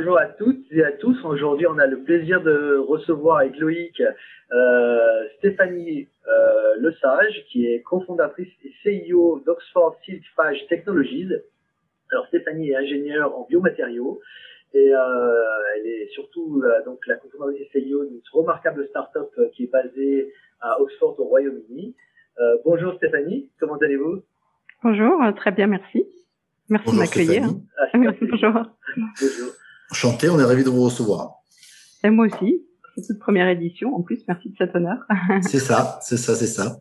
[0.00, 1.22] bonjour à toutes et à tous.
[1.26, 7.82] Aujourd'hui, on a le plaisir de recevoir avec Loïc euh, Stéphanie euh, Lesage, qui est
[7.82, 11.28] cofondatrice et CEO d'Oxford Silkphage Technologies.
[12.12, 14.22] Alors, Stéphanie est ingénieure en biomatériaux
[14.72, 19.64] et euh, elle est surtout euh, donc la cofondatrice et CEO d'une remarquable start-up qui
[19.64, 20.32] est basée
[20.62, 21.94] à Oxford au Royaume-Uni.
[22.38, 24.22] Euh, bonjour Stéphanie, comment allez-vous?
[24.82, 26.06] Bonjour, très bien, merci.
[26.70, 27.42] Merci de m'accueillir.
[27.76, 28.52] Ah, Bonjour.
[28.96, 29.52] Bonjour.
[29.90, 31.42] Enchanté, on est ravis de vous recevoir.
[32.04, 32.64] Et moi aussi.
[32.96, 33.94] C'est toute première édition.
[33.94, 34.98] En plus, merci de cet honneur.
[35.42, 36.80] C'est ça, c'est ça, c'est ça.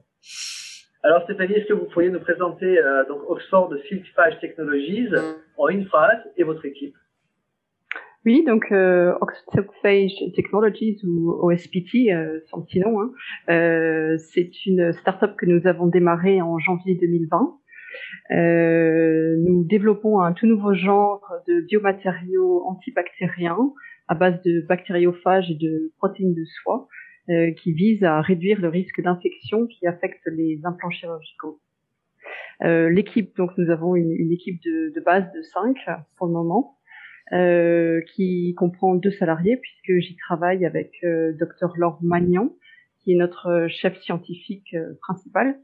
[1.03, 5.07] Alors Stéphanie, est-ce que vous pourriez nous présenter euh, donc Oxford Silkphage Technologies
[5.57, 6.95] en une phrase et votre équipe?
[8.25, 13.11] Oui, donc euh, Oxford Silkphage Technologies ou OSPT, euh, son petit nom, hein,
[13.49, 17.58] euh, c'est une start-up que nous avons démarrée en janvier 2020.
[18.31, 23.73] Euh, nous développons un tout nouveau genre de biomatériaux antibactériens
[24.07, 26.87] à base de bactériophages et de protéines de soie
[27.29, 31.59] euh, qui visent à réduire le risque d'infection qui affecte les implants chirurgicaux.
[32.63, 35.77] Euh, l'équipe, donc nous avons une, équipe de, de, base de 5
[36.17, 36.79] pour le moment,
[37.31, 42.55] euh, qui comprend deux salariés puisque j'y travaille avec euh, Dr Laure Magnan,
[42.97, 45.59] qui est notre chef scientifique euh, principal,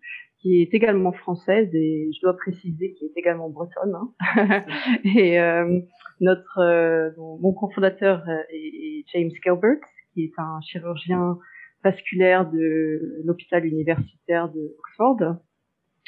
[0.45, 3.95] qui est également française et je dois préciser qui est également bretonne.
[3.95, 4.63] Hein.
[5.03, 5.79] et euh,
[6.21, 9.79] notre euh, mon cofondateur est, est, James Gilbert,
[10.13, 11.39] qui est un chirurgien
[11.83, 15.37] vasculaire de l'hôpital universitaire de Oxford.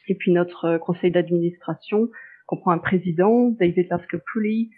[0.07, 2.07] Et puis notre conseil d'administration
[2.45, 4.69] comprend un président, David Laskopouli,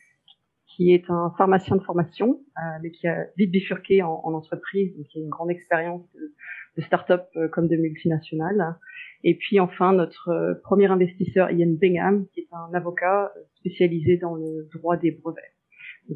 [0.68, 4.96] qui est un pharmacien de formation, euh, mais qui a vite bifurqué en, en entreprise,
[4.96, 6.34] donc qui a une grande expérience de,
[6.80, 8.76] de start-up euh, comme de multinationales.
[9.24, 14.18] Et puis enfin notre euh, premier investisseur Ian Bingham, qui est un avocat euh, spécialisé
[14.18, 15.54] dans le droit des brevets.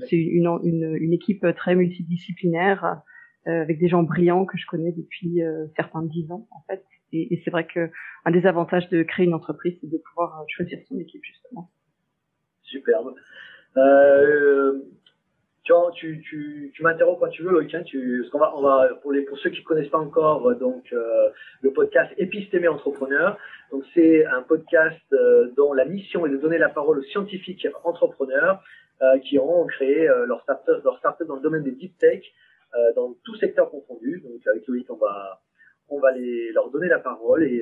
[0.10, 3.04] C'est une, équipe très multidisciplinaire
[3.46, 5.40] avec des gens brillants que je connais depuis
[5.76, 6.84] certains dix ans en fait.
[7.12, 7.92] Et, c'est vrai que
[8.26, 11.70] un des avantages de créer une entreprise, c'est de pouvoir choisir son équipe justement.
[12.64, 13.14] Superbe.
[15.64, 17.74] Tu, tu, tu, tu m'interromps quand tu veux, Loïc.
[17.74, 20.50] Hein, tu, parce qu'on va, on va pour les pour ceux qui connaissent pas encore,
[20.50, 21.30] euh, donc euh,
[21.62, 23.38] le podcast Épistémé Entrepreneur.
[23.72, 27.68] Donc c'est un podcast euh, dont la mission est de donner la parole aux scientifiques
[27.84, 28.62] entrepreneurs
[29.02, 32.24] euh, qui ont créé euh, leur startup, startup dans le domaine des deep tech,
[32.96, 34.22] dans tout secteur confondu.
[34.26, 35.42] Donc avec Loïc, on va
[35.90, 37.62] on va les leur donner la parole et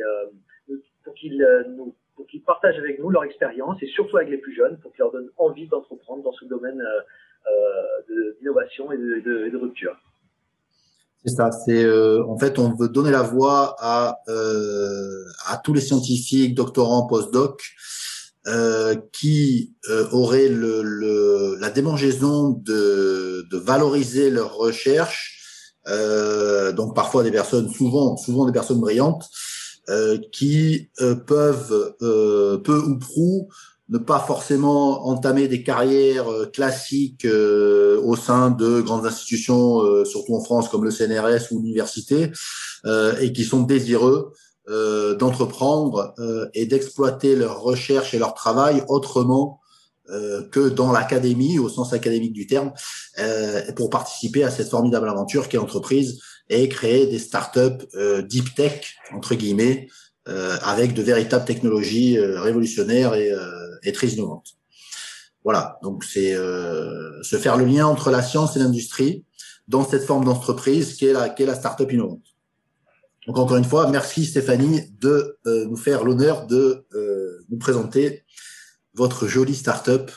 [1.03, 1.45] pour qu'ils
[1.75, 4.91] nous pour qu'ils partagent avec nous leur expérience et surtout avec les plus jeunes pour
[4.91, 9.95] qu'ils leur donnent envie d'entreprendre dans ce domaine euh, d'innovation et de, rupture.
[11.25, 11.51] C'est ça.
[11.51, 16.55] C'est euh, en fait, on veut donner la voix à euh, à tous les scientifiques,
[16.55, 17.63] doctorants, postdocs,
[18.47, 25.37] euh, qui euh, auraient le, le, la démangeaison de, de valoriser leurs recherches.
[25.87, 29.29] Euh, donc parfois des personnes, souvent, souvent des personnes brillantes,
[30.31, 30.89] qui
[31.25, 33.49] peuvent peu ou prou
[33.91, 40.33] ne pas forcément entamer des carrières classiques euh, au sein de grandes institutions, euh, surtout
[40.33, 42.31] en France comme le CNRS ou l'université,
[42.85, 44.31] euh, et qui sont désireux
[45.19, 46.13] d'entreprendre
[46.53, 49.59] et d'exploiter leur recherche et leur travail autrement
[50.51, 52.71] que dans l'académie, au sens académique du terme,
[53.75, 56.21] pour participer à cette formidable aventure qui est l'entreprise
[56.51, 57.87] et créer des startups
[58.27, 59.87] deep tech entre guillemets
[60.27, 64.49] euh, avec de véritables technologies euh, révolutionnaires et, euh, et, très innovantes.
[65.43, 69.25] Voilà, donc c'est se faire le lien entre la science et l'industrie
[69.67, 72.21] dans cette forme d'entreprise qui est la, la start-up innovante.
[73.25, 76.85] Donc encore une fois, merci Stéphanie de nous faire l'honneur de
[77.49, 78.23] nous présenter
[78.93, 80.11] votre jolie start-up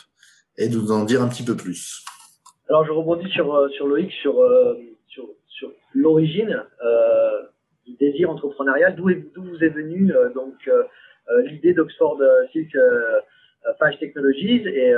[0.58, 2.04] et de nous en dire un petit peu plus.
[2.68, 4.34] Alors je rebondis sur, sur Loïc, sur,
[5.64, 6.62] sur, l'origine.
[6.84, 7.42] Euh,
[7.86, 8.96] du désir entrepreneurial.
[8.96, 9.10] D'où
[9.42, 10.84] vous est venue euh, donc euh,
[11.42, 12.18] l'idée d'Oxford
[12.52, 12.76] Silk
[13.78, 14.94] Phage Technologies et,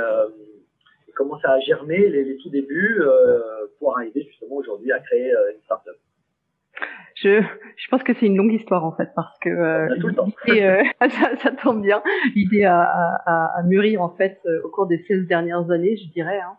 [1.15, 3.01] comment ça a germé les, les tout débuts
[3.79, 5.95] pour arriver justement aujourd'hui à créer une startup?
[7.15, 9.87] Je, je pense que c'est une longue histoire en fait parce que euh,
[10.49, 12.03] euh, ça, ça, tombe bien.
[12.35, 16.39] L'idée a, a, a, mûri en fait au cours des 16 dernières années, je dirais.
[16.39, 16.57] Hein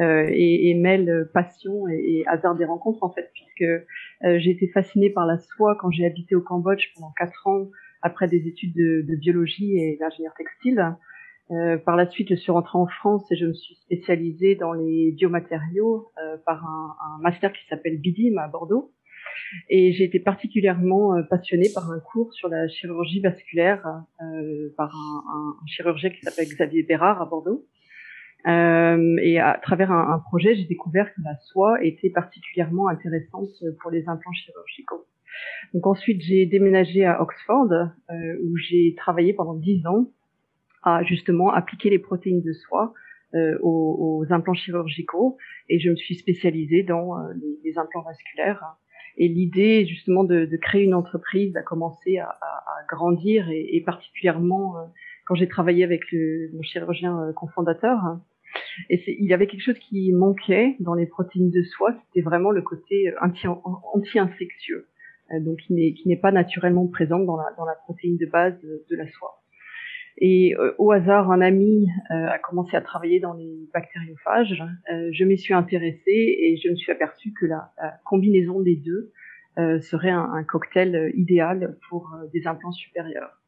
[0.00, 4.68] et, et, mêle passion et, et, hasard des rencontres en fait, puisque euh, j'ai été
[4.68, 7.68] fascinée par la soie quand j'ai habité au Cambodge pendant quatre ans
[8.02, 10.96] après des études de, de biologie et d'ingénieur textile.
[11.50, 14.72] Euh, par la suite, je suis rentrée en France et je me suis spécialisée dans
[14.72, 18.92] les biomatériaux euh, par un, un, master qui s'appelle BIDIM à Bordeaux.
[19.68, 23.84] Et j'ai été particulièrement euh, passionnée par un cours sur la chirurgie vasculaire
[24.22, 27.66] euh, par un, un, chirurgien qui s'appelle Xavier Bérard à Bordeaux.
[28.46, 33.50] Euh, et à travers un, projet, j'ai découvert que la soie était particulièrement intéressante
[33.80, 35.06] pour les implants chirurgicaux.
[35.74, 40.10] Donc ensuite, j'ai déménagé à Oxford, euh, où j'ai travaillé pendant dix ans
[40.82, 42.94] à justement appliquer les protéines de soie
[43.34, 45.36] euh, aux, implants chirurgicaux,
[45.68, 47.16] et je me suis spécialisée dans
[47.64, 48.64] les, implants vasculaires.
[49.16, 52.38] Et l'idée justement de, créer une entreprise a commencé à,
[52.88, 54.74] grandir, et, particulièrement
[55.26, 56.02] quand j'ai travaillé avec
[56.54, 58.18] mon chirurgien cofondateur.
[58.88, 62.50] Et il y avait quelque chose qui manquait dans les protéines de soie, c'était vraiment
[62.50, 64.86] le côté anti-infectieux.
[65.32, 68.96] Euh, donc qui n'est pas naturellement présente dans la dans la protéine de base de,
[68.96, 69.42] la soie.
[70.18, 74.62] Et euh, au hasard, un ami euh, a commencé à travailler dans les bactériophages.
[74.88, 77.72] je m'y suis intéressée et je me suis aperçue que la,
[78.04, 79.12] combinaison des deux
[79.80, 83.42] serait un, un, cocktail idéal pour des implants supérieurs.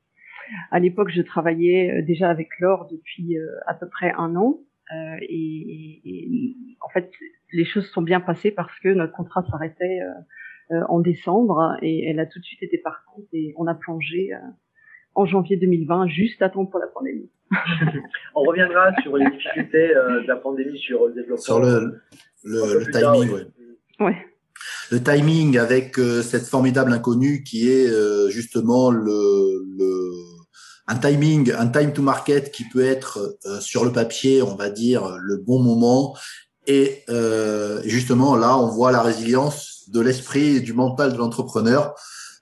[0.70, 3.36] À l'époque, je travaillais déjà avec l'or depuis
[3.66, 4.60] à peu près un an.
[5.22, 7.10] Et, et, et, en fait,
[7.52, 10.00] les choses sont bien passées parce que notre contrat s'arrêtait
[10.72, 14.32] euh, en décembre et elle a tout de suite été partante et on a plongé
[14.32, 14.38] euh,
[15.14, 17.28] en janvier 2020, juste à temps pour la pandémie.
[18.34, 21.42] on reviendra sur les difficultés euh, de la pandémie sur le développement.
[21.42, 22.00] Sur le,
[22.44, 24.06] le, timing, oui.
[24.06, 24.16] Ouais.
[24.90, 27.90] Le timing avec cette formidable inconnue qui est
[28.30, 30.41] justement le, le,
[30.88, 35.16] un timing, un time to market qui peut être sur le papier, on va dire,
[35.18, 36.16] le bon moment.
[36.66, 37.04] Et
[37.84, 41.94] justement, là, on voit la résilience de l'esprit et du mental de l'entrepreneur.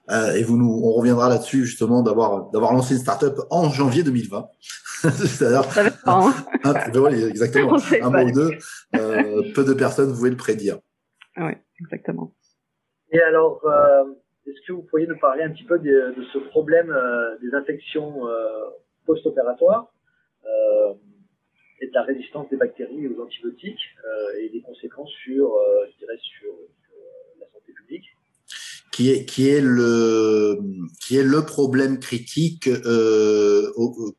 [0.09, 4.03] Euh, et vous nous, on reviendra là-dessus justement d'avoir d'avoir lancé une startup en janvier
[4.03, 4.47] 2020.
[5.01, 5.63] C'est-à-dire,
[6.05, 6.33] hein.
[6.93, 8.51] ben exactement, un mois ou deux.
[8.95, 10.79] Euh, peu de personnes pouvaient le prédire.
[11.37, 12.33] Oui, exactement.
[13.11, 14.03] Et alors, euh,
[14.47, 18.27] est-ce que vous pourriez nous parler un petit peu de, ce problème euh, des infections
[18.27, 18.69] euh,
[19.05, 19.91] post-opératoires
[21.81, 23.79] et de la résistance des bactéries aux antibiotiques
[24.39, 25.57] et des conséquences sur,
[25.87, 26.53] je dirais, sur
[28.91, 30.59] qui est qui est le
[31.01, 33.71] qui est le problème critique euh,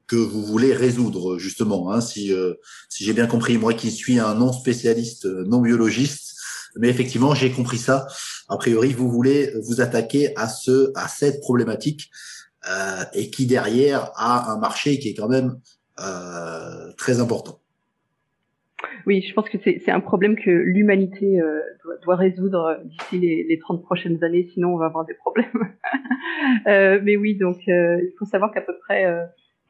[0.07, 1.93] que vous voulez résoudre justement.
[1.93, 2.55] Hein, si euh,
[2.89, 6.35] si j'ai bien compris, moi qui suis un non spécialiste, non biologiste,
[6.77, 8.07] mais effectivement j'ai compris ça.
[8.53, 12.11] A priori, vous voulez vous attaquer à ce à cette problématique
[12.69, 15.59] euh, et qui derrière a un marché qui est quand même
[15.99, 17.61] euh, très important.
[19.07, 23.43] Oui, je pense que c'est un problème que l'humanité euh, doit, doit, résoudre d'ici les,
[23.49, 25.47] les 30 prochaines années, sinon on va avoir des problèmes.
[26.67, 29.07] euh, mais oui, donc euh, il faut savoir qu'à peu près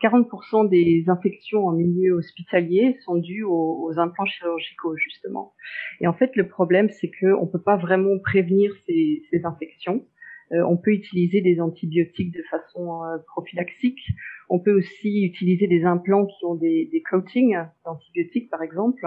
[0.03, 5.53] 40% euh, des infections en milieu hospitalier sont dues aux, implants chirurgicaux, justement.
[6.01, 10.05] Et en fait, le problème, c'est qu'on ne peut pas vraiment prévenir ces infections.
[10.53, 14.01] Euh, on peut utiliser des antibiotiques de façon prophylaxique.
[14.49, 17.57] On peut aussi utiliser des implants qui ont des, des coatings
[17.87, 19.03] d'antibiotiques, par exemple.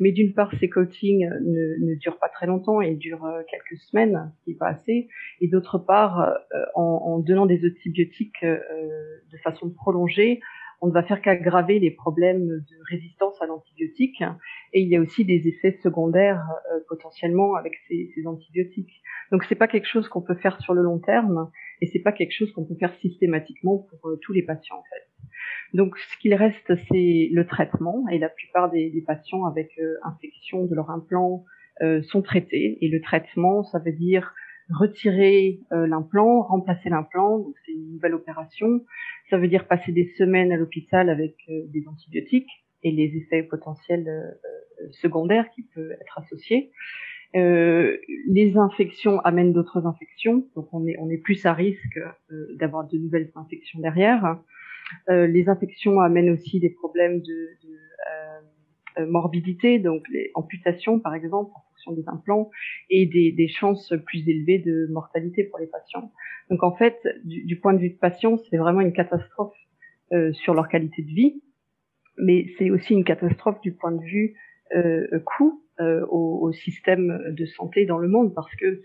[0.00, 3.80] Mais d'une part, ces coatings ne, ne, durent pas très longtemps et durent euh, quelques
[3.82, 5.08] semaines, ce qui n'est pas assez.
[5.40, 8.58] Et d'autre part, euh, en, en, donnant des antibiotiques euh,
[9.32, 10.40] de façon prolongée,
[10.80, 14.22] on ne va faire qu'aggraver les problèmes de résistance à l'antibiotique.
[14.72, 16.42] Et il y a aussi des effets secondaires
[16.72, 19.02] euh, potentiellement avec ces, ces antibiotiques.
[19.30, 21.50] Donc c'est pas quelque chose qu'on peut faire sur le long terme
[21.80, 24.82] et c'est pas quelque chose qu'on peut faire systématiquement pour euh, tous les patients en
[24.82, 25.76] fait.
[25.76, 29.94] Donc ce qu'il reste c'est le traitement et la plupart des, des patients avec euh,
[30.04, 31.44] infection de leur implant
[31.82, 34.34] euh, sont traités et le traitement ça veut dire
[34.72, 38.84] retirer l'implant, remplacer l'implant, donc c'est une nouvelle opération.
[39.28, 42.50] Ça veut dire passer des semaines à l'hôpital avec des antibiotiques
[42.82, 44.36] et les effets potentiels
[44.90, 46.70] secondaires qui peuvent être associés.
[47.36, 47.96] Euh,
[48.26, 51.98] les infections amènent d'autres infections, donc on est, on est plus à risque
[52.32, 54.38] euh, d'avoir de nouvelles infections derrière.
[55.08, 58.40] Euh, les infections amènent aussi des problèmes de, de euh,
[58.98, 62.50] morbidité, donc les amputations par exemple en fonction des implants,
[62.88, 66.12] et des, chances plus élevées de mortalité pour les patients.
[66.50, 69.54] Donc en fait, du, du point de vue de patients, c'est vraiment une catastrophe
[70.32, 71.42] sur leur qualité de vie,
[72.18, 74.34] mais c'est aussi une catastrophe du point de vue
[75.24, 78.82] coût euh, au, au, système de santé dans le monde parce que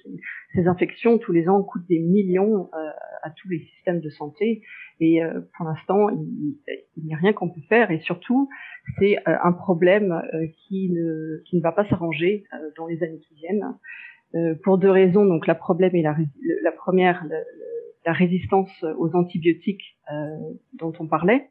[0.54, 2.90] ces infections tous les ans coûtent des millions euh,
[3.24, 4.62] à tous les systèmes de santé.
[5.00, 7.92] Et euh, pour l'instant il, n'y a rien qu'on peut faire.
[7.92, 8.50] Et surtout
[9.00, 12.46] c'est euh, un problème euh, qui ne qui ne va pas s'arranger
[12.78, 13.76] dans les années qui viennent.
[14.64, 15.24] Pour deux raisons.
[15.24, 16.14] Donc la problème est la,
[16.62, 17.38] la première la,
[18.06, 19.98] la résistance aux antibiotiques
[20.74, 21.48] dont on parlait.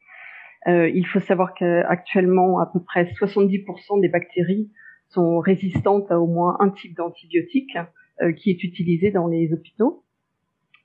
[0.66, 4.70] Il faut savoir qu'actuellement à peu près 70% des bactéries
[5.14, 7.76] sont résistantes à au moins un type d'antibiotique
[8.22, 10.04] euh, qui est utilisé dans les hôpitaux.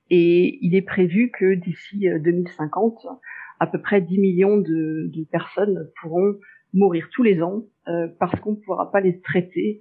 [0.10, 3.10] Et il est prévu que d'ici 2050, euh,
[3.60, 6.36] à peu près 10 millions de, de personnes pourront
[6.74, 7.64] mourir tous les ans
[8.20, 9.80] parce qu'on ne pourra pas les traiter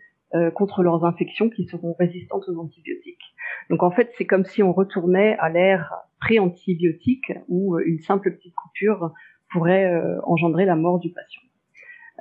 [0.54, 3.34] contre leurs infections qui seront résistantes aux antibiotiques.
[3.68, 8.54] Donc en fait, c'est comme si on retournait à l'ère pré-antibiotique où une simple petite
[8.54, 9.12] coupure
[9.52, 11.42] pourrait engendrer la mort du patient.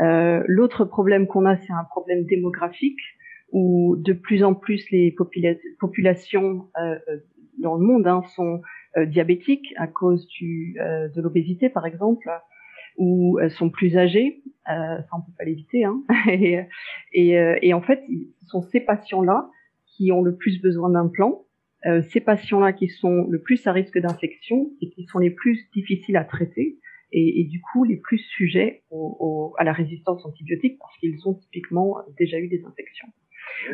[0.02, 3.00] Euh, L'autre problème qu'on a, c'est un problème démographique
[3.52, 5.16] où de plus en plus les
[5.80, 6.98] populations euh,
[7.60, 8.62] dans le monde hein, sont
[8.98, 12.30] euh, diabétiques à cause du, euh, de l'obésité, par exemple,
[12.98, 14.42] ou sont plus âgées.
[14.66, 15.86] ça, on peut pas l'éviter.
[15.86, 16.02] Hein.
[16.28, 16.60] et,
[17.14, 18.04] et, et, en fait,
[18.42, 19.52] ce sont ces patients-là
[19.86, 21.46] qui ont le plus besoin d'implants.
[21.86, 25.70] Euh, ces patients-là qui sont le plus à risque d'infection et qui sont les plus
[25.74, 26.80] difficiles à traiter
[27.12, 31.28] et, et, du coup les plus sujets au, au, à la résistance antibiotique parce qu'ils
[31.28, 33.08] ont typiquement déjà eu des infections.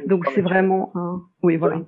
[0.08, 1.84] Donc c'est vraiment un, oui voilà.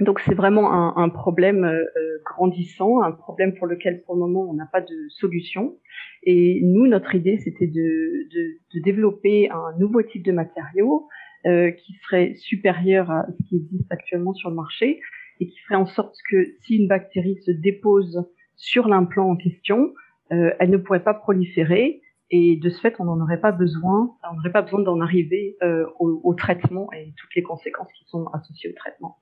[0.00, 1.84] Donc c'est vraiment un, un problème euh,
[2.24, 5.76] grandissant, un problème pour lequel pour le moment on n'a pas de solution.
[6.24, 11.08] Et nous, notre idée, c'était de, de, de, développer un nouveau type de matériau
[11.46, 15.00] euh, qui serait supérieur à ce qui existe actuellement sur le marché
[15.40, 18.24] et qui ferait en sorte que si une bactérie se dépose
[18.62, 19.92] sur l'implant en question,
[20.30, 22.00] euh, elle ne pourrait pas proliférer
[22.30, 25.56] et de ce fait, on n'en aurait pas besoin, on n'aurait pas besoin d'en arriver
[25.62, 29.18] euh, au, traitement et toutes les conséquences qui sont associées au traitement.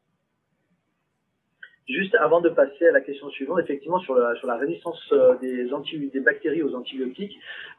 [1.89, 6.63] Juste avant de passer à la question suivante, effectivement sur la, résistance euh, des, bactéries
[6.63, 7.37] aux antibiotiques,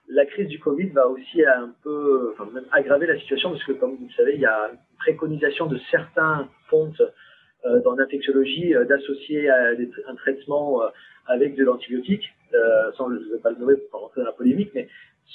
[0.10, 2.34] la crise du Covid va aussi un peu,
[2.72, 5.80] aggraver la situation parce que comme vous le savez, il y a une préconisation de
[5.92, 7.02] certains fontes
[7.66, 10.82] euh, dans l'infectiologie d'associer un traitement
[11.34, 12.24] avec de l'antibiotique,
[12.54, 14.88] euh, sans, je ne le nommer pour rentrer dans la polémique, mais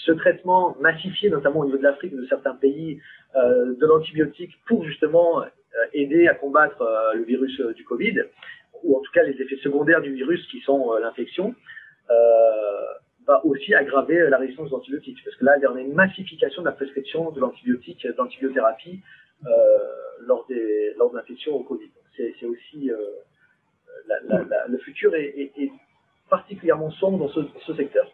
[0.05, 3.01] ce traitement massifié, notamment au niveau de l'Afrique de certains pays,
[3.35, 5.47] euh, de l'antibiotique pour justement euh,
[5.93, 8.23] aider à combattre euh, le virus du Covid,
[8.83, 11.55] ou en tout cas les effets secondaires du virus qui sont l'infection,
[13.27, 15.19] va aussi aggraver la résistance aux antibiotiques.
[15.25, 19.01] Parce que là, il y a une massification de la prescription de l'antibiotique, d'antibiothérapie
[20.21, 21.91] lors, des, lors de l'infection au Covid.
[22.17, 22.91] C'est aussi
[24.07, 25.73] le futur est, est
[26.31, 28.07] particulièrement sombre dans ce, secteur.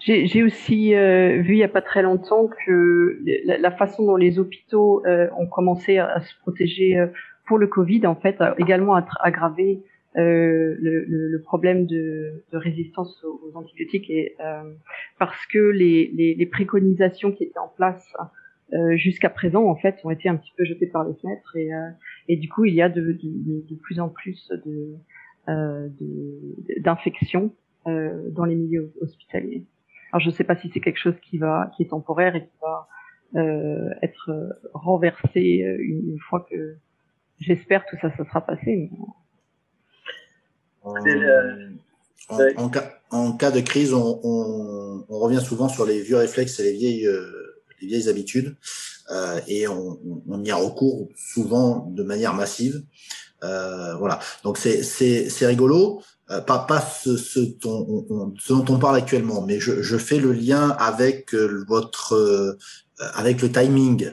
[0.00, 4.38] J'ai aussi euh, vu il n'y a pas très longtemps que la, façon dont les
[4.38, 7.06] hôpitaux euh, ont commencé à, se protéger euh,
[7.46, 9.82] pour le Covid, en fait, a également aggravé
[10.16, 14.72] euh, le, le, le, problème de, de, résistance aux, aux antibiotiques et euh,
[15.18, 18.14] parce que les, les, les, préconisations qui étaient en place
[18.74, 21.70] euh, jusqu'à présent, en fait, ont été un petit peu jetées par les fenêtres et,
[22.28, 24.94] et du coup, il y a de, de, de plus en plus de
[25.48, 27.52] d'infections
[27.86, 29.64] dans les milieux hospitaliers.
[30.12, 32.42] Alors je ne sais pas si c'est quelque chose qui va, qui est temporaire et
[32.42, 32.88] qui va
[33.36, 34.30] euh, être
[34.74, 36.76] renversé euh, une, une, fois que
[37.40, 38.90] j'espère tout ça, ça sera passé.
[40.86, 41.70] Euh,
[42.28, 46.16] en, en, cas, en, cas, de crise, on, on, on, revient souvent sur les vieux
[46.16, 48.56] réflexes et les vieilles, euh, les vieilles habitudes,
[49.10, 49.98] euh, et on,
[50.28, 52.82] on, y a recours souvent de manière massive.
[53.98, 54.18] Voilà.
[54.42, 56.00] Donc c'est c'est rigolo.
[56.30, 59.98] Euh, pas pas ce, ce, dont on, ce, dont on, parle actuellement, mais je, je
[59.98, 62.58] fais le lien avec euh, votre euh,
[63.14, 64.12] avec le timing.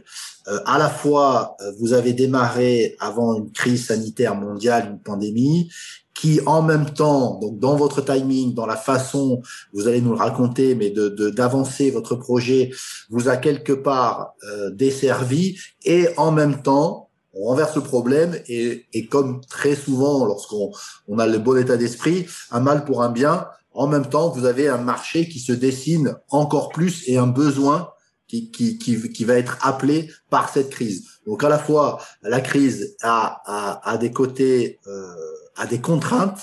[0.66, 5.70] à la fois, vous avez démarré avant une crise sanitaire mondiale, une pandémie,
[6.16, 10.18] qui en même temps, donc dans votre timing, dans la façon, vous allez nous le
[10.18, 12.72] raconter, mais de d'avancer votre projet,
[13.12, 14.34] vous a quelque part
[14.74, 20.72] desservi, et en même temps, on renverse le problème et, comme très souvent lorsqu'on
[21.08, 24.46] on a le bon état d'esprit, un mal pour un bien, en même temps vous
[24.46, 27.90] avez un marché qui se dessine encore plus et un besoin
[28.28, 31.06] qui, qui, qui, qui va être appelé par cette crise.
[31.26, 35.14] Donc à la fois la crise a, a, a des côtés, euh,
[35.56, 36.40] a des contraintes,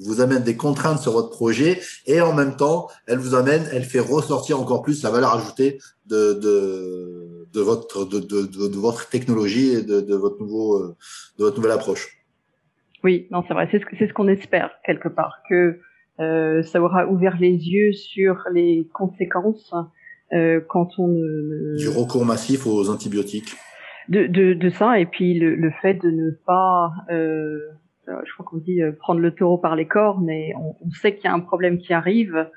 [0.00, 3.84] vous amène des contraintes sur votre projet et en même temps elle vous amène, elle
[3.84, 9.08] fait ressortir encore plus la valeur ajoutée de, de de votre de, de, de, votre
[9.08, 10.96] technologie et de, de votre nouveau euh,
[11.38, 12.18] de votre nouvelle approche.
[13.04, 15.80] Oui, non, c'est vrai, c'est ce, c'est ce qu'on espère quelque part que
[16.20, 19.72] euh, ça aura ouvert les yeux sur les conséquences
[20.32, 21.08] euh, quand on
[21.76, 23.54] du recours massif aux antibiotiques.
[24.08, 27.58] De, de, de ça et puis le, le fait de ne pas euh,
[28.06, 31.14] je crois qu'on dit euh, prendre le taureau par les cornes mais on, on sait
[31.14, 32.48] qu'il y a un problème qui arrive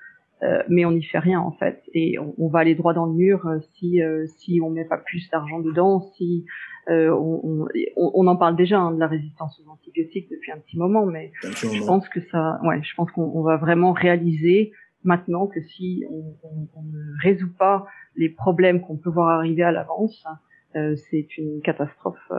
[0.43, 1.83] euh, mais on n'y fait rien en fait.
[1.93, 4.86] Et on, on, va aller droit dans le mur euh, si euh, si on met
[4.86, 6.45] pas plus d'argent dedans si
[6.88, 11.05] on, on, en parle déjà hein, de la résistance aux antibiotiques depuis un petit moment
[11.05, 16.03] mais je pense que ça ouais je pense qu'on va vraiment réaliser maintenant que si
[16.10, 20.25] on, ne résout pas les problèmes qu'on peut voir arriver à l'avance
[20.74, 22.31] c'est une catastrophe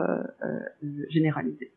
[1.09, 1.71] généralisée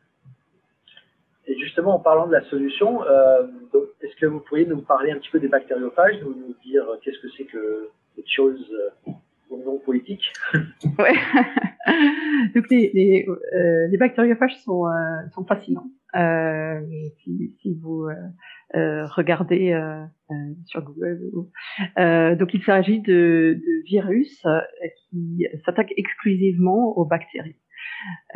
[1.46, 3.46] et justement, en parlant de la solution, euh,
[4.02, 7.20] est-ce que vous pourriez nous parler un petit peu des bactériophages, nous, nous dire qu'est-ce
[7.20, 7.88] que c'est que
[8.18, 8.74] autre chose
[9.50, 10.32] au non politique.
[10.98, 11.14] ouais.
[12.54, 13.26] Donc les, les,
[13.90, 14.84] les bactériophages sont,
[15.34, 15.86] sont fascinants.
[17.22, 18.08] Si, si, vous
[18.74, 19.78] regardez
[20.64, 21.30] sur Google.
[22.38, 24.44] donc il s'agit de, de virus
[25.10, 27.56] qui s'attaquent exclusivement aux bactéries.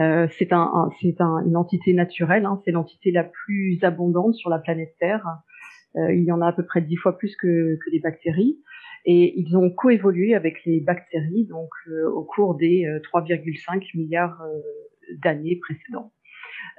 [0.01, 4.51] Euh, c'est un, c'est un, une entité naturelle, hein, c'est l'entité la plus abondante sur
[4.51, 5.25] la planète Terre.
[5.97, 8.59] Euh, il y en a à peu près dix fois plus que, que les bactéries.
[9.07, 14.43] Et ils ont coévolué avec les bactéries donc euh, au cours des 3,5 euh, milliards
[15.23, 16.13] d'années précédentes.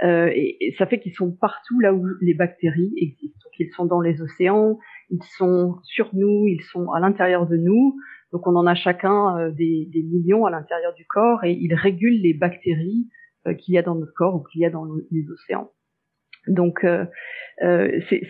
[0.03, 3.37] Et, et, ça fait qu'ils sont partout là où les bactéries existent.
[3.43, 7.57] Donc ils sont dans les océans, ils sont sur nous, ils sont à l'intérieur de
[7.57, 7.95] nous.
[8.31, 12.21] Donc on en a chacun euh, des, millions à l'intérieur du corps et ils régulent
[12.21, 13.09] les bactéries
[13.47, 15.71] euh, qu'il y a dans notre corps ou qu'il y a dans les océans.
[16.47, 17.05] Donc euh,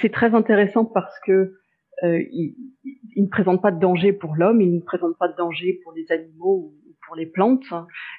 [0.02, 1.54] c'est très intéressant parce que
[2.04, 2.56] ils,
[3.16, 6.12] ne présentent pas de danger pour l'homme, ils ne présentent pas de danger pour les
[6.12, 7.72] animaux ou pour les plantes,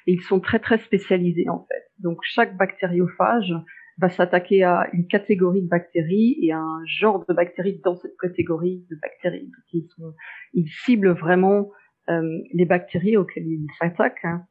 [0.07, 1.91] et ils sont très très spécialisés en fait.
[1.99, 3.53] Donc chaque bactériophage
[3.97, 8.17] va s'attaquer à une catégorie de bactéries et à un genre de bactéries dans cette
[8.19, 9.51] catégorie de bactéries.
[9.99, 10.13] Donc,
[10.53, 11.69] ils, ciblent vraiment
[12.09, 12.21] euh,
[12.53, 14.23] les bactéries auxquelles ils s'attaquent.
[14.25, 14.45] Hein.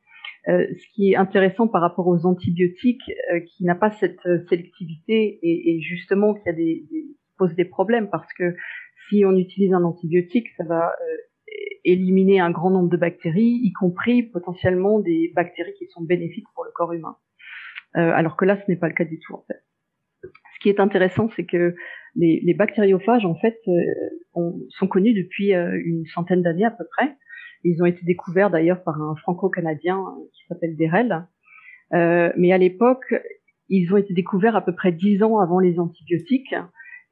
[0.49, 4.45] Euh, ce qui est intéressant par rapport aux antibiotiques, euh, qui n'a pas cette euh,
[4.49, 7.07] sélectivité et, et justement qui a des, des,
[7.39, 8.55] pose des problèmes parce que
[9.09, 11.17] si on utilise un antibiotique, ça va euh,
[11.85, 16.65] éliminer un grand nombre de bactéries, y compris potentiellement des bactéries qui sont bénéfiques pour
[16.65, 17.17] le corps humain.
[17.97, 19.63] Euh, alors que là, ce n'est pas le cas du tout en fait.
[20.23, 21.75] Ce qui est intéressant, c'est que
[22.15, 26.85] les, les, bactériophages en fait euh, sont connus depuis euh, une centaine d'années à peu
[26.97, 27.17] près.
[27.65, 31.27] Ils ont été découverts d'ailleurs par un franco-canadien qui s'appelle Derel.
[31.93, 33.15] mais à l'époque,
[33.69, 36.55] ils ont été découverts à peu près dix ans avant les antibiotiques.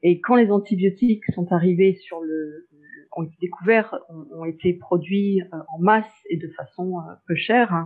[0.02, 2.68] Et quand les antibiotiques sont arrivés sur le,
[3.16, 6.96] ont été découverts, ont, ont été produits en masse et de façon
[7.26, 7.82] peu chère, euh,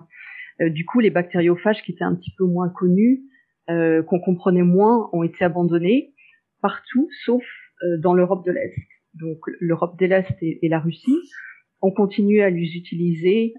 [0.61, 3.23] du coup, les bactériophages qui étaient un petit peu moins connus,
[3.71, 6.15] euh, qu'on comprenait moins, ont été abandonnés
[6.61, 7.43] partout, sauf
[7.83, 8.75] euh, dans l'Europe de l'Est.
[9.15, 11.19] Donc l'Europe de l'Est et, la Russie
[11.81, 13.55] ont continué à les utiliser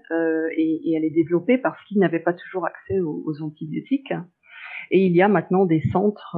[0.56, 4.12] et, à les développer parce qu'ils n'avaient pas toujours accès aux, antibiotiques.
[4.90, 6.36] Et il y a maintenant des centres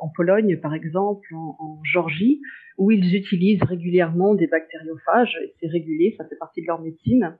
[0.00, 2.40] en Pologne, par exemple, en, en, Georgie,
[2.78, 5.38] où ils utilisent régulièrement des bactériophages.
[5.60, 7.38] C'est régulé, ça fait partie de leur médecine.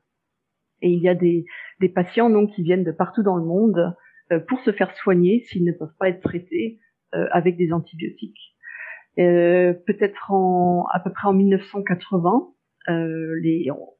[0.82, 1.44] Et il y a des,
[1.80, 3.94] des patients donc qui viennent de partout dans le monde
[4.32, 6.78] euh, pour se faire soigner s'ils ne peuvent pas être traités
[7.14, 8.54] euh, avec des antibiotiques.
[9.18, 12.48] Euh, Peut-être en à peu près en 1980,
[12.88, 13.40] euh,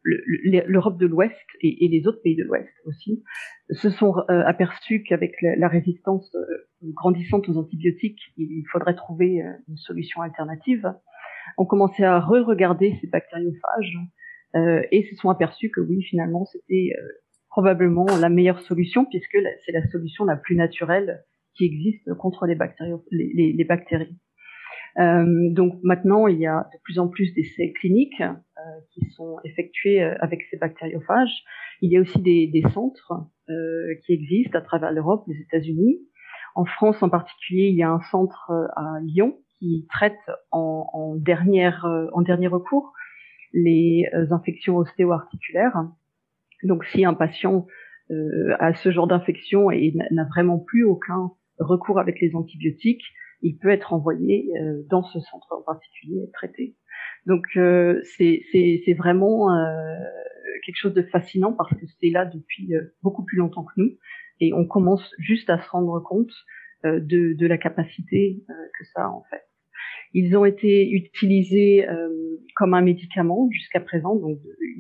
[0.03, 3.23] l'Europe de l'Ouest et, les autres pays de l'Ouest aussi
[3.71, 6.37] se sont euh, aperçus qu'avec la, résistance
[6.83, 10.93] grandissante aux antibiotiques, il faudrait trouver une solution alternative.
[11.57, 13.97] On commençait à re-regarder ces bactériophages
[14.55, 17.03] et se sont aperçus que oui, finalement, c'était euh,
[17.49, 22.55] probablement la meilleure solution puisque c'est la solution la plus naturelle qui existe contre les
[23.65, 24.17] bactéries.
[24.99, 29.37] Euh, donc maintenant, il y a de plus en plus d'essais cliniques euh, qui sont
[29.45, 31.45] effectués euh, avec ces bactériophages.
[31.81, 33.13] Il y a aussi des, centres
[33.49, 35.99] euh, qui existent à travers l'Europe, les États-Unis.
[36.55, 40.19] En France en particulier, il y a un centre à Lyon qui traite
[40.53, 42.93] en, dernière, en dernier recours
[43.55, 45.89] les euh, infections ostéo-articulaires.
[46.63, 47.67] Donc si un patient
[48.11, 53.05] euh, a ce genre d'infection et n'a vraiment plus aucun recours avec les antibiotiques,
[53.41, 56.77] il peut être envoyé euh, dans ce centre en particulier traité.
[57.27, 59.97] Donc euh, c'est vraiment euh,
[60.65, 63.93] quelque chose de fascinant parce que c'est là depuis euh, beaucoup plus longtemps que nous
[64.41, 66.33] et on commence juste à se rendre compte
[66.83, 69.43] de, de, la capacité que ça a en fait.
[70.15, 72.09] Ils ont été utilisés euh,
[72.57, 74.39] comme un médicament jusqu'à présent, donc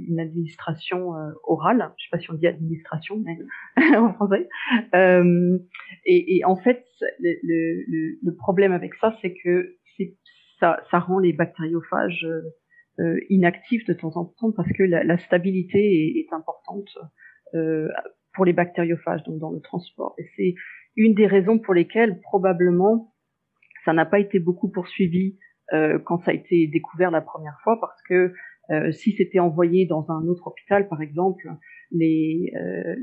[0.08, 1.92] une administration euh, orale.
[1.98, 3.38] Je sais pas si on dit administration, mais
[3.96, 4.48] en français.
[4.94, 5.58] Euh,
[6.06, 6.84] et, et, en fait,
[7.20, 9.76] le, le, le, problème avec ça, c'est que
[10.60, 12.26] ça, ça rend les bactériophages
[13.00, 16.88] euh, inactifs de temps en temps parce que la, la stabilité est, est importante
[17.54, 17.88] euh,
[18.34, 20.14] pour les bactériophages, donc dans le transport.
[20.18, 20.54] Et c'est
[20.96, 23.13] une des raisons pour lesquelles probablement
[23.84, 25.36] ça n'a pas été beaucoup poursuivi
[25.72, 28.32] euh, quand ça a été découvert la première fois parce que
[28.70, 31.48] euh, si c'était envoyé dans un autre hôpital, par exemple,
[31.90, 32.94] les, euh,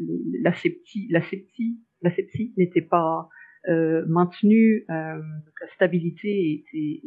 [0.42, 3.30] la septie, la septie, la septie n'était pas
[3.70, 7.02] euh, maintenue, euh, la stabilité était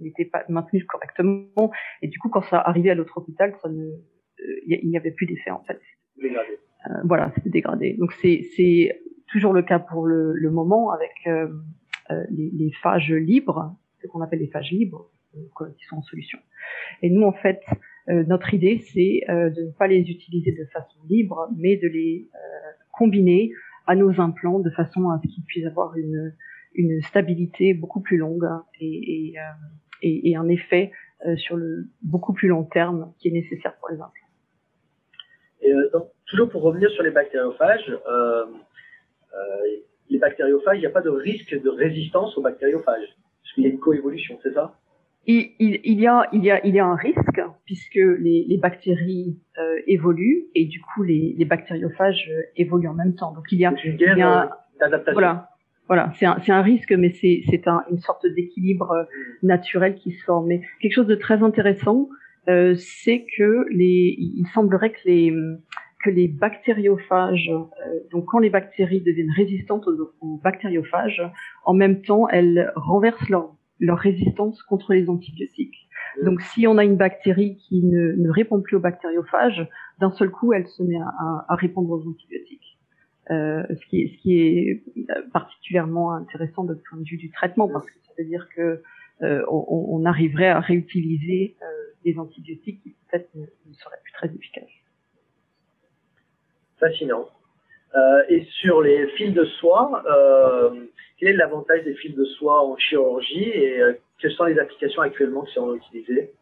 [0.00, 1.70] n'était pas maintenue correctement,
[2.02, 3.84] et du coup, quand ça arrivait à l'autre hôpital, ça ne,
[4.66, 5.80] il n'y avait plus d'effet en fait.
[6.20, 6.58] Dégradé.
[7.04, 7.96] voilà, c'était dégradé.
[7.96, 8.42] Donc c'est
[9.28, 11.48] toujours le cas pour le, le moment avec euh,
[12.30, 16.38] les, les, phages libres, ce qu'on appelle les phages libres, euh, qui sont en solution.
[17.02, 17.60] Et nous, en fait,
[18.06, 22.26] notre idée, c'est de ne pas les utiliser de façon libre, mais de les
[22.90, 23.52] combiner
[23.86, 26.34] à nos implants de façon à ce qu'ils puissent avoir une,
[26.74, 28.48] une stabilité beaucoup plus longue
[28.80, 29.34] et, et,
[30.00, 30.90] et, et un effet
[31.36, 34.28] sur le beaucoup plus long terme qui est nécessaire pour les implants.
[35.60, 38.46] Et donc, toujours pour revenir sur les bactériophages, euh,
[40.10, 43.08] les bactériophages, il n'y a pas de risque de résistance aux bactériophages,
[43.42, 44.74] parce qu'il y a une coévolution, c'est ça?
[45.26, 48.46] Il, il, il, y a, il, y a, il y a un risque puisque les,
[48.48, 53.34] les bactéries euh, évoluent et du coup les, les bactériophages euh, évoluent en même temps.
[53.34, 55.12] Donc il y a, une guerre il y a d'adaptation.
[55.12, 55.50] voilà,
[55.86, 59.04] voilà, c'est un, c'est un risque, mais c'est, c'est un, une sorte d'équilibre euh,
[59.42, 60.46] naturel qui se forme.
[60.46, 62.08] Mais quelque chose de très intéressant,
[62.48, 65.34] euh, c'est que les, il semblerait que les
[66.08, 71.22] que les bactériophages, euh, donc quand les bactéries deviennent résistantes aux, aux, bactériophages,
[71.64, 75.88] en même temps, elles renversent leur, leur résistance contre les antibiotiques.
[76.24, 79.68] Donc si on a une bactérie qui ne, ne répond plus aux bactériophages,
[80.00, 82.78] d'un seul coup, elle se met à, à, à répondre aux antibiotiques.
[83.30, 84.82] Euh, ce, qui est, ce qui est
[85.34, 88.82] particulièrement intéressant de point de vue du traitement, parce que ça veut dire que
[89.20, 91.66] euh, on, on, arriverait à réutiliser euh,
[92.04, 94.70] des antibiotiques qui peut-être ne, ne seraient plus très efficaces
[96.78, 97.28] fascinant.
[97.96, 100.70] Euh, et sur les fils de soie, euh,
[101.18, 105.02] quel est l'avantage des fils de soie en chirurgie et euh, quelles sont les applications
[105.02, 106.32] actuellement qui sont utilisées?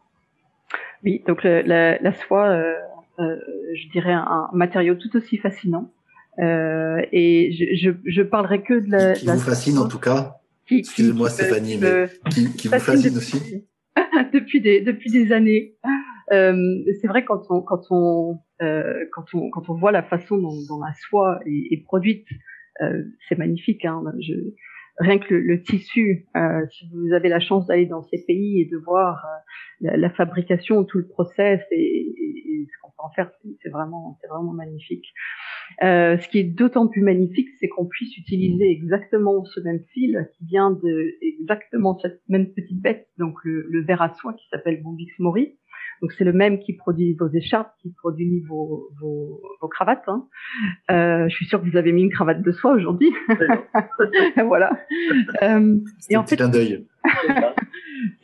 [1.03, 2.73] Oui, donc le, la, la, soie, euh,
[3.19, 3.37] euh,
[3.73, 5.91] je dirais un, matériau tout aussi fascinant.
[6.39, 9.13] Euh, et je, je, je, parlerai que de la.
[9.13, 10.35] Qui, qui vous fascine en tout cas?
[10.69, 13.63] Excusez-moi Stéphanie, mais qui, qui vous fascine aussi?
[14.33, 15.75] depuis des depuis des années.
[16.31, 20.37] Euh, c'est vrai quand on quand on euh, quand on quand on voit la façon
[20.37, 22.27] dont, dont la soie est, est produite,
[22.81, 23.85] euh, c'est magnifique.
[23.85, 24.03] Hein.
[24.19, 24.33] Je,
[24.99, 28.61] rien que le, le tissu, euh, si vous avez la chance d'aller dans ces pays
[28.61, 32.89] et de voir euh, la, la, fabrication, tout le process et, et, et ce qu'on
[32.89, 35.05] peut en faire, c'est vraiment c'est vraiment magnifique.
[35.83, 40.27] Euh, ce qui est d'autant plus magnifique, c'est qu'on puisse utiliser exactement ce même fil
[40.37, 44.47] qui vient de exactement cette même petite bête, donc le, le verre à soie qui
[44.49, 45.57] s'appelle Bombix mori,
[46.01, 50.07] donc c'est le même qui produit vos écharpes, qui produit vos, vos, vos cravates.
[50.07, 50.25] Hein.
[50.91, 53.11] Euh, je suis sûre que vous avez mis une cravate de soie aujourd'hui.
[54.45, 54.77] voilà.
[55.41, 55.79] Euh,
[56.09, 56.39] et en fait,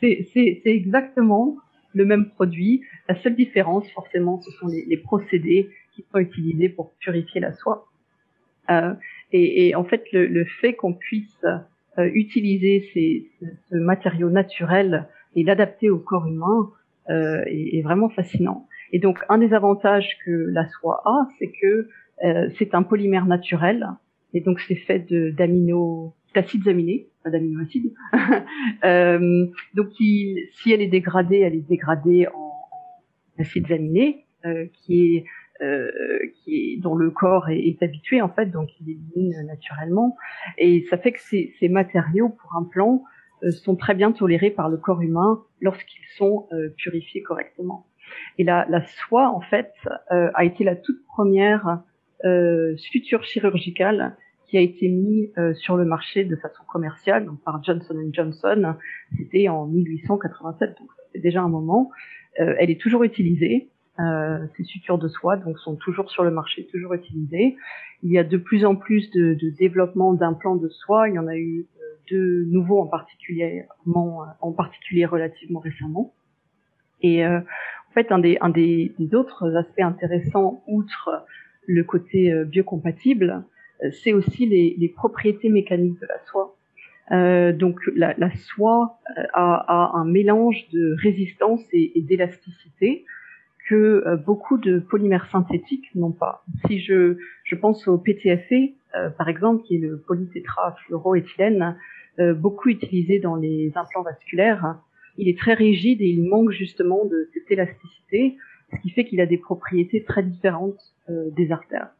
[0.00, 1.56] c'est exactement
[1.94, 2.82] le même produit.
[3.08, 7.52] La seule différence, forcément, ce sont les, les procédés qui sont utilisés pour purifier la
[7.52, 7.88] soie.
[8.70, 8.94] Euh,
[9.32, 11.44] et, et, en fait, le, le fait qu'on puisse
[11.98, 13.30] euh, utiliser ces,
[13.70, 16.70] ce matériau naturel et l'adapter au corps humain,
[17.08, 18.66] est, est, vraiment fascinant.
[18.92, 21.88] Et donc, un des avantages que la soie a, c'est que
[22.24, 23.88] euh, c'est un polymère naturel,
[24.32, 25.06] et donc c'est fait
[26.34, 27.92] d'acides aminés, pas d'aminoacides.
[28.84, 32.52] euh, donc, il, si elle est dégradée, elle est dégradée en,
[33.38, 35.24] acides aminés, euh, qui est
[35.62, 35.88] euh,
[36.34, 40.16] qui est, dont le corps est, habitué en fait, donc il élimine naturellement.
[40.58, 43.13] Et ça fait que ces, ces matériaux pour un plan euh,
[43.50, 47.86] sont très bien tolérés par le corps humain lorsqu'ils sont euh, purifiés correctement.
[48.38, 49.72] Et la, la soie, en fait,
[50.12, 51.80] euh, a été la toute première
[52.76, 57.94] suture chirurgicale qui a été mise sur le marché de façon commerciale donc par Johnson
[58.12, 58.76] Johnson.
[59.14, 61.90] C'était en 1887, donc c'est déjà un moment.
[62.36, 63.68] elle est toujours utilisée.
[64.00, 67.56] Euh, ces sutures de soie donc sont toujours sur le marché, toujours utilisées.
[68.02, 71.08] Il y a de plus en plus de, de développement d'implants de soie.
[71.08, 71.66] Il y en a eu
[72.10, 76.12] deux nouveaux en particulier, en particulier relativement récemment.
[77.02, 81.24] Et euh, en fait, un des, un des, des, autres aspects intéressants, outre
[81.66, 83.44] le côté euh, biocompatible,
[83.82, 86.56] euh, c'est aussi les, les, propriétés mécaniques de la soie.
[87.12, 88.98] Euh, donc la, la soie
[89.34, 93.04] a, a, un mélange de résistance et d'élasticité
[93.68, 96.44] que beaucoup de polymères synthétiques n'ont pas.
[96.66, 101.76] Si je, je pense au PTFE, euh, par exemple, qui est le polytétrafluoroéthylène,
[102.20, 104.78] euh, beaucoup utilisé dans les implants vasculaires.
[105.16, 108.36] Il est très rigide et il manque justement de cette élasticité,
[108.72, 111.90] ce qui fait qu'il a des propriétés très différentes euh, des artères.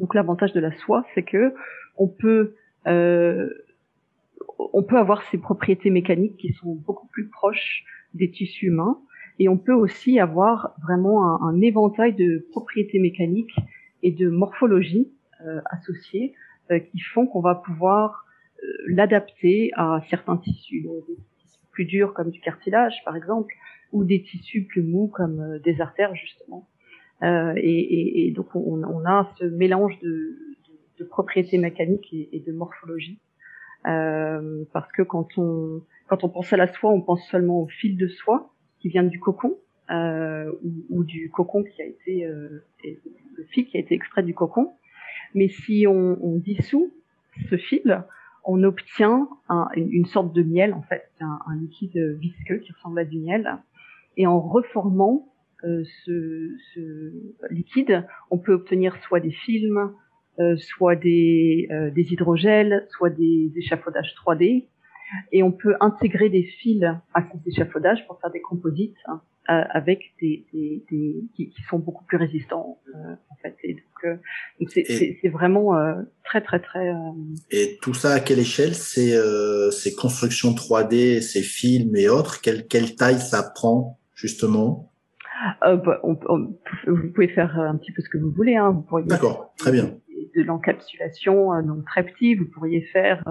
[0.00, 1.54] Donc l'avantage de la soie, c'est que
[1.96, 2.54] on peut
[2.88, 3.50] euh,
[4.72, 8.98] on peut avoir ces propriétés mécaniques qui sont beaucoup plus proches des tissus humains,
[9.40, 13.56] et on peut aussi avoir vraiment un, éventail de propriétés mécaniques
[14.02, 15.10] et de morphologie
[15.46, 16.34] euh, associées
[16.70, 18.26] euh, qui font qu'on va pouvoir
[18.62, 23.54] euh, l'adapter à certains tissus, donc des tissus plus durs comme du cartilage par exemple,
[23.92, 26.68] ou des tissus plus mous comme des artères justement.
[27.22, 33.20] Et, et, donc on, a ce mélange de, propriétés mécaniques et, de morphologie.
[33.84, 37.96] Parce que quand on quand on pense à la soie, on pense seulement au fil
[37.98, 39.56] de soie qui vient du cocon,
[39.90, 40.50] euh,
[40.90, 44.72] ou, du cocon qui a été euh, le fil qui a été extrait du cocon.
[45.34, 46.92] Mais si on, on dissout
[47.48, 48.04] ce fil,
[48.44, 49.28] on obtient
[49.76, 53.58] une, sorte de miel en fait, un, un, liquide visqueux qui ressemble à du miel.
[54.16, 55.30] Et en reformant
[55.64, 57.12] euh, ce, ce,
[57.50, 59.92] liquide, on peut obtenir soit des films,
[60.38, 64.66] euh, soit des, euh, des hydrogels, soit des échafaudages 3D.
[65.32, 70.12] Et on peut intégrer des fils à ces échafaudages pour faire des composites hein, avec
[70.20, 73.56] des, des, des qui, qui, sont beaucoup plus résistants en fait.
[73.64, 74.18] Et donc,
[74.60, 75.76] donc c'est vraiment
[76.24, 76.92] très très très.
[77.50, 78.74] Et tout ça à quelle échelle?
[78.74, 79.16] C'est
[79.72, 82.40] ces constructions 3D, ces films et autres.
[82.40, 84.90] Quelle quelle taille ça prend justement?
[85.64, 86.14] Euh, bah, on,
[86.86, 88.56] vous pouvez faire un petit peu ce que vous voulez.
[88.56, 88.70] Hein.
[88.70, 89.94] Vous pourriez D'accord, très bien.
[90.36, 92.34] De l'encapsulation, euh, donc très petit.
[92.34, 93.22] Vous pourriez faire,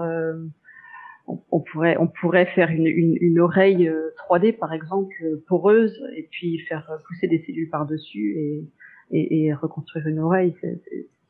[1.30, 3.90] euh, on, pourrait, on pourrait faire une, une, une oreille
[4.28, 5.14] 3D euh, par exemple
[5.46, 8.64] poreuse et puis faire pousser des cellules par dessus et,
[9.10, 10.54] et, et reconstruire une oreille.
[10.60, 10.80] C'est,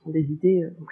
[0.03, 0.63] sont des idées.
[0.79, 0.89] Donc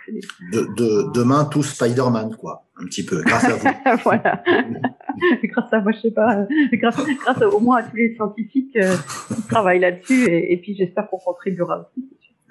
[0.52, 3.68] de, de, demain, tout Spider-Man, quoi, un petit peu, grâce à vous.
[4.04, 4.42] voilà.
[5.44, 8.94] grâce à moi, je sais pas, grâce, grâce au moins à tous les scientifiques euh,
[9.34, 12.06] qui travaillent là-dessus, et, et, puis j'espère qu'on contribuera aussi.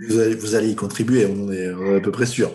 [0.09, 2.49] Vous allez, vous allez y contribuer, on est, on est à peu près sûr.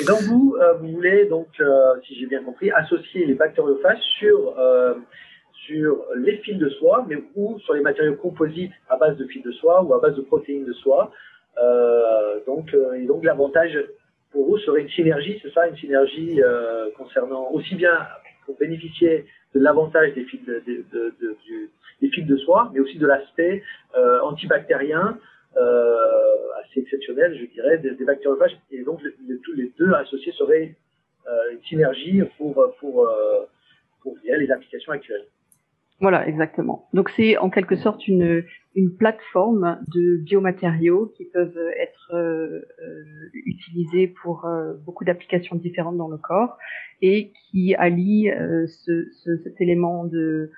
[0.00, 4.02] Et donc vous, euh, vous voulez donc, euh, si j'ai bien compris, associer les bactériophages
[4.18, 4.94] sur euh,
[5.66, 9.42] sur les fils de soie, mais ou sur les matériaux composites à base de fils
[9.42, 11.10] de soie ou à base de protéines de soie.
[12.46, 13.76] donc et donc l'avantage
[14.36, 17.96] pour vous serait une synergie, c'est ça, une synergie euh, concernant aussi bien
[18.44, 21.36] pour bénéficier de l'avantage des fils de, de, de,
[22.02, 23.62] des fils de soie, mais aussi de l'aspect
[23.96, 28.58] euh, antibactérien euh, assez exceptionnel, je dirais, des, des bactériophages.
[28.70, 29.00] Et donc
[29.44, 30.76] tous les deux associés seraient
[31.26, 33.08] euh, une synergie pour pour pour,
[34.02, 35.26] pour les applications actuelles.
[36.00, 36.88] Voilà, exactement.
[36.92, 43.02] Donc c'est en quelque sorte une, une plateforme de biomatériaux qui peuvent être euh, euh
[43.46, 46.58] utilisés pour euh, beaucoup d'applications différentes dans le corps
[47.00, 50.50] et qui allie euh, ce, ce, cet élément de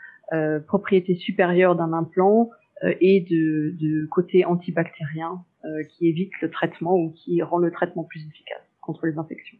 [0.67, 2.51] propriété supérieure d'un implant
[2.83, 5.45] et de, de, côté antibactérien
[5.91, 9.59] qui évite le traitement ou qui rend le traitement plus efficace contre les infections.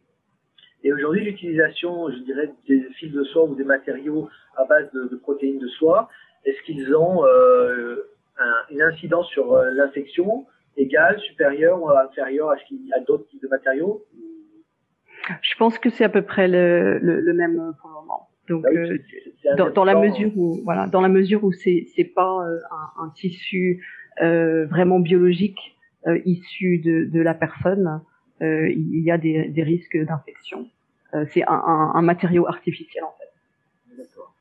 [0.83, 5.09] Et aujourd'hui, l'utilisation, je dirais, des fils de soie ou des matériaux à base de,
[5.09, 6.09] de protéines de soie,
[6.45, 10.45] est-ce qu'ils ont euh, un, une incidence sur euh, l'infection
[10.77, 14.05] égale, supérieure ou inférieure à ce qu'il y a d'autres types de matériaux?
[15.41, 18.28] Je pense que c'est à peu près le, le, le, même pour le moment.
[18.49, 22.03] Donc, oui, euh, dans, dans, la mesure où, voilà, dans la mesure où c'est c'est
[22.03, 23.85] pas euh, un, un, tissu
[24.21, 25.75] euh, vraiment biologique
[26.25, 28.01] issu de, de la personne,
[28.41, 30.67] il y a des, des risques d'infection.
[31.27, 33.97] C'est un, un, un, matériau artificiel en fait.
[33.97, 34.33] D'accord.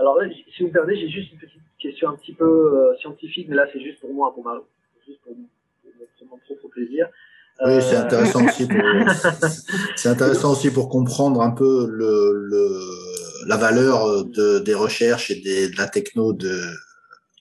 [0.00, 3.46] Alors là, si vous me permettez, j'ai juste une petite question un petit peu scientifique,
[3.48, 4.60] mais là c'est juste pour moi, pour ma,
[5.06, 5.34] juste pour,
[6.18, 7.08] pour mon propre plaisir.
[7.64, 8.78] Oui, c'est intéressant aussi pour
[9.96, 12.80] c'est intéressant aussi pour comprendre un peu le, le
[13.46, 16.58] la valeur de, des recherches et des, de la techno de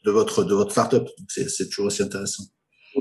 [0.06, 1.08] de votre de votre startup.
[1.28, 2.44] C'est toujours aussi intéressant.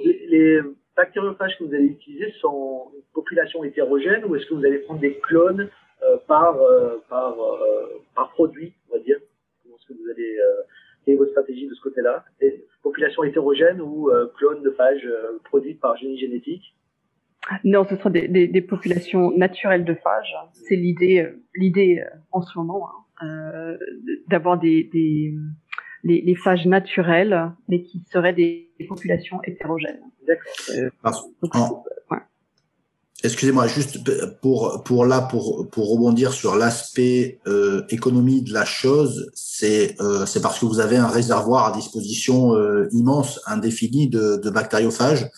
[0.05, 0.61] Les, les,
[0.99, 5.01] bactériophages que vous allez utiliser sont une population hétérogène ou est-ce que vous allez prendre
[5.01, 5.71] des clones
[6.03, 9.19] euh, par, euh, par, euh, par produit, on va dire?
[9.63, 10.37] Comment est-ce que vous allez
[11.05, 12.25] quelle est votre stratégie de ce côté-là?
[12.83, 15.09] Population hétérogène ou clones de phages
[15.45, 16.75] produites par génie génétique?
[17.65, 20.35] Non, ce sera des, des, des, populations naturelles de phages.
[20.53, 22.89] C'est l'idée, l'idée en ce moment,
[23.21, 23.75] hein,
[24.29, 25.35] d'avoir des, des,
[26.05, 30.01] les, les, phages naturelles, mais qui seraient des, populations hétérogènes.
[30.27, 30.53] D'accord.
[30.77, 30.91] Euh,
[33.25, 33.99] Excusez-moi, juste
[34.41, 40.25] pour pour là pour pour rebondir sur l'aspect euh, économie de la chose, c'est euh,
[40.25, 45.29] c'est parce que vous avez un réservoir à disposition euh, immense, indéfini de, de bactériophages.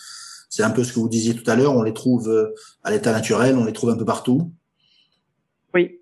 [0.50, 1.74] C'est un peu ce que vous disiez tout à l'heure.
[1.74, 2.52] On les trouve euh,
[2.84, 4.52] à l'état naturel, on les trouve un peu partout.
[5.72, 6.00] Oui.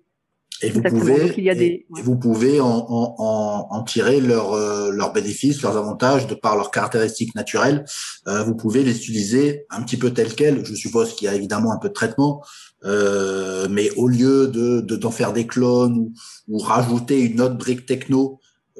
[0.61, 1.65] Et vous pouvez, des...
[1.65, 6.57] et, vous pouvez en, en, en tirer leurs euh, leurs bénéfices, leurs avantages de par
[6.57, 7.85] leurs caractéristiques naturelles.
[8.27, 10.65] Euh, vous pouvez les utiliser un petit peu tel quel.
[10.65, 12.43] Je suppose qu'il y a évidemment un peu de traitement,
[12.83, 16.13] euh, mais au lieu de d'en faire des clones ou,
[16.49, 18.39] ou, rajouter une autre brique techno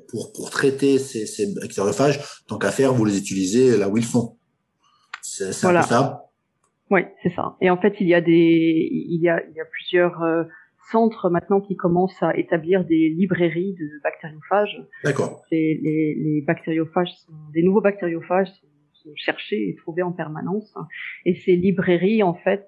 [0.09, 4.05] pour pour traiter ces, ces bactériophages, tant qu'à faire, vous les utilisez là où ils
[4.05, 4.35] sont.
[5.39, 5.83] C'est voilà.
[5.83, 6.25] ça.
[6.91, 7.55] Oui, c'est ça.
[7.61, 10.43] Et en fait, il y a des il y a il y a plusieurs euh,
[10.91, 14.81] centres maintenant qui commencent à établir des librairies de bactériophages.
[15.03, 15.43] D'accord.
[15.51, 18.49] Les, les, bactériophages sont, des nouveaux bactériophages
[18.93, 20.75] sont, cherchés et trouvés en permanence.
[21.25, 22.67] Et ces librairies, en fait,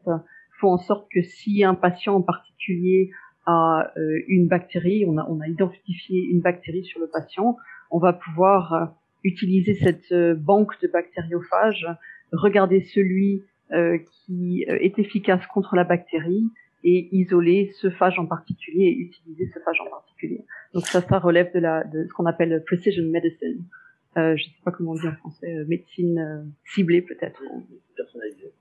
[0.60, 3.12] font en sorte que si un patient en particulier
[3.45, 3.91] à
[4.27, 7.57] une bactérie, on a, on a identifié une bactérie sur le patient,
[7.89, 11.88] on va pouvoir utiliser cette banque de bactériophages,
[12.31, 13.43] regarder celui
[14.25, 16.43] qui est efficace contre la bactérie
[16.83, 20.43] et isoler ce phage en particulier et utiliser ce phage en particulier.
[20.73, 23.63] Donc ça, ça relève de, la, de ce qu'on appelle precision medicine.
[24.17, 27.41] Euh, je ne sais pas comment on dit en français, euh, médecine euh, ciblée peut-être.
[27.95, 28.51] Personnalisée.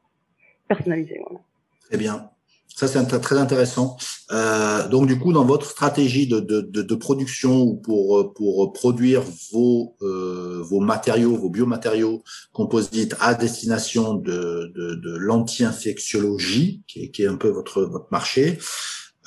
[0.68, 1.40] Personnalisée, voilà.
[1.88, 2.30] Très bien.
[2.74, 3.96] Ça, c'est très intéressant.
[4.30, 8.72] Euh, donc, du coup, dans votre stratégie de, de, de, de production ou pour, pour
[8.72, 17.10] produire vos, euh, vos matériaux, vos biomatériaux composites à destination de, de, l'anti-infectiologie, qui est,
[17.10, 18.58] qui est un peu votre, votre marché,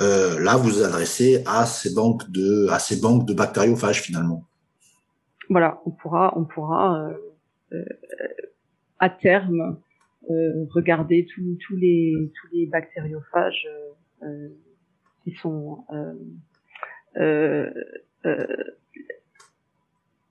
[0.02, 4.46] euh, là, vous vous adressez à ces banques de, à ces banques de bactériophages finalement.
[5.50, 7.14] Voilà, on pourra, on pourra euh,
[7.74, 7.86] euh
[9.00, 9.72] à terme euh,
[10.72, 13.68] regarder tous tous les tous les bactériophages
[14.24, 14.50] euh, euh,
[15.24, 15.86] qui sont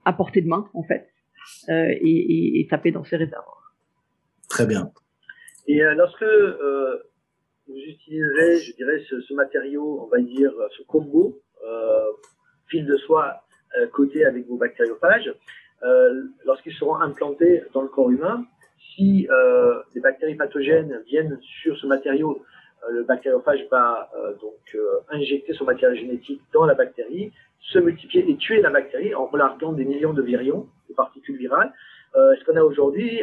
[0.04, 1.08] à portée de main en fait
[1.68, 3.74] et, et, et, taper dans ces réservoirs.
[4.48, 4.90] Très bien.
[5.66, 12.12] Et lorsque vous utiliserez, je dirais, ce, ce, matériau, on va dire, ce combo, euh,
[12.66, 13.44] fil de soie
[13.78, 15.32] euh, coté avec vos bactériophages,
[15.82, 18.44] euh, lorsqu'ils seront implantés dans le corps humain,
[18.94, 22.42] si euh, des bactéries pathogènes viennent sur ce matériau,
[22.84, 24.76] euh, le bactériophage va euh, donc
[25.10, 29.72] injecter son matériel génétique dans la bactérie, se multiplier et tuer la bactérie en relarguant
[29.72, 31.72] des millions de virions, de particules virales.
[32.14, 33.22] Est-ce qu'on a aujourd'hui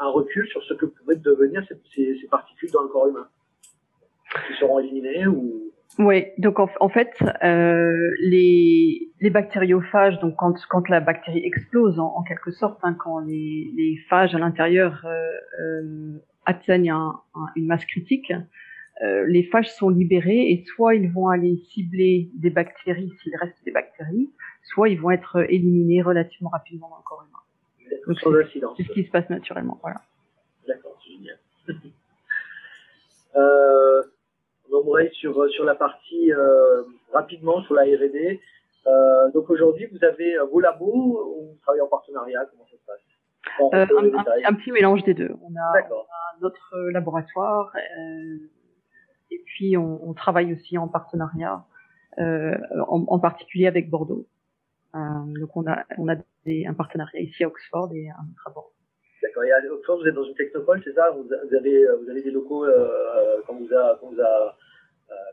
[0.00, 3.28] un recul sur ce que pourraient devenir ces, ces, ces particules dans le corps humain?
[4.46, 7.12] Qui seront éliminées ou oui, donc en, en fait,
[7.44, 12.94] euh, les, les, bactériophages, donc quand, quand la bactérie explose en, en quelque sorte, hein,
[12.94, 17.20] quand les, les, phages à l'intérieur euh, euh, atteignent un,
[17.56, 18.32] une masse critique,
[19.02, 23.56] euh, les phages sont libérés et soit ils vont aller cibler des bactéries s'il reste
[23.64, 24.30] des bactéries,
[24.62, 27.38] soit ils vont être éliminés relativement rapidement dans le corps humain.
[28.06, 29.78] Donc c'est ce qui se passe naturellement.
[29.82, 30.00] Voilà.
[30.66, 31.38] D'accord, génial.
[33.36, 34.02] euh,
[34.72, 36.82] on sur, euh, sur la partie euh,
[37.12, 38.40] rapidement sur la R&D.
[38.86, 42.44] Euh, donc aujourd'hui, vous avez vos labos ou vous travaillez en partenariat?
[42.50, 43.00] Comment ça se passe?
[43.72, 45.30] Un, petit mélange des deux.
[45.42, 45.88] On a,
[46.40, 47.72] notre laboratoire
[49.30, 51.64] et puis on, on, travaille aussi en partenariat,
[52.18, 54.26] en, en, particulier avec Bordeaux.
[54.94, 58.50] donc on a, on a des, un partenariat ici à Oxford et un autre à
[58.50, 58.72] Bordeaux.
[59.22, 59.44] D'accord.
[59.44, 61.10] Et à Oxford, vous êtes dans une technopole, c'est ça?
[61.10, 64.56] Vous, avez, vous avez des locaux euh, qu'on vous a, vous a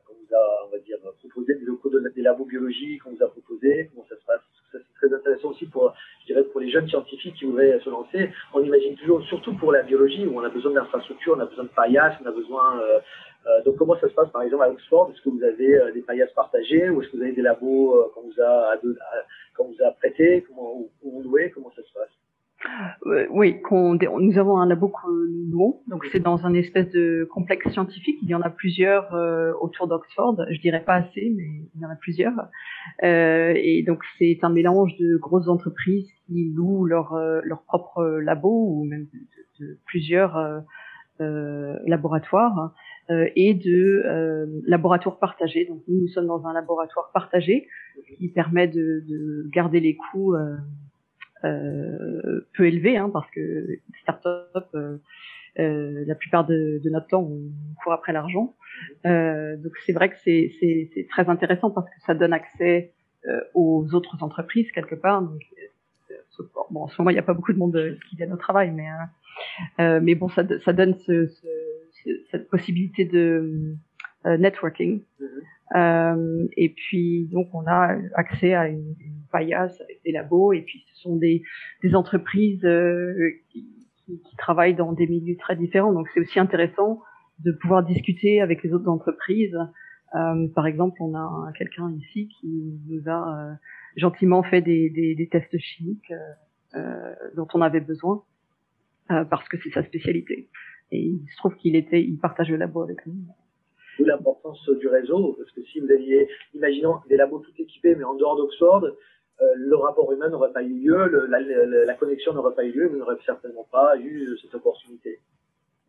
[0.06, 3.24] qu'on vous a, on va dire, proposé des locaux de, des labos biologiques, qu'on vous
[3.24, 4.42] a proposé, comment ça se passe.
[4.72, 7.90] Ça, c'est très intéressant aussi pour, je dirais, pour les jeunes scientifiques qui voudraient se
[7.90, 8.30] lancer.
[8.54, 11.64] On imagine toujours, surtout pour la biologie, où on a besoin d'infrastructures, on a besoin
[11.64, 13.00] de paillasses, on a besoin, euh,
[13.48, 15.12] euh, donc comment ça se passe, par exemple, à Oxford?
[15.12, 17.96] Est-ce que vous avez euh, des paillasses partagées, ou est-ce que vous avez des labos
[17.96, 18.76] euh, qu'on vous a,
[19.56, 22.12] qu'on vous a prêtés, comment, ou, ou loué, comment ça se passe?
[23.06, 27.28] Euh, oui, nous avons un labo que nous louons, donc c'est dans un espèce de
[27.32, 28.18] complexe scientifique.
[28.22, 30.44] Il y en a plusieurs euh, autour d'Oxford.
[30.50, 32.34] Je dirais pas assez, mais il y en a plusieurs.
[33.04, 38.50] Euh, et donc c'est un mélange de grosses entreprises qui louent leur leur propre labo
[38.50, 39.08] ou même
[39.60, 40.64] de, plusieurs
[41.20, 42.74] laboratoires
[43.10, 45.66] et de laboratoires partagés.
[45.66, 47.68] Donc nous, nous sommes dans un laboratoire partagé
[48.18, 50.58] qui permet de, de garder les coûts euh,
[51.42, 54.98] peu élevé, hein, parce que start-up, euh,
[55.60, 57.40] euh, la plupart de, de, notre temps, on
[57.84, 58.56] court après l'argent.
[59.06, 62.94] Euh, donc c'est vrai que c'est très intéressant parce que ça donne accès
[63.28, 65.22] euh, aux autres entreprises quelque part.
[65.22, 65.42] Donc,
[66.72, 68.72] bon, en ce moment, il n'y a pas beaucoup de monde qui vient au travail,
[68.72, 68.88] mais
[69.80, 73.76] euh, mais bon, ça, ça donne ce, ce, cette possibilité de
[74.26, 75.02] networking.
[75.20, 76.48] Mm-hmm.
[76.58, 80.84] et puis donc on a accès à une, une paillasse avec des labos et puis
[80.94, 81.44] ce sont des,
[81.84, 83.66] des entreprises euh, qui,
[84.06, 85.94] qui, qui, travaillent dans des milieux très différents.
[85.94, 87.02] Donc c'est aussi intéressant
[87.40, 89.58] de pouvoir discuter avec les autres entreprises.
[90.16, 93.54] Euh, par exemple, on a quelqu'un ici qui nous a euh,
[93.96, 96.14] gentiment fait des, des, des tests chimiques
[96.76, 98.24] euh, dont on avait besoin
[99.32, 100.50] parce que c'est sa spécialité.
[100.92, 103.16] Et il se trouve qu'il était, il partage le labo avec nous
[104.06, 108.16] l'importance du réseau, parce que si vous aviez, imaginons des labos tout équipés, mais en
[108.16, 112.72] dehors d'Oxford, euh, le rapport humain n'aurait pas eu lieu, la, connexion n'aurait pas eu
[112.72, 115.20] lieu, vous n'aurez certainement pas eu cette opportunité.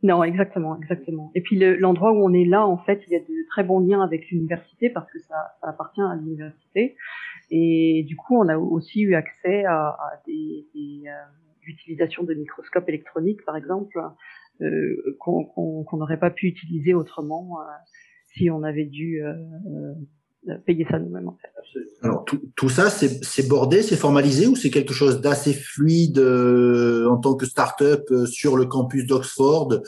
[0.03, 1.31] Non, exactement, exactement.
[1.35, 3.81] Et puis l'endroit où on est là, en fait, il y a de très bons
[3.81, 6.97] liens avec l'université parce que ça, appartient à l'université.
[7.51, 9.97] Et du coup, on a aussi eu accès à,
[10.27, 14.01] des, des euh, utilisations de microscopes électroniques, par exemple,
[14.63, 17.65] euh, qu'on n'aurait pas pu utiliser autrement euh,
[18.27, 19.35] si on avait dû euh,
[21.33, 21.49] fait.
[22.03, 27.09] Alors tout, tout ça, c'est bordé, c'est formalisé ou c'est quelque chose d'assez fluide euh,
[27.09, 29.83] en tant que start-up euh, sur le campus d'Oxford?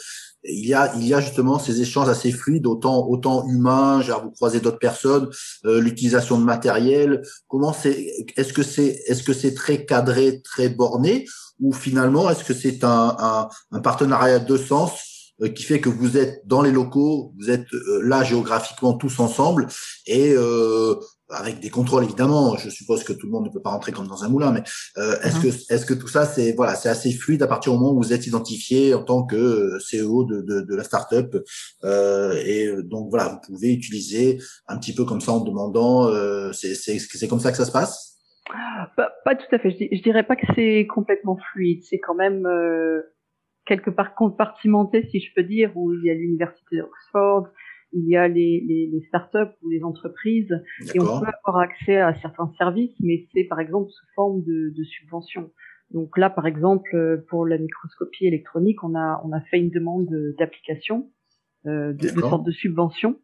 [0.45, 4.25] Il y a il y a justement ces échanges assez fluides autant autant humains genre
[4.25, 5.29] vous croisez d'autres personnes
[5.65, 7.23] euh, l'utilisation de matériel.
[7.49, 11.27] Comment c'est est-ce que c'est est-ce que c'est très cadré très borné?
[11.61, 15.12] Ou finalement est-ce que c'est un, un, un partenariat de sens euh,
[15.49, 19.67] qui fait que vous êtes dans les locaux, vous êtes euh, là géographiquement tous ensemble
[20.07, 20.95] et euh,
[21.31, 22.57] avec des contrôles évidemment.
[22.57, 24.63] Je suppose que tout le monde ne peut pas rentrer comme dans un moulin, mais
[24.99, 25.43] euh, est-ce mhm.
[25.43, 28.03] que est-ce que tout ça c'est voilà c'est assez fluide à partir du moment où
[28.03, 31.37] vous êtes identifié en tant que CEO de, de, de la startup
[31.85, 34.39] euh, et donc voilà vous pouvez utiliser
[34.69, 37.65] un petit peu comme ça en demandant euh, c'est c'est c'est comme ça que ça
[37.65, 38.13] se passe?
[38.97, 39.71] Pas, pas tout à fait.
[39.71, 41.83] Je, je dirais pas que c'est complètement fluide.
[41.89, 43.01] C'est quand même euh,
[43.65, 47.49] quelque part compartimenté, si je peux dire, où il y a l'université d'Oxford,
[47.93, 50.53] il y a les, les, les startups ou les entreprises,
[50.95, 54.73] et on peut avoir accès à certains services, mais c'est par exemple sous forme de,
[54.77, 55.51] de subvention.
[55.91, 60.09] Donc là, par exemple, pour la microscopie électronique, on a, on a fait une demande
[60.39, 61.11] d'application,
[61.67, 63.21] euh, de, de sorte de subvention,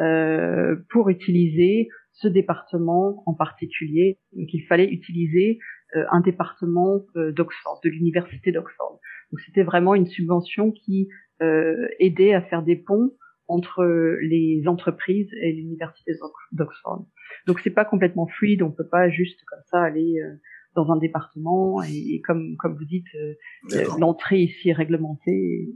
[0.00, 4.18] euh, pour utiliser ce département en particulier.
[4.32, 5.58] Donc il fallait utiliser
[5.94, 8.98] euh, un département euh, d'Oxford, de l'université d'Oxford.
[9.36, 11.08] Donc c'était vraiment une subvention qui
[11.42, 13.12] euh, aidait à faire des ponts
[13.48, 13.84] entre
[14.22, 16.12] les entreprises et l'université
[16.52, 17.04] d'Oxford.
[17.46, 20.40] Donc c'est pas complètement fluide, on peut pas juste comme ça aller euh,
[20.74, 25.68] dans un département et, comme comme vous dites, euh, l'entrée ici est réglementée.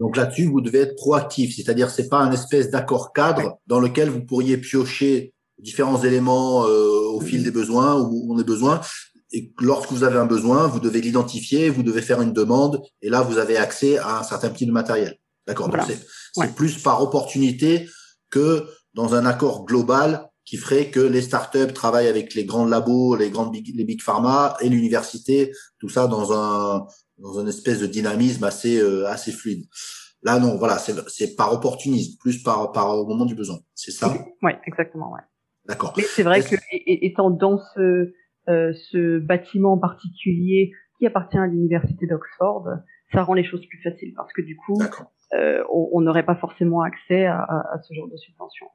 [0.00, 4.08] Donc là-dessus, vous devez être proactif, c'est-à-dire c'est pas un espèce d'accord cadre dans lequel
[4.08, 8.80] vous pourriez piocher différents éléments au fil des besoins où on a besoin
[9.32, 13.08] et lorsque vous avez un besoin, vous devez l'identifier, vous devez faire une demande, et
[13.08, 15.18] là, vous avez accès à un certain type de matériel.
[15.46, 15.68] D'accord.
[15.68, 15.80] Donc
[16.34, 17.88] c'est plus par opportunité
[18.30, 23.16] que dans un accord global qui ferait que les startups travaillent avec les grands labos,
[23.16, 26.86] les grandes big, les big pharma et l'université, tout ça dans un
[27.18, 29.66] dans une espèce de dynamisme assez euh, assez fluide.
[30.22, 33.58] Là non, voilà, c'est par opportunisme, plus par par au moment du besoin.
[33.74, 34.14] C'est ça?
[34.42, 35.20] Oui, exactement, ouais.
[35.64, 35.94] D'accord.
[35.96, 36.56] Mais c'est vrai que
[36.86, 38.12] étant dans ce
[38.48, 42.66] euh, ce bâtiment particulier qui appartient à l'université d'Oxford,
[43.12, 44.80] ça rend les choses plus faciles parce que du coup,
[45.34, 48.66] euh, on n'aurait pas forcément accès à, à, ce genre de subvention.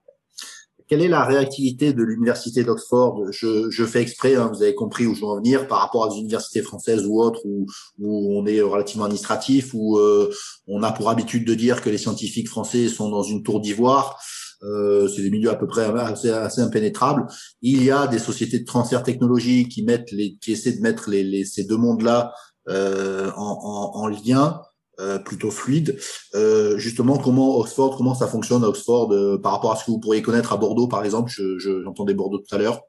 [0.88, 3.26] Quelle est la réactivité de l'université d'Oxford?
[3.32, 6.06] Je, je, fais exprès, hein, vous avez compris où je veux en venir, par rapport
[6.06, 7.66] à des universités françaises ou autres où,
[8.00, 10.32] où on est relativement administratif, où euh,
[10.66, 14.18] on a pour habitude de dire que les scientifiques français sont dans une tour d'ivoire.
[14.64, 17.28] Euh, c'est des milieux à peu près assez, assez, impénétrables.
[17.62, 21.10] Il y a des sociétés de transfert technologique qui mettent les, qui essaient de mettre
[21.10, 22.34] les, les ces deux mondes-là
[22.70, 24.62] euh, en, en, en, lien.
[25.00, 26.00] Euh, plutôt fluide.
[26.34, 29.92] Euh, justement, comment Oxford, comment ça fonctionne à Oxford euh, par rapport à ce que
[29.92, 31.30] vous pourriez connaître à Bordeaux, par exemple?
[31.32, 32.82] Je, je, j'entendais Bordeaux tout à l'heure.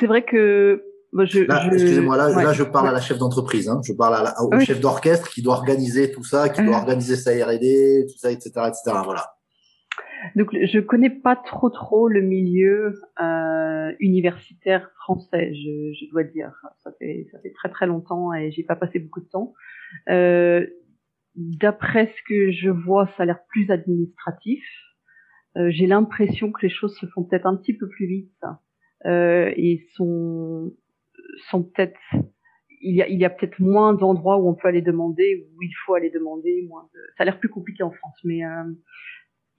[0.00, 0.82] C'est vrai que
[1.16, 1.42] je,
[1.72, 3.80] excusez-moi, là, là, je parle à la chef d'entreprise, hein.
[3.84, 7.30] je parle à au chef d'orchestre qui doit organiser tout ça, qui doit organiser sa
[7.30, 8.98] R&D, tout ça, etc., etc.
[9.04, 9.28] Voilà.
[10.36, 16.52] Donc je connais pas trop trop le milieu euh, universitaire français, je, je, dois dire.
[16.84, 19.54] Ça fait ça fait très très longtemps et j'ai pas passé beaucoup de temps.
[20.08, 20.66] Euh,
[21.34, 24.62] D'après ce que je vois, ça a l'air plus administratif.
[25.56, 28.44] Euh, j'ai l'impression que les choses se font peut-être un petit peu plus vite
[29.06, 30.72] euh, et sont
[31.50, 31.98] sont peut-être
[32.82, 35.62] il y a, il y a peut-être moins d'endroits où on peut aller demander, où
[35.62, 36.66] il faut aller demander.
[36.68, 36.98] Moins de...
[37.16, 38.64] Ça a l'air plus compliqué en France, mais euh,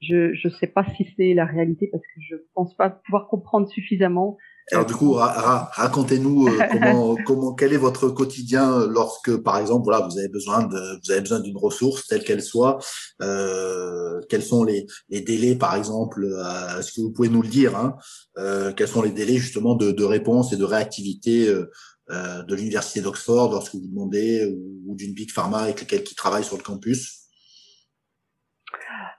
[0.08, 3.68] je ne sais pas si c'est la réalité parce que je pense pas pouvoir comprendre
[3.70, 4.38] suffisamment.
[4.72, 10.08] Alors du coup, racontez-nous euh, comment, comment, quel est votre quotidien lorsque, par exemple, voilà,
[10.08, 12.80] vous avez besoin de, vous avez besoin d'une ressource telle qu'elle soit.
[13.22, 17.50] Euh, quels sont les, les, délais, par exemple euh, Est-ce que vous pouvez nous le
[17.50, 17.96] dire hein,
[18.38, 23.02] euh, Quels sont les délais justement de, de réponse et de réactivité euh, de l'université
[23.02, 26.64] d'Oxford lorsque vous demandez ou, ou d'une big pharma avec lesquelles qui travaillent sur le
[26.64, 27.23] campus?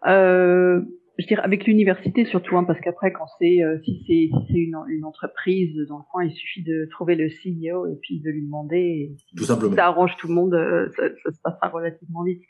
[0.07, 0.81] Euh,
[1.19, 4.77] je dirais avec l'université surtout, hein, parce qu'après, quand c'est euh, si c'est si une,
[4.89, 8.43] une, entreprise dans le coin, il suffit de trouver le CEO et puis de lui
[8.43, 9.13] demander.
[9.37, 9.77] tout simplement.
[9.77, 12.43] Ça arrange tout le monde, euh, ça, ça, se passera relativement vite.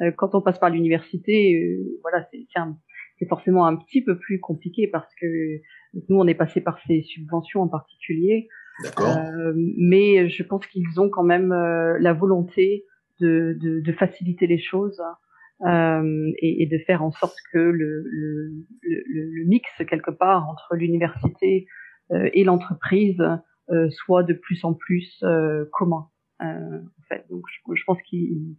[0.00, 2.46] Euh, quand on passe par l'université, voilà, c'est
[3.18, 5.26] c'est forcément un petit peu plus compliqué parce que
[6.08, 8.48] nous, on est passé par ces subventions en particulier.
[8.82, 9.16] D'accord.
[9.54, 12.86] mais je pense qu'ils ont quand même la volonté
[13.20, 15.00] de, de, de faciliter les choses.
[15.64, 21.66] Euh, et, de faire en sorte que le, le, le, mix quelque part entre l'université
[22.10, 23.22] euh, et l'entreprise
[23.70, 25.22] euh, soit de plus en plus
[25.70, 26.08] commun.
[26.42, 27.24] Euh, en fait.
[27.30, 28.56] Donc je, pense qu'il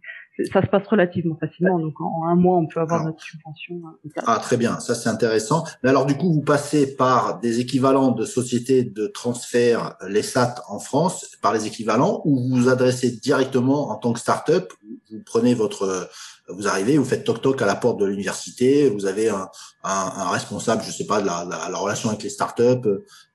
[0.50, 1.78] ça se passe relativement facilement.
[1.78, 3.82] Donc en, un mois, on peut avoir notre subvention.
[3.86, 5.64] Hein, ah très bien, ça c'est intéressant.
[5.82, 10.54] Mais alors du coup, vous passez par des équivalents de sociétés de transfert, les SAT
[10.68, 14.72] en France, par les équivalents, ou vous vous adressez directement en tant que start-up.
[15.10, 16.08] Vous prenez votre
[16.48, 19.48] vous arrivez, vous faites toc-toc à la porte de l'université, vous avez un,
[19.82, 22.86] un, un, responsable, je sais pas, de la, la, la relation avec les startups,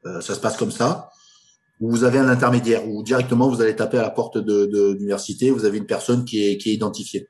[0.06, 1.09] euh, ça se passe comme ça.
[1.80, 4.94] Ou vous avez un intermédiaire, ou directement vous allez taper à la porte de, de
[4.94, 7.28] l'université, vous avez une personne qui est, qui est identifiée.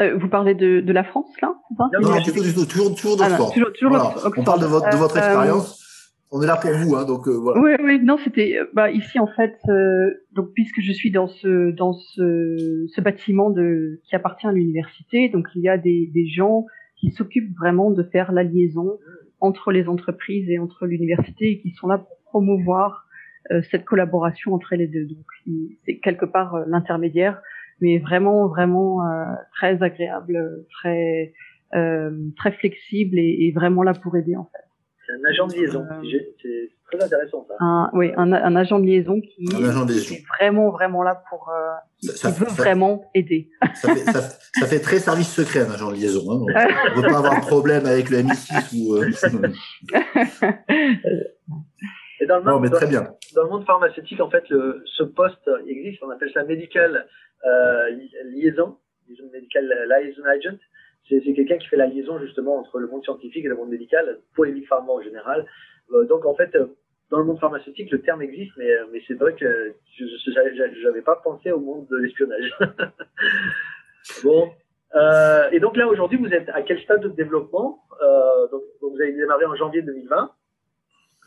[0.00, 3.52] Euh, vous parlez de, de la France, là Non, non, toujours, toujours, toujours, toujours d'Oxford.
[3.56, 4.14] Ah, toujours, voilà.
[4.36, 5.78] On parle de votre, de votre euh, expérience
[6.30, 7.60] on est là pour vous, hein, donc euh, voilà.
[7.60, 11.70] Oui, oui, non, c'était bah, ici en fait, euh, donc puisque je suis dans ce
[11.70, 16.26] dans ce, ce bâtiment de qui appartient à l'université, donc il y a des, des
[16.26, 16.66] gens
[17.00, 18.98] qui s'occupent vraiment de faire la liaison
[19.40, 23.07] entre les entreprises et entre l'université et qui sont là pour promouvoir euh,
[23.70, 25.06] cette collaboration entre les deux.
[25.06, 25.24] Donc
[25.84, 27.40] c'est quelque part euh, l'intermédiaire,
[27.80, 29.00] mais vraiment vraiment
[29.54, 31.32] très agréable, très
[31.70, 34.68] très flexible et, et vraiment là pour aider en fait.
[35.08, 35.86] C'est un agent de liaison.
[35.90, 36.02] Euh,
[36.42, 37.54] c'est très intéressant ça.
[37.60, 42.08] Un, oui, un, un, agent de liaison qui, est vraiment vraiment là pour euh, qui,
[42.26, 43.48] veut vraiment aider.
[43.74, 46.30] Ça fait, ça, ça fait, très service secret un agent de liaison.
[46.30, 46.44] Hein,
[46.94, 48.96] on ne veut pas avoir de problème avec le MI6 ou.
[48.96, 49.10] Euh...
[52.20, 53.14] Et dans le monde, non, mais très bien.
[53.34, 56.02] Dans le monde pharmaceutique, en fait, le, ce poste existe.
[56.02, 57.06] On appelle ça medical
[57.44, 57.90] euh,
[58.32, 58.78] liaison,
[59.32, 60.58] medical liaison agent
[61.08, 64.18] c'est quelqu'un qui fait la liaison justement entre le monde scientifique et le monde médical
[64.34, 65.46] pour les big pharma en général.
[65.92, 66.66] Euh, donc en fait, euh,
[67.10, 71.02] dans le monde pharmaceutique, le terme existe, mais, euh, mais c'est vrai que je n'avais
[71.02, 72.54] pas pensé au monde de l'espionnage.
[74.22, 74.50] bon.
[74.94, 77.82] Euh, et donc là, aujourd'hui, vous êtes à quel stade de développement?
[78.02, 80.30] Euh, donc, donc, vous avez démarré en janvier 2020.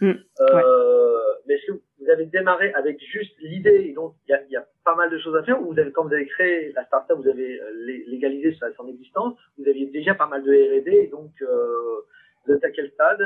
[0.01, 4.33] Mm, euh, mais est-ce que vous avez démarré avec juste l'idée et donc il y
[4.33, 6.25] a, y a, pas mal de choses à faire ou vous avez, quand vous avez
[6.25, 7.71] créé la startup, vous avez euh,
[8.07, 12.01] légalisé son existence, vous aviez déjà pas mal de R&D et donc euh,
[12.45, 13.21] vous êtes à quel stade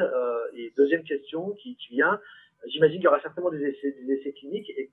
[0.57, 2.19] Et deuxième question qui, qui vient,
[2.67, 4.91] j'imagine qu'il y aura certainement des essais, des essais cliniques et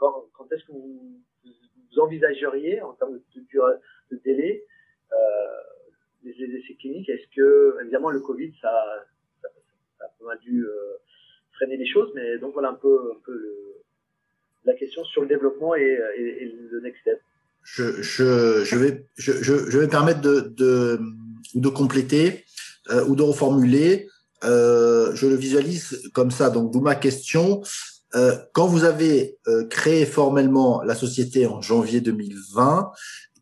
[0.00, 1.20] quand, quand est-ce que vous,
[1.98, 3.60] envisageriez en termes de, de,
[4.12, 4.64] de délai
[5.12, 5.16] euh,
[6.22, 9.06] les, essais cliniques Est-ce que évidemment le Covid ça,
[9.42, 9.48] ça,
[9.98, 10.96] ça a pas mal dû euh,
[11.60, 12.10] freiner les choses.
[12.14, 12.98] Mais donc voilà un peu,
[14.64, 15.98] la question sur le développement et,
[16.72, 17.20] le next step.
[17.62, 20.98] Je, je, je, vais, je, vais me permettre de, de,
[21.54, 22.44] de compléter
[22.90, 24.08] euh, ou de reformuler.
[24.44, 26.50] Euh, je le visualise comme ça.
[26.50, 27.62] Donc, d'où ma question.
[28.16, 32.90] Euh, quand vous avez euh, créé formellement la société en janvier 2020,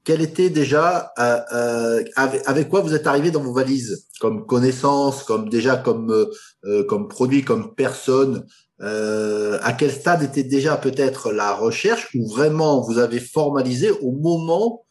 [0.09, 5.22] quel était déjà euh, euh, avec, quoi vous êtes arrivé dans vos valises comme connaissance,
[5.22, 6.11] comme déjà comme
[6.64, 8.46] euh, comme produit, comme personne.
[8.80, 14.86] À quel stade était déjà peut-être la recherche ou vraiment vous avez formalisé au moment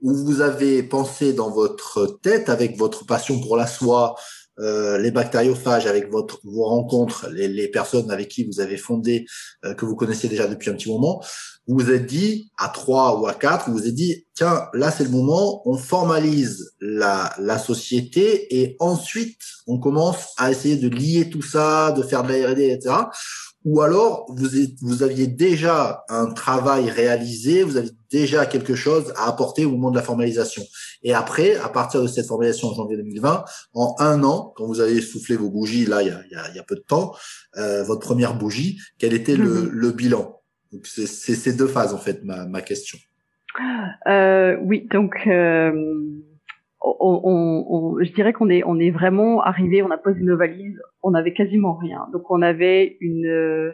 [0.00, 4.14] où vous avez pensé dans votre tête avec votre passion pour la soie,
[4.60, 9.26] euh, les bactériophages avec votre vos rencontres, les, les, personnes avec qui vous avez fondé,
[9.64, 11.22] euh, que vous connaissez déjà depuis un petit moment,
[11.66, 14.90] vous vous êtes dit à trois ou à quatre, vous vous êtes dit tiens là
[14.90, 20.88] c'est le moment, on formalise la la société et ensuite on commence à essayer de
[20.88, 22.94] lier tout ça, de faire de la R&D etc
[23.64, 24.48] ou alors vous,
[24.82, 29.90] vous aviez déjà un travail réalisé, vous aviez déjà quelque chose à apporter au moment
[29.90, 30.62] de la formalisation.
[31.02, 34.80] Et après, à partir de cette formalisation en janvier 2020, en un an, quand vous
[34.80, 37.14] avez soufflé vos bougies, là, il y a, y a, y a peu de temps,
[37.56, 39.68] euh, votre première bougie, quel était le, mhm.
[39.70, 40.40] le bilan?
[40.82, 42.98] C'est ces deux phases, en fait, ma, ma question.
[44.08, 45.26] Euh, oui, donc...
[45.26, 45.72] Euh
[46.84, 50.80] on, on, je dirais qu'on est, on est vraiment arrivé, on a posé nos valises,
[51.02, 52.06] on n'avait quasiment rien.
[52.12, 53.72] Donc on avait une, euh,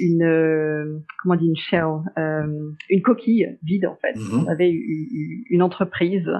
[0.00, 1.86] une, euh, comment on dit, une shell,
[2.18, 4.16] euh, une coquille vide en fait.
[4.16, 4.44] Mhm.
[4.44, 6.30] On avait une, une entreprise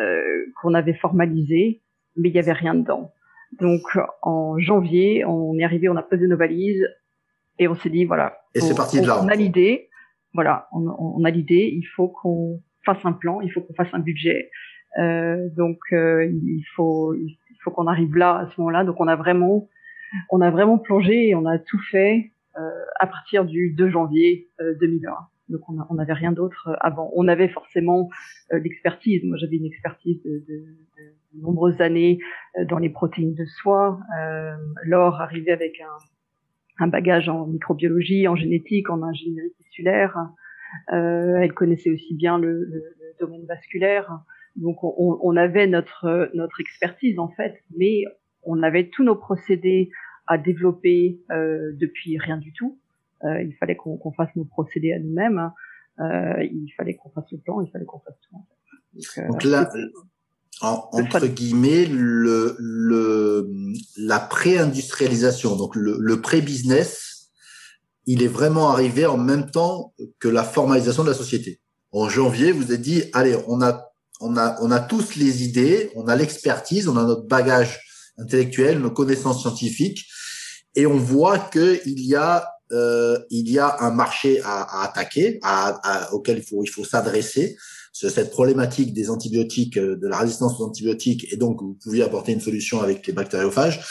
[0.00, 0.22] euh,
[0.60, 1.82] qu'on avait formalisée,
[2.16, 3.12] mais il y avait rien dedans.
[3.60, 3.82] Donc
[4.22, 6.86] en janvier, on est arrivé, on a posé nos valises
[7.58, 8.38] et on s'est dit voilà.
[8.54, 9.22] Et c'est parti de là.
[9.22, 9.88] On a l'idée,
[10.34, 13.92] voilà, on, on a l'idée, il faut qu'on fasse un plan, il faut qu'on fasse
[13.92, 14.50] un budget.
[14.98, 18.84] Euh, donc euh, il faut il faut qu'on arrive là à ce moment-là.
[18.84, 19.68] Donc on a vraiment
[20.30, 24.48] on a vraiment plongé et on a tout fait euh, à partir du 2 janvier
[24.80, 25.14] 2001.
[25.48, 27.10] Donc on n'avait rien d'autre avant.
[27.14, 28.08] On avait forcément
[28.52, 29.24] l'expertise.
[29.24, 32.18] Moi j'avais une expertise de, de, de, nombreuses années
[32.68, 34.00] dans les protéines de soie.
[34.20, 40.16] Euh, Laure arrivait avec un, un, bagage en microbiologie, en génétique, en ingénierie tissulaire.
[40.92, 44.22] Euh, elle connaissait aussi bien le, le, le domaine vasculaire.
[44.56, 48.04] Donc on, on, avait notre notre expertise en fait, mais
[48.42, 49.90] on avait tous nos procédés
[50.26, 52.78] à développer euh, depuis rien du tout.
[53.24, 55.50] Euh, il fallait qu'on fasse nos procédés à nous-mêmes.
[55.98, 58.36] il fallait qu'on fasse le plan, il fallait qu'on fasse tout.
[59.28, 59.70] Donc, là,
[60.62, 63.48] entre guillemets, le, le,
[63.96, 67.30] la pré-industrialisation, donc le, le pré-business,
[68.06, 71.60] il est vraiment arrivé en même temps que la formalisation de la société.
[71.92, 73.89] En janvier, vous avez dit, allez, on a,
[74.20, 77.80] on a, on a tous les idées, on a l'expertise, on a notre bagage
[78.18, 80.06] intellectuel, nos connaissances scientifiques,
[80.74, 84.84] et on voit que il y a, euh, il y a un marché à, à
[84.84, 87.56] attaquer, à, auquel il faut, il faut s'adresser
[87.92, 92.32] cette problématique des antibiotiques, euh, de la résistance aux antibiotiques, et donc vous pouviez apporter
[92.32, 93.84] une solution avec les bactériophages,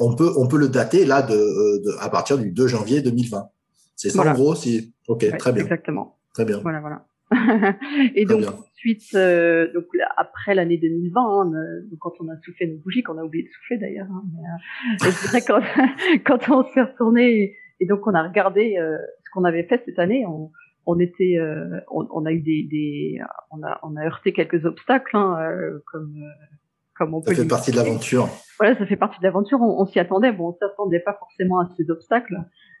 [0.00, 3.02] on peut on peut le dater là de, euh, de, à partir du 2 janvier
[3.02, 3.48] 2020.
[3.94, 5.64] C'est ça en gros, c'est ok, très bien.
[5.64, 6.16] Exactement.
[6.32, 6.60] Très bien.
[6.60, 7.04] Voilà, voilà.
[8.14, 9.84] et donc ensuite, euh, donc
[10.16, 11.52] après l'année 2020, hein,
[12.00, 15.10] quand on a soufflé nos bougies, qu'on a oublié de souffler d'ailleurs, hein, mais, euh,
[15.28, 15.60] vrai quand,
[16.24, 20.26] quand on s'est retourné et, donc on a regardé ce qu'on avait fait cette année,
[20.26, 20.50] on,
[20.86, 23.20] on était, euh, on, a eu des, des,
[23.50, 26.56] on a, on a heurté quelques obstacles, hein, euh, comme, euh,
[26.96, 27.34] comme on peut.
[27.34, 28.28] Ça fait partie de l'aventure.
[28.58, 29.60] Voilà, ça fait partie de l'aventure.
[29.60, 30.32] On, s'y attendait.
[30.32, 32.36] Bon, on s'attendait pas forcément à ces obstacles,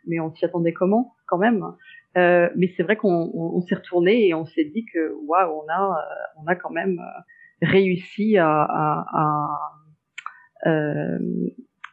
[0.06, 1.64] mais on s'y attendait comment, quand même?
[2.14, 6.04] Mais c'est vrai qu'on on, s'est retourné et on s'est dit que waouh, on a,
[6.36, 7.00] on a quand même
[7.62, 9.06] réussi à, à,
[10.62, 10.72] à,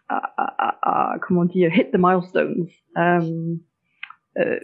[0.10, 2.68] à, à, comment dire, hit the milestones.
[4.38, 4.60] Euh,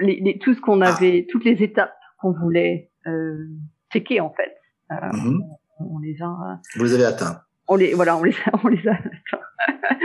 [0.00, 3.48] les, les, tout ce qu'on avait, toutes les étapes qu'on voulait euh,
[3.92, 4.54] checker en fait,
[4.90, 5.40] euh, mm-hmm.
[5.78, 6.26] on, on, les a.
[6.26, 7.40] Euh, vous les avez atteints.
[7.68, 8.98] On les, voilà, on les, a, on les a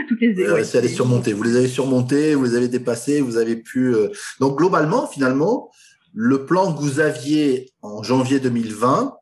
[0.08, 0.39] toutes les.
[0.39, 1.34] Euh, c'est les surmonter.
[1.34, 3.93] Vous les avez surmontés, vous les avez dépassés, vous avez pu.
[3.93, 5.70] Euh, donc globalement, finalement,
[6.14, 9.14] le plan que vous aviez en janvier 2020.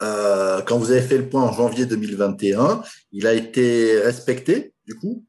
[0.00, 4.94] Euh, quand vous avez fait le point en janvier 2021, il a été respecté du
[4.94, 5.24] coup?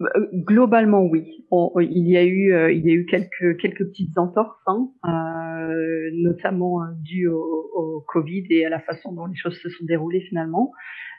[0.00, 1.44] Euh, globalement, oui.
[1.80, 6.10] il y a eu, euh, il y a eu quelques quelques petites entorses, hein, euh,
[6.14, 9.84] notamment euh, dues au, au, Covid et à la façon dont les choses se sont
[9.84, 10.72] déroulées finalement.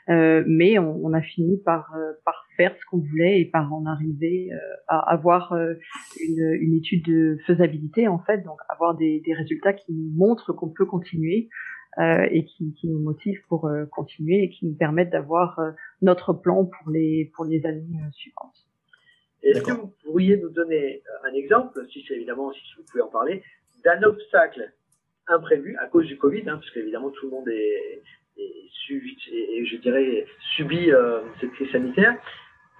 [0.08, 1.90] Euh, mais on, on, a fini par
[2.24, 4.50] par faire ce qu'on voulait et par en arriver
[4.88, 5.54] à avoir
[6.20, 10.52] une, une étude de faisabilité en fait, donc avoir des, des résultats qui nous montrent
[10.52, 11.48] qu'on peut continuer
[11.98, 15.70] euh, et qui, qui, nous motivent pour euh, continuer et qui nous permettent d'avoir euh,
[16.02, 18.54] notre plan pour les pour les années suivantes.
[19.42, 23.08] Est-ce que vous pourriez nous donner un exemple, si c'est évidemment si vous pouvez en
[23.08, 23.42] parler,
[23.82, 24.74] d'un obstacle
[25.26, 28.02] imprévu à cause du Covid, hein, parce qu'évidemment tout le monde est,
[28.36, 30.26] est subi, et, je dirais
[30.56, 30.90] subit
[31.40, 32.18] cette crise sanitaire,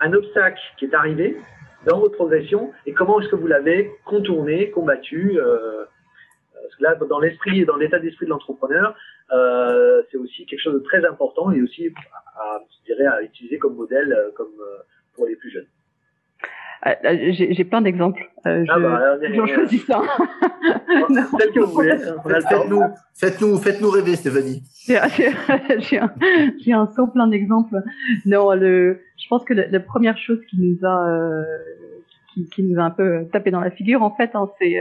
[0.01, 1.37] un obstacle qui est arrivé
[1.87, 5.85] dans votre progression et comment est-ce que vous l'avez contourné, combattu euh,
[6.67, 8.97] parce que là, dans l'esprit, dans l'état d'esprit de l'entrepreneur,
[9.33, 11.93] euh, c'est aussi quelque chose de très important et aussi,
[12.37, 14.83] à, je dirais, à utiliser comme modèle, euh, comme euh,
[15.15, 15.67] pour les plus jeunes.
[17.03, 18.31] J'ai plein d'exemples.
[18.47, 20.03] Euh, ah bah, J'en choisis ça.
[21.39, 21.97] Faites que vous voulez.
[21.97, 22.83] Faites-nous,
[23.15, 24.63] faites-nous, faites-nous rêver, Stéphanie.
[24.87, 24.99] J'ai
[25.99, 27.83] un, un saut plein d'exemples.
[28.25, 31.45] Non, le, je pense que la, première chose qui nous a, euh,
[32.33, 34.81] qui, qui, nous a un peu tapé dans la figure, en fait, hein, c'est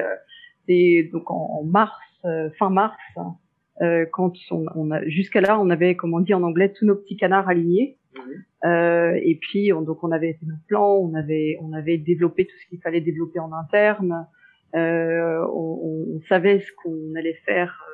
[0.67, 1.95] c'était donc en, mars,
[2.25, 2.97] euh, fin mars,
[3.81, 6.85] euh, quand on, on a jusqu'à là, on avait, comme on dit en anglais, tous
[6.85, 7.97] nos petits canards alignés.
[8.63, 12.45] Euh, et puis on, donc on avait fait nos plans, on avait on avait développé
[12.45, 14.27] tout ce qu'il fallait développer en interne.
[14.75, 17.85] Euh, on, on, savait ce qu'on allait faire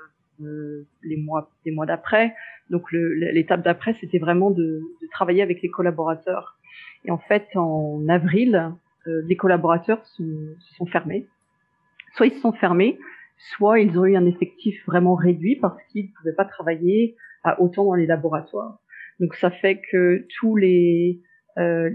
[0.42, 2.36] euh, les mois les mois d'après.
[2.70, 6.58] Donc l'étape d'après, c'était vraiment de, de, travailler avec les collaborateurs.
[7.06, 8.72] Et en fait, en avril,
[9.08, 10.24] euh, les collaborateurs se
[10.78, 11.28] sont fermés
[12.16, 13.00] soit ils se sont fermés,
[13.50, 17.62] soit ils ont eu un effectif vraiment réduit parce qu'ils ne pouvaient pas travailler à
[17.62, 18.80] autant dans les laboratoires.
[19.20, 21.22] Donc ça fait que tous les
[21.58, 21.90] euh,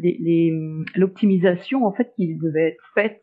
[0.94, 3.22] l'optimisation en fait qui devait être faite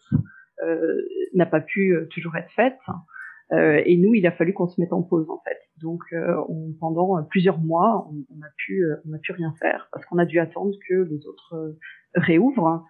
[0.64, 0.98] euh,
[1.34, 2.80] n'a pas pu euh, toujours être faite.
[3.52, 5.60] Euh, et nous, il a fallu qu'on se mette en pause en fait.
[5.82, 9.90] Donc euh, on, pendant plusieurs mois, on, on, a pu on n'a pu rien faire
[9.92, 11.76] parce qu'on a dû attendre que les autres
[12.16, 12.84] réouvrent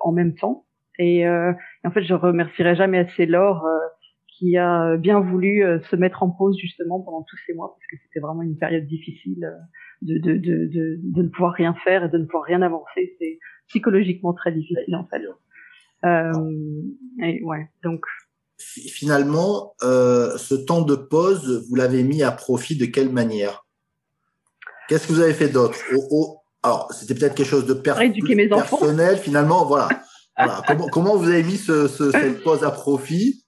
[0.00, 0.64] en même temps.
[0.98, 1.52] Et, euh,
[1.84, 3.64] en fait, je remercierai jamais assez Laure
[4.38, 7.86] qui a bien voulu euh, se mettre en pause justement pendant tous ces mois parce
[7.90, 9.52] que c'était vraiment une période difficile
[10.02, 13.16] de, de, de, de, de ne pouvoir rien faire et de ne pouvoir rien avancer.
[13.18, 15.22] C'est psychologiquement très difficile en fait.
[16.04, 16.32] Euh,
[17.22, 18.04] et ouais, donc.
[18.60, 23.64] Finalement, euh, ce temps de pause, vous l'avez mis à profit de quelle manière?
[24.88, 25.78] Qu'est-ce que vous avez fait d'autre?
[26.64, 27.94] Alors, c'était peut-être quelque chose de per
[28.48, 29.88] personnel, finalement, voilà.
[30.90, 33.44] comment, vous avez mis ce, cette pause à profit,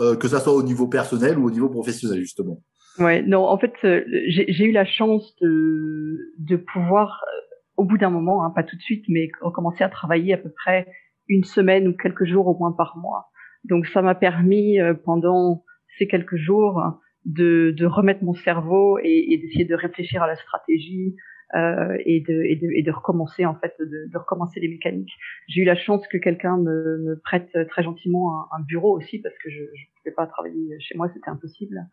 [0.00, 2.62] euh, que ça soit au niveau personnel ou au niveau professionnel, justement
[2.98, 7.96] Ouais, non, en fait, euh, j'ai eu la chance de, de pouvoir, euh, au bout
[7.96, 10.86] d'un moment, hein, pas tout de suite, mais recommencer à travailler à peu près
[11.28, 13.26] une semaine ou quelques jours au moins par mois.
[13.64, 15.64] Donc ça m'a permis pendant
[15.98, 16.82] ces quelques jours
[17.24, 21.14] de, de remettre mon cerveau et, et d'essayer de réfléchir à la stratégie,
[21.54, 25.12] euh, et, de, et, de, et, de, recommencer en fait, de, de recommencer les mécaniques.
[25.48, 29.18] J'ai eu la chance que quelqu'un me, me, prête très gentiment un, un, bureau aussi
[29.18, 31.86] parce que je ne pouvais pas travailler chez moi, c'était impossible.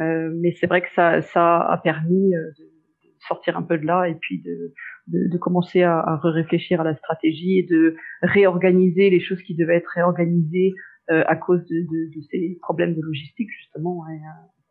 [0.00, 2.70] Euh, mais c'est vrai que ça, ça a permis euh, de
[3.28, 4.72] sortir un peu de là et puis de,
[5.08, 9.54] de, de commencer à, à réfléchir à la stratégie et de réorganiser les choses qui
[9.54, 10.74] devaient être réorganisées
[11.10, 14.04] euh, à cause de, de, de, ces problèmes de logistique justement.
[14.04, 14.14] Euh,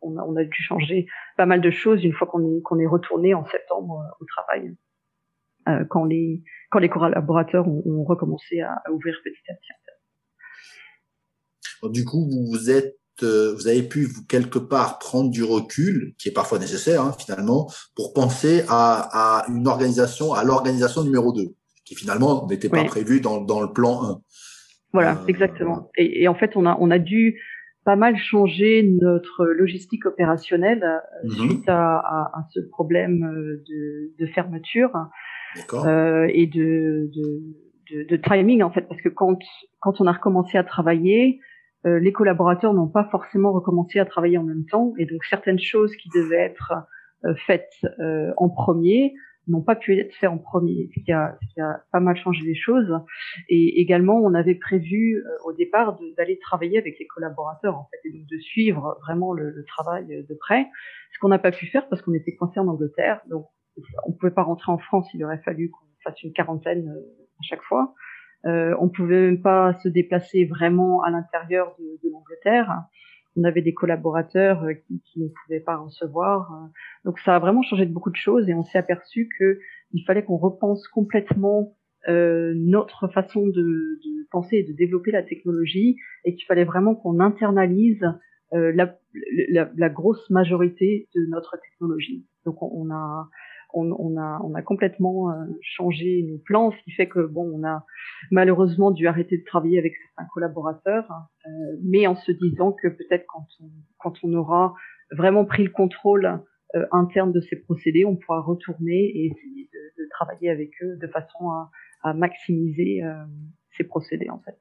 [0.02, 2.78] on a, on a, dû changer pas mal de choses une fois qu'on est, qu'on
[2.78, 4.76] est retourné en septembre euh, au travail,
[5.68, 9.72] euh, quand, les, quand les collaborateurs ont, ont recommencé à, à, ouvrir petit à petit.
[11.92, 16.28] du coup, vous êtes euh, vous avez pu vous, quelque part prendre du recul, qui
[16.28, 21.54] est parfois nécessaire hein, finalement, pour penser à, à une organisation, à l'organisation numéro 2,
[21.84, 24.22] qui finalement n'était pas prévue dans, dans, le plan 1.
[24.92, 25.90] Voilà, euh, exactement.
[25.96, 27.40] Et, et, en fait, on a, on a dû
[27.84, 31.30] pas mal changé notre logistique opérationnelle euh, mhm.
[31.30, 34.90] suite à, à, à, ce problème euh, de, de fermeture
[35.74, 38.82] euh, et de, de, de, timing en fait.
[38.82, 39.38] Parce que quand
[39.80, 41.40] quand on a recommencé à travailler
[41.84, 44.94] euh, les collaborateurs n'ont pas forcément recommencé à travailler en même temps.
[44.98, 46.72] Et donc certaines choses qui devaient être
[47.46, 47.74] faites
[48.36, 49.14] en premier
[49.48, 52.44] n'ont pas pu être faits en premier, ce qui a, qui a pas mal changé
[52.44, 52.92] les choses.
[53.48, 58.08] Et également, on avait prévu euh, au départ d'aller travailler avec les collaborateurs, en fait,
[58.08, 60.66] et donc de suivre vraiment le, le travail de près,
[61.12, 63.46] ce qu'on n'a pas pu faire parce qu'on était coincé en Angleterre, donc
[64.06, 67.00] on pouvait pas rentrer en France, il aurait fallu qu'on fasse une quarantaine euh,
[67.40, 67.94] à chaque fois.
[68.44, 72.72] Euh, on pouvait même pas se déplacer vraiment à l'intérieur de, de l'Angleterre
[73.36, 76.52] on avait des collaborateurs euh, qui, ne pouvaient pas recevoir.
[76.52, 76.66] Euh.
[77.04, 79.58] Donc ça a vraiment changé de beaucoup de choses et on s'est aperçu que
[79.92, 81.74] il fallait qu'on repense complètement
[82.08, 86.94] euh, notre façon de, de, penser et de développer la technologie et qu'il fallait vraiment
[86.94, 88.02] qu'on internalise
[88.54, 88.98] euh, la,
[89.50, 92.26] la, la, grosse majorité de notre technologie.
[92.44, 93.28] Donc on, on a
[93.72, 97.50] on, on, a, on a complètement euh, changé nos plans, ce qui fait que bon,
[97.54, 97.84] on a
[98.30, 101.08] malheureusement dû arrêter de travailler avec certains collaborateurs,
[101.46, 101.50] euh,
[101.82, 104.74] mais en se disant que peut-être quand on, quand on aura
[105.16, 106.40] vraiment pris le contrôle
[106.74, 110.96] euh, interne de ces procédés, on pourra retourner et essayer de, de travailler avec eux
[111.00, 111.70] de façon à,
[112.02, 113.02] à maximiser
[113.76, 114.56] ces procédés en fait.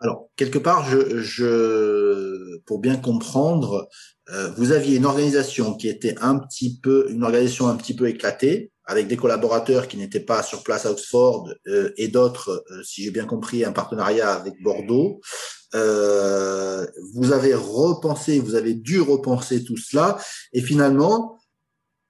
[0.00, 3.88] Alors, quelque part, je, je, pour bien comprendre,
[4.30, 8.08] euh, vous aviez une organisation qui était un petit peu, une organisation un petit peu
[8.08, 12.82] éclatée, avec des collaborateurs qui n'étaient pas sur place à Oxford euh, et d'autres, euh,
[12.82, 15.20] si j'ai bien compris, un partenariat avec Bordeaux.
[15.74, 20.18] Euh, vous avez repensé, vous avez dû repenser tout cela,
[20.54, 21.37] et finalement,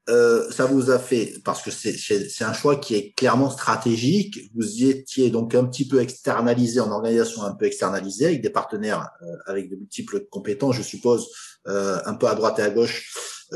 [0.08, 4.66] euh, ça vous a fait, parce que c'est un choix qui est clairement stratégique, vous
[4.66, 9.10] y étiez donc un petit peu externalisé, en organisation un peu externalisée, avec des partenaires
[9.22, 11.28] euh, avec de multiples compétences, je suppose,
[11.66, 13.12] euh, un peu à droite et à gauche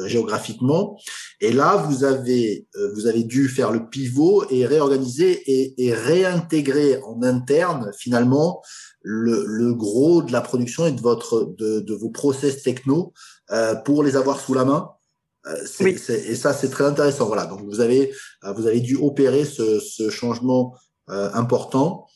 [0.07, 0.99] géographiquement.
[1.43, 6.99] Et là, vous avez, vous avez dû faire le pivot et réorganiser et, et réintégrer
[7.03, 8.63] en interne, finalement,
[9.03, 13.13] le, le, gros de la production et de, votre, de, de vos process techno
[13.85, 15.02] pour les avoir sous la main euh,
[15.81, 15.97] oui.
[16.09, 17.27] et ça, c'est très intéressant.
[17.27, 17.47] Voilà.
[17.47, 18.13] Donc, vous avez,
[18.45, 20.75] euh, vous avez dû opérer ce, ce changement
[21.09, 22.07] euh, important.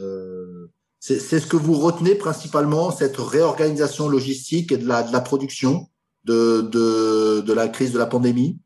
[0.00, 5.20] Euh, c'est ce que vous retenez principalement, cette réorganisation logistique et de la, de la
[5.20, 5.88] production
[6.24, 8.60] de, de, de la crise de la pandémie?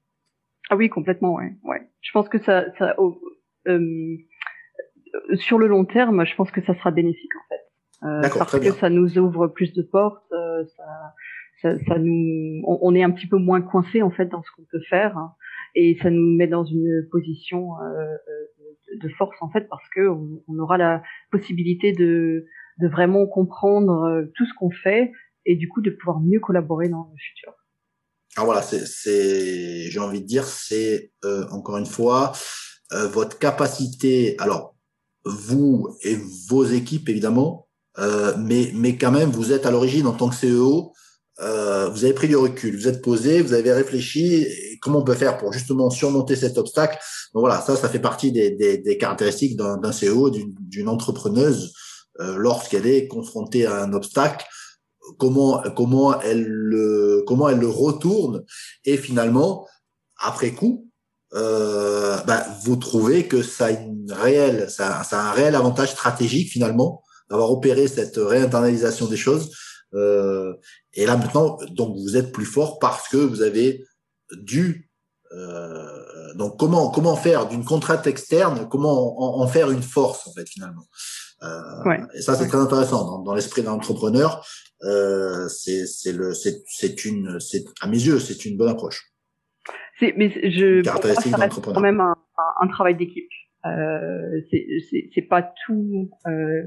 [0.68, 1.56] Ah oui, complètement, ouais.
[1.64, 1.88] ouais.
[2.02, 2.94] Je pense que ça, ça
[3.68, 4.16] euh,
[5.36, 7.62] sur le long terme, je pense que ça sera bénéfique en fait.
[8.06, 10.84] Euh, parce que ça nous ouvre plus de portes, ça,
[11.62, 14.50] ça, ça nous, on, on, est un petit peu moins coincé en fait dans ce
[14.56, 15.34] qu'on peut faire hein,
[15.74, 20.08] et ça nous met dans une position euh, euh, de force en fait parce que
[20.08, 22.46] on, aura la possibilité de,
[22.78, 25.12] de vraiment comprendre euh, tout ce qu'on fait
[25.44, 27.54] et du coup de pouvoir mieux collaborer dans le futur.
[28.36, 32.32] Alors voilà, c'est, j'ai envie de dire, c'est euh, encore une fois
[32.92, 34.36] euh, votre capacité.
[34.38, 34.74] Alors
[35.24, 40.12] vous et vos équipes évidemment, euh, mais mais quand même vous êtes à l'origine en
[40.12, 40.92] tant que CEO
[41.40, 44.46] euh, vous avez pris du recul, vous êtes posé, vous avez réfléchi
[44.80, 46.98] comment on peut faire pour justement surmonter cet obstacle?
[47.34, 51.74] Donc voilà, ça, ça fait partie des, des, des caractéristiques d'un CEO, d'une entrepreneuse
[52.20, 54.46] euh, lorsqu'elle est confrontée à un obstacle.
[55.18, 58.42] Comment comment elle le comment elle le retourne
[58.84, 59.68] et finalement
[60.18, 60.90] après coup,
[61.34, 65.92] euh, bah, vous trouvez que ça a une réelle, ça, ça a un réel avantage
[65.92, 69.50] stratégique finalement d'avoir opéré cette réinternalisation des choses
[69.94, 70.54] euh,
[70.94, 73.84] et là maintenant, donc vous êtes plus fort parce que vous avez
[74.32, 74.90] dû.
[75.32, 80.32] Euh, donc comment comment faire d'une contrainte externe, comment en, en, faire une force en
[80.32, 80.86] fait finalement.
[82.14, 84.46] Et ça, c'est très intéressant dans, dans l'esprit d'un entrepreneur.
[84.80, 89.12] c'est c'est le c'est c'est une c'est à mes yeux c'est une bonne approche.
[89.98, 92.14] C'est mais je caractéristique ça reste quand même un,
[92.60, 93.28] un, travail d'équipe.
[93.66, 94.40] Euh,
[95.14, 96.10] c'est pas tout.
[96.26, 96.62] Euh,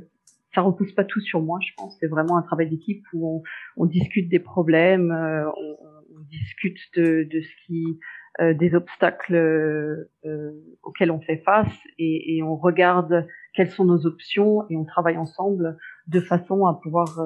[0.54, 1.97] ça repousse pas tout sur moi, je pense.
[2.00, 3.43] C'est vraiment un travail d'équipe où
[3.78, 5.78] on, on, discute des problèmes, euh, on,
[6.16, 8.00] on, discute de, de ce qui,
[8.41, 10.52] euh, des obstacles euh,
[10.84, 15.18] auxquels on fait face, et, et, on regarde quelles sont nos options et on travaille
[15.18, 15.78] ensemble
[16.08, 17.20] de façon à pouvoir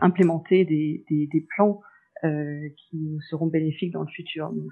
[0.00, 1.80] implémenter des, des, des plans
[2.24, 4.50] euh, qui nous seront bénéfiques dans le futur.
[4.50, 4.70] Donc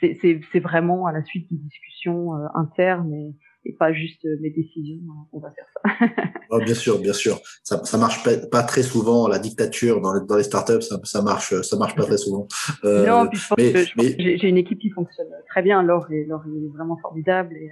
[0.00, 3.34] c'est vraiment à la suite d'une discussion euh, interne et,
[3.64, 5.00] et, pas juste euh, mes décisions.
[5.10, 6.06] Hein, on va faire ça.
[6.50, 7.40] oh, bien sûr, bien sûr.
[7.62, 9.28] Ça, ça marche pas, pas, très souvent.
[9.28, 12.46] La dictature dans les, dans les startups, ça, ça marche, ça marche pas très souvent.
[12.84, 14.38] Euh, non, puis je mais, mais...
[14.38, 15.82] j'ai une équipe qui fonctionne très bien.
[15.82, 17.70] Laure est, Laure est vraiment formidable et,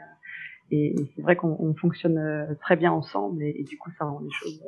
[0.70, 4.30] et c'est vrai qu'on fonctionne très bien ensemble et, et, du coup ça rend les
[4.30, 4.62] choses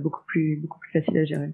[0.00, 1.52] beaucoup plus beaucoup plus faciles à gérer.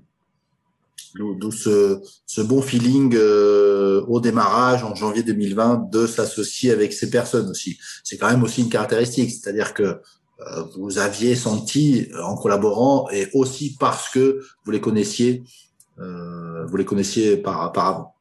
[1.15, 7.11] D'où ce, ce, bon feeling euh, au démarrage en janvier 2020 de s'associer avec ces
[7.11, 7.79] personnes aussi.
[8.05, 13.09] C'est quand même aussi une caractéristique, c'est-à-dire que euh, vous aviez senti euh, en collaborant
[13.11, 15.43] et aussi parce que vous les connaissiez,
[15.99, 18.15] euh, vous les connaissiez par, par avant.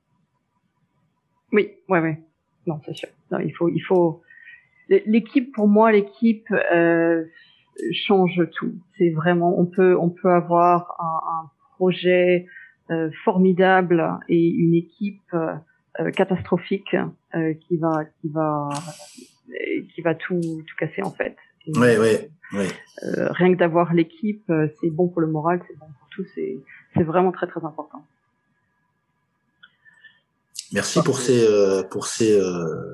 [1.51, 2.23] Oui, ouais, ouais.
[2.67, 3.09] Non, c'est sûr.
[3.32, 4.21] Non, il faut, il faut.
[4.88, 7.26] L'équipe, pour moi, l'équipe euh,
[7.91, 8.76] change tout.
[8.97, 12.47] C'est vraiment, on peut, on peut avoir un, un projet
[13.23, 15.33] formidable et une équipe
[16.01, 16.93] euh, catastrophique
[17.36, 18.69] euh, qui va qui va
[19.93, 21.38] qui va tout tout casser en fait.
[21.67, 22.17] Oui, oui,
[22.51, 22.67] oui.
[23.01, 24.43] rien que d'avoir l'équipe,
[24.81, 26.57] c'est bon pour le moral, c'est bon pour tout, c'est
[26.95, 28.03] c'est vraiment très très important.
[30.73, 31.47] Merci pour ces
[31.89, 32.38] pour ces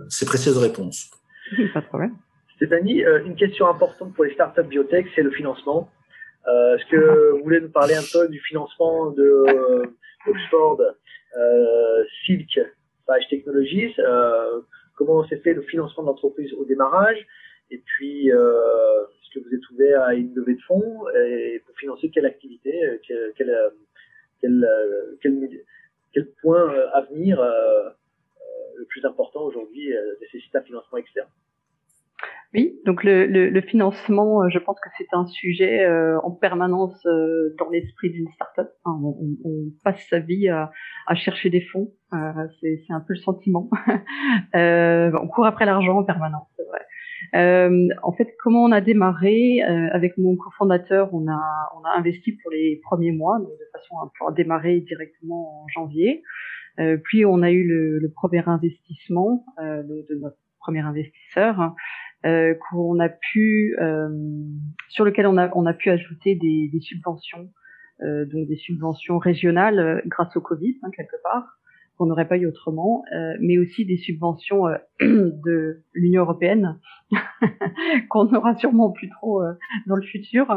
[0.10, 1.10] ces précieuses réponses.
[1.74, 2.16] Pas de problème.
[2.58, 5.90] Stéphanie, une question importante pour les startups biotech, c'est le financement.
[6.48, 9.86] Euh, Est-ce que vous voulez nous parler un peu du financement de euh,
[10.28, 10.82] Oxford
[11.38, 12.60] euh, Silk
[13.06, 14.62] Page Technologies euh,
[14.96, 17.26] Comment s'est fait le financement de l'entreprise au démarrage
[17.70, 21.76] Et puis, euh, est-ce que vous êtes ouvert à une levée de fonds et pour
[21.78, 23.72] financer quelle activité quel, quel,
[24.42, 24.70] quel,
[25.22, 25.64] quel,
[26.14, 27.42] quel point à venir
[28.76, 31.30] le plus important aujourd'hui nécessite un financement externe?
[32.54, 36.32] Oui, donc le, le, le, financement, euh, je pense que c'est un sujet euh, en
[36.32, 38.68] permanence euh, dans l'esprit d'une startup.
[38.84, 40.70] Enfin, on, on, passe sa vie à,
[41.08, 43.70] à chercher des fonds, euh, c'est un peu le sentiment.
[44.54, 47.70] on court après l'argent en permanence, c'est vrai.
[48.04, 52.52] en fait, comment on a démarré avec mon cofondateur, on a on a investi pour
[52.52, 56.22] les premiers mois, de façon à pouvoir démarrer directement en janvier.
[57.06, 61.74] puis on a eu le, le premier investissement de, de notre premier investisseur
[62.26, 64.10] euh, qu'on a pu, euh,
[64.90, 67.50] sur lequel on a, pu ajouter des, subventions,
[68.04, 71.58] euh, donc des subventions régionales euh, grâce au Covid hein, quelque part
[71.98, 73.04] qu'on n'aurait pas eu autrement,
[73.42, 74.64] mais aussi des subventions
[75.02, 76.80] de l'Union européenne
[78.10, 79.44] qu'on n'aura sûrement plus trop
[79.86, 80.48] dans le futur.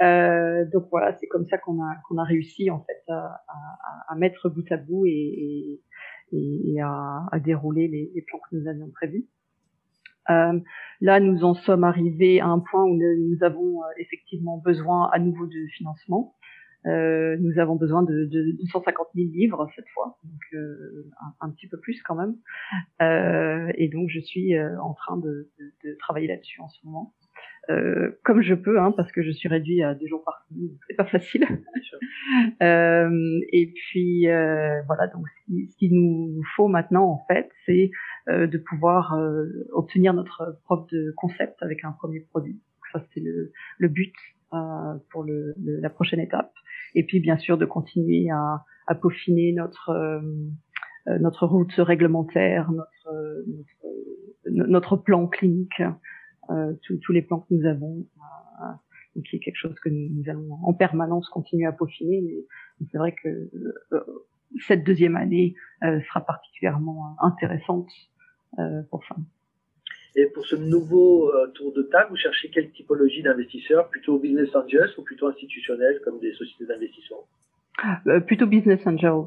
[0.00, 5.04] donc voilà, c'est comme ça qu'on a réussi en fait à, mettre bout à bout
[5.06, 5.80] et,
[6.80, 9.26] à, dérouler les, les plans que nous avions prévus.
[10.30, 10.58] Euh,
[11.00, 15.18] là, nous en sommes arrivés à un point où nous avons euh, effectivement besoin à
[15.18, 16.34] nouveau de financement.
[16.86, 21.50] Euh, nous avons besoin de, de 250 000 livres cette fois, donc euh, un, un,
[21.50, 22.36] petit peu plus quand même.
[23.02, 26.78] Euh, et donc je suis euh, en train de, de, de travailler là-dessus en ce
[26.86, 27.14] moment,
[28.24, 30.96] comme je peux, hein, parce que je suis réduit à deux jours par semaine, c'est
[30.96, 31.42] pas facile.
[33.52, 34.26] et puis
[34.86, 37.90] voilà, donc ce qui, ce qui, nous faut maintenant en fait, c'est
[38.28, 42.52] euh, de pouvoir euh, obtenir notre propre de concept avec un premier produit.
[42.52, 44.12] Donc ça, c'est le, le, but
[44.52, 44.58] euh,
[45.10, 46.52] pour le, la prochaine étape.
[46.94, 50.22] Et puis, bien sûr, de continuer à, à peaufiner notre
[51.20, 53.44] notre route réglementaire, notre
[54.46, 55.90] notre, notre plan clinique, euh,
[56.82, 58.06] tous les plans que nous avons,
[58.62, 62.22] euh, qui est quelque chose que nous, nous, allons en permanence continuer à peaufiner.
[62.80, 63.50] Mais c'est vrai que
[63.92, 64.00] euh,
[64.66, 67.88] cette deuxième année sera particulièrement intéressante
[68.58, 69.14] euh, pour ça.
[70.16, 73.88] Et pour ce nouveau euh, tour de table, vous cherchez quelle typologie d'investisseurs?
[73.88, 77.28] Plutôt business angels ou plutôt institutionnels comme des sociétés d'investissement?
[78.06, 79.26] Euh, Plutôt business angels.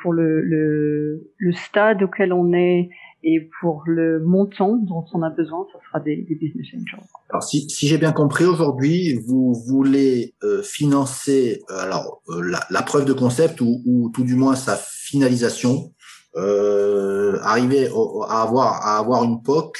[0.00, 2.88] Pour le, le, le, stade auquel on est
[3.22, 7.06] et pour le montant dont on a besoin, ça sera des, des business angels.
[7.30, 13.04] Alors, si, si j'ai bien compris, aujourd'hui, vous voulez euh, financer alors la, la, preuve
[13.04, 15.92] de concept ou, ou, tout du moins sa finalisation
[16.36, 17.88] euh, arriver
[18.28, 19.78] à avoir à avoir une POC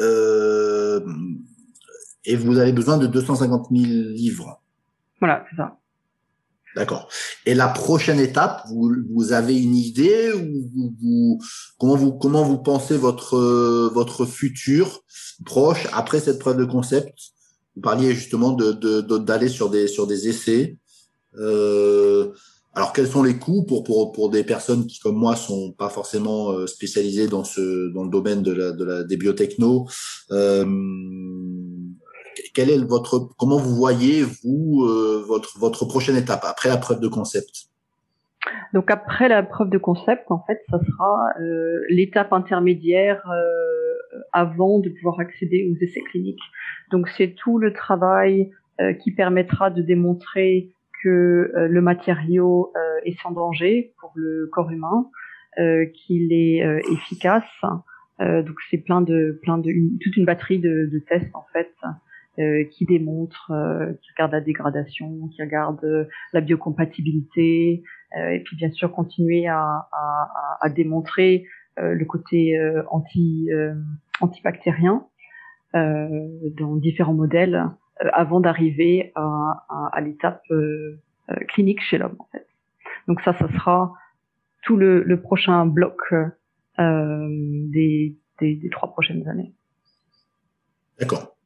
[0.00, 1.00] euh,
[2.24, 4.60] et vous avez besoin de 250 000 livres.
[5.20, 5.79] Voilà, c'est ça.
[6.76, 7.08] D'accord.
[7.46, 11.40] Et la prochaine étape, vous, vous avez une idée ou vous,
[11.78, 13.38] comment vous comment vous pensez votre
[13.92, 15.02] votre futur
[15.44, 17.18] proche après cette preuve de concept?
[17.74, 18.72] Vous parliez justement de
[19.18, 20.76] d'aller de, sur des sur des essais.
[21.38, 22.32] Euh,
[22.72, 25.88] alors quels sont les coûts pour pour pour des personnes qui comme moi sont pas
[25.88, 29.88] forcément euh, spécialisées dans ce dans le domaine de la de la des biotechno
[30.30, 30.64] euh,
[32.54, 37.00] quel est votre, comment vous voyez vous euh, votre votre prochaine étape après la preuve
[37.00, 37.68] de concept?
[38.72, 44.78] Donc après la preuve de concept, en fait, ça sera euh, l'étape intermédiaire euh, avant
[44.78, 46.42] de pouvoir accéder aux essais cliniques.
[46.90, 48.50] Donc c'est tout le travail
[49.04, 50.72] qui permettra de démontrer
[51.04, 52.72] que le matériau
[53.04, 55.10] est sans danger pour le corps humain,
[55.92, 57.44] qu'il est efficace.
[58.18, 59.70] donc c'est plein de plein de
[60.02, 61.70] toute une batterie de, de tests en fait
[62.38, 67.82] euh, qui démontre, euh, qui regarde la dégradation, qui regarde euh, la biocompatibilité,
[68.16, 71.44] et puis bien sûr continuer à, à, à démontrer
[71.76, 72.58] le côté
[72.90, 73.48] anti
[74.20, 75.06] antibactérien
[75.72, 77.68] dans différents modèles
[78.12, 80.42] avant d'arriver à, à, l'étape
[81.46, 82.48] clinique chez l'homme en fait.
[83.06, 83.92] Donc ça, ça sera
[84.64, 86.12] tout le, le prochain bloc
[86.78, 89.54] des, des, des trois prochaines années.
[90.98, 91.36] D'accord.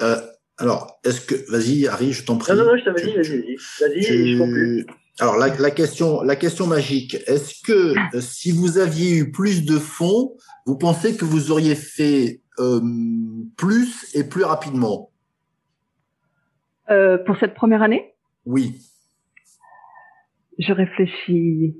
[0.00, 0.20] Euh,
[0.58, 2.52] alors, est-ce que, vas-y, Harry, je t'en prie.
[2.52, 4.84] Non, non, non, je t'avais dit, vas-y, vas-y, vas-y, je
[5.20, 9.64] Alors, la, la, question, la question magique, est-ce que euh, si vous aviez eu plus
[9.64, 10.36] de fonds,
[10.66, 12.80] vous pensez que vous auriez fait euh,
[13.56, 15.10] plus et plus rapidement?
[16.90, 18.14] Euh, Pour cette première année?
[18.44, 18.80] Oui.
[20.58, 21.76] Je réfléchis.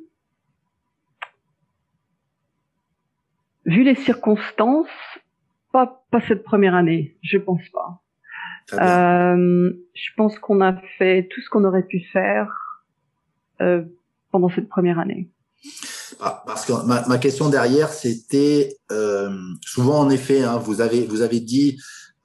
[3.65, 4.89] Vu les circonstances,
[5.73, 8.03] pas, pas cette première année, je pense pas.
[8.75, 12.49] Euh, je pense qu'on a fait tout ce qu'on aurait pu faire
[13.61, 13.83] euh,
[14.31, 15.31] pendant cette première année.
[16.21, 21.07] Ah, parce que ma, ma question derrière, c'était euh, souvent en effet, hein, vous avez
[21.07, 21.79] vous avez dit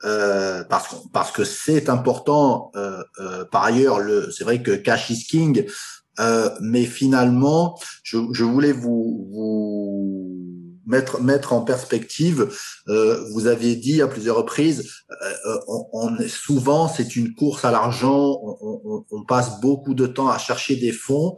[0.03, 2.71] euh, parce que parce que c'est important.
[2.75, 5.65] Euh, euh, par ailleurs, le c'est vrai que cash is king,
[6.19, 10.06] euh, mais finalement, je, je voulais vous vous
[10.87, 12.49] mettre mettre en perspective.
[12.87, 17.71] Euh, vous avez dit à plusieurs reprises, euh, on, on, souvent c'est une course à
[17.71, 18.39] l'argent.
[18.41, 21.35] On, on, on, passe beaucoup de temps à chercher des fonds,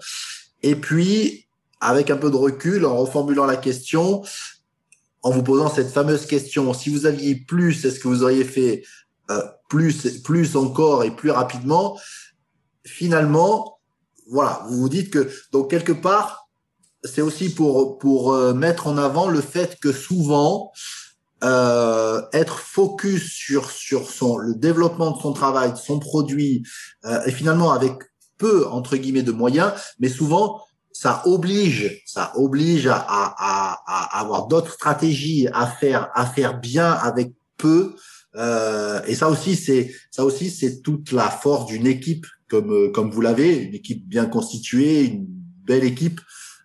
[0.64, 1.48] et puis
[1.82, 4.24] avec un peu de recul, en reformulant la question,
[5.22, 8.84] en vous posant cette fameuse question, si vous aviez plus, est-ce que vous auriez fait
[9.32, 11.98] euh, plus, plus encore et plus rapidement?
[12.86, 13.80] Finalement,
[14.30, 16.49] voilà, vous vous dites que donc quelque part
[17.04, 20.72] c'est aussi pour pour euh, mettre en avant le fait que souvent
[21.44, 26.64] euh, être focus sur sur son le développement de son travail, de son produit,
[27.06, 27.94] euh, et finalement avec
[28.38, 34.48] peu entre guillemets de moyens, mais souvent ça oblige, ça oblige à, à, à, avoir
[34.48, 37.96] d'autres stratégies à faire à faire bien avec peu.
[38.36, 43.12] Euh, et ça aussi c'est ça aussi c'est toute la force d'une équipe comme comme
[43.12, 45.26] vous l'avez, une équipe bien constituée, une
[45.64, 46.20] belle équipe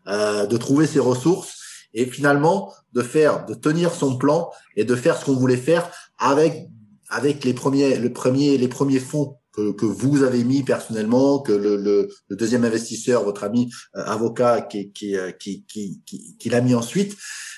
[0.07, 1.59] euh, de trouver ses ressources
[1.93, 5.91] et finalement de faire, de tenir son plan et de faire ce qu'on voulait faire
[6.19, 6.69] avec
[7.11, 11.53] avec les premiers, le premier, les premiers fonds que, que vous avez mis personnellement, que
[11.53, 16.49] le, le, le deuxième investisseur, votre ami euh, avocat, qui, qui, euh, qui, qui, qui,
[16.49, 17.17] l'a mis ensuite.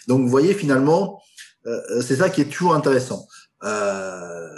[0.08, 1.22] Donc vous voyez finalement,
[2.00, 3.26] c'est ça qui est toujours intéressant.
[3.64, 4.48] Euh,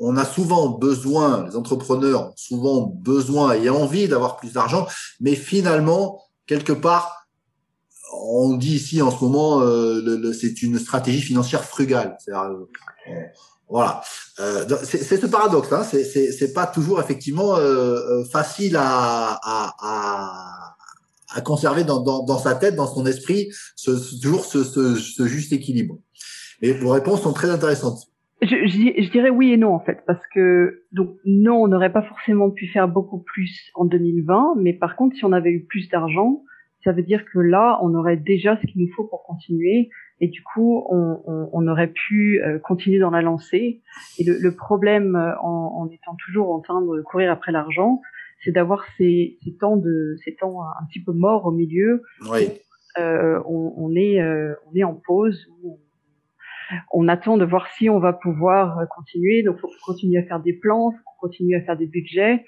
[0.00, 4.86] on a souvent besoin, les entrepreneurs ont souvent besoin et envie d'avoir plus d'argent,
[5.20, 7.19] mais finalement, quelque part,
[8.12, 12.16] on dit ici en ce moment, euh, c'est une stratégie financière frugale.
[12.28, 12.64] Euh,
[13.68, 14.00] voilà,
[14.40, 15.72] euh, c'est ce paradoxe.
[15.72, 17.56] Hein, c'est pas toujours effectivement
[18.32, 19.38] facile à,
[21.32, 25.98] à, conserver dans, sa tête, dans son esprit, ce, toujours ce, juste équilibre.
[26.62, 28.06] Et vos réponses sont très intéressantes.
[28.42, 32.02] Je, je, dirais oui et non en fait, parce que donc non, on n'aurait pas
[32.02, 35.90] forcément pu faire beaucoup plus en 2020, mais par contre, si on avait eu plus
[35.90, 36.42] d'argent,
[36.84, 40.28] ça veut dire que là, on aurait déjà ce qu'il nous faut pour continuer, et
[40.28, 43.80] du coup, on, on, on aurait pu euh, continuer dans la lancée.
[44.18, 48.00] Et le, le problème, euh, en, en, étant toujours en train de courir après l'argent,
[48.44, 52.02] c'est d'avoir ces, ces, temps de ces temps un, petit peu morts au milieu.
[52.30, 52.48] Oui.
[52.98, 55.46] Euh, on, on, est euh, on est en pause.
[56.92, 59.42] On, attend de voir si on va pouvoir continuer.
[59.42, 62.44] Donc, faut continuer à faire des plans, faut continuer à faire des budgets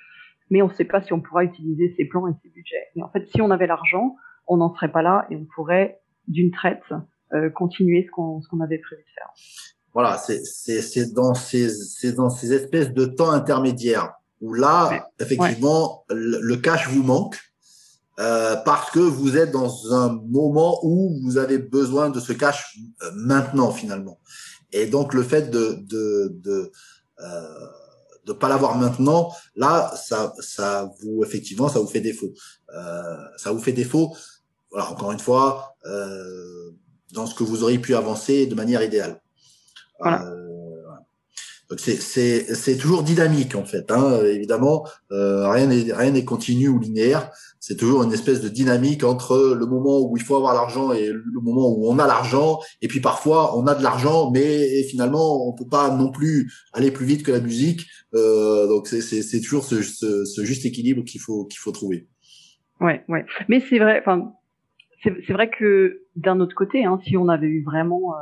[0.52, 2.88] mais on ne sait pas si on pourra utiliser ces plans et ces budgets.
[2.94, 6.02] Et en fait, si on avait l'argent, on n'en serait pas là et on pourrait
[6.28, 6.82] d'une traite
[7.32, 9.30] euh, continuer ce qu'on avait prévu de faire.
[9.94, 16.86] voilà, c'est dans ces, dans ces espèces de temps intermédiaires où là, effectivement, le, cash
[16.88, 17.38] vous manque
[18.20, 22.76] euh, parce que vous êtes dans un moment où vous avez besoin de ce cash
[23.02, 24.20] euh, maintenant finalement.
[24.72, 26.72] Et donc le fait de de de
[27.20, 27.68] euh,
[28.26, 32.32] de pas l'avoir maintenant, là, ça ça vous effectivement ça vous fait défaut.
[32.74, 34.14] Euh, ça vous fait défaut.
[34.70, 36.70] Voilà, encore une fois, euh,
[37.12, 39.20] dans ce que vous auriez pu avancer de manière idéale.
[40.00, 40.24] Voilà.
[40.24, 40.41] Euh,
[41.78, 43.90] c'est toujours dynamique en fait.
[43.90, 47.30] Hein, évidemment, euh, rien n'est rien n'est continu ou linéaire.
[47.60, 51.08] C'est toujours une espèce de dynamique entre le moment où il faut avoir l'argent et
[51.08, 52.58] le moment où on a l'argent.
[52.80, 56.90] Et puis parfois on a de l'argent, mais finalement on peut pas non plus aller
[56.90, 57.86] plus vite que la musique.
[58.14, 62.08] Euh, donc c'est toujours ce, ce, ce, juste équilibre qu'il faut qu'il faut trouver.
[62.80, 63.24] Ouais, ouais.
[63.48, 64.00] Mais c'est vrai.
[64.00, 64.32] Enfin,
[65.02, 68.14] c'est vrai que d'un autre côté, hein, si on avait eu vraiment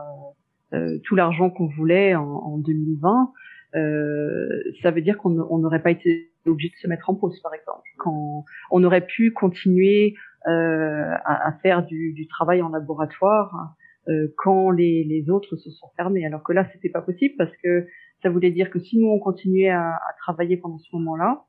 [0.72, 3.39] euh, euh tout l'argent qu'on voulait en, en 2020, euh,
[3.72, 7.88] ça veut dire qu'on n'aurait pas été obligé de se mettre en pause, par exemple.
[7.98, 10.14] Quand on aurait pu continuer
[10.46, 13.74] euh, à, à, faire du, du, travail en laboratoire
[14.08, 17.54] euh, quand les, les, autres se sont fermés, alors que là, c'était pas possible parce
[17.62, 17.86] que
[18.22, 21.44] ça voulait dire que si nous on continuait à, à travailler pendant ce moment-là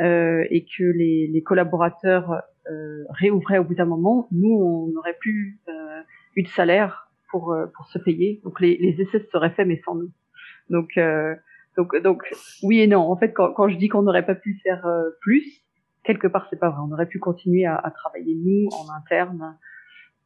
[0.00, 5.16] euh, et que les, les collaborateurs euh, réouvraient au bout d'un moment, nous on n'aurait
[5.18, 6.00] plus euh,
[6.36, 8.40] eu de salaire pour pour se payer.
[8.44, 10.10] Donc les, les essais seraient faits mais sans nous.
[10.70, 10.96] Donc
[11.78, 12.24] donc, donc
[12.64, 13.10] oui et non.
[13.10, 15.62] En fait, quand, quand je dis qu'on n'aurait pas pu faire euh, plus,
[16.02, 16.80] quelque part c'est pas vrai.
[16.84, 19.56] On aurait pu continuer à, à travailler nous en interne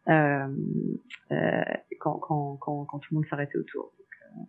[0.09, 0.49] euh,
[1.31, 1.63] euh,
[2.01, 3.93] quand, quand, quand, quand, tout le monde s'arrêtait autour.
[3.99, 4.45] Donc, euh,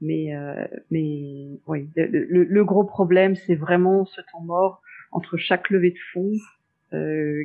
[0.00, 5.68] mais euh, mais oui, le, le, gros problème c'est vraiment ce temps mort entre chaque
[5.70, 6.32] levée de fonds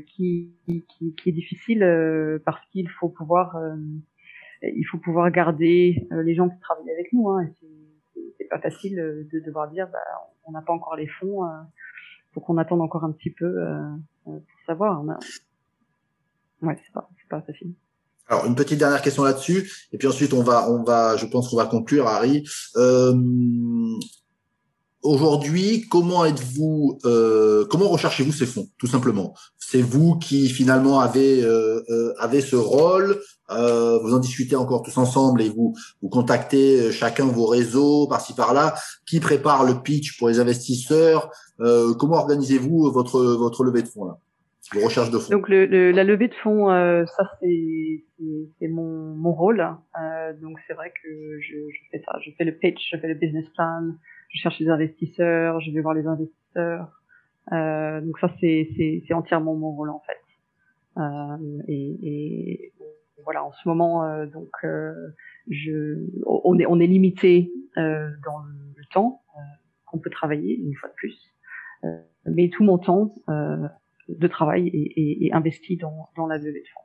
[0.08, 0.86] qui, qui,
[1.16, 3.58] qui, est difficile parce qu'il faut pouvoir
[4.62, 7.28] il faut pouvoir garder les gens qui travaillent avec nous.
[7.30, 7.50] Hein,
[8.38, 10.00] c'est pas facile euh, de devoir dire bah,
[10.46, 11.50] on n'a pas encore les fonds, euh,
[12.34, 13.90] faut qu'on attende encore un petit peu euh,
[14.24, 15.04] pour savoir.
[16.62, 17.74] Ouais, c'est pas, pas facile.
[18.28, 21.50] Alors une petite dernière question là-dessus, et puis ensuite on va, on va, je pense
[21.50, 22.48] qu'on va conclure, Harry.
[22.78, 23.14] Euh,
[25.04, 29.34] Aujourd'hui, comment êtes-vous, euh, comment recherchez-vous ces fonds, tout simplement?
[29.58, 33.20] C'est vous qui finalement avez euh, euh, avez ce rôle.
[33.50, 35.74] Euh, vous en discutez encore tous ensemble et vous
[36.04, 38.76] vous contactez chacun vos réseaux par-ci par-là.
[39.08, 41.32] Qui prépare le pitch pour les investisseurs?
[41.62, 44.18] Euh, Comment organisez-vous votre votre levée de fonds là?
[44.74, 45.32] Vos recherches de fonds.
[45.32, 48.04] Donc le, le, la levée de fonds, euh, ça c'est
[48.60, 49.66] c'est mon mon rôle.
[50.42, 51.10] donc c'est vrai que
[51.42, 52.20] je, je fais ça.
[52.24, 53.82] Je fais le pitch, je fais le business plan
[54.32, 57.02] je cherche des investisseurs, je vais voir les investisseurs.
[57.52, 61.02] Euh, donc ça, c'est, entièrement mon rôle en fait.
[61.02, 62.74] Euh, et, et,
[63.24, 64.94] voilà, en ce moment, euh, donc, euh,
[65.50, 69.22] je, on est, on est limité euh, dans le temps
[69.86, 71.34] qu'on peut travailler une fois de plus,
[72.26, 76.82] mais tout mon temps de travail est, est, investi dans, dans la levée de fonds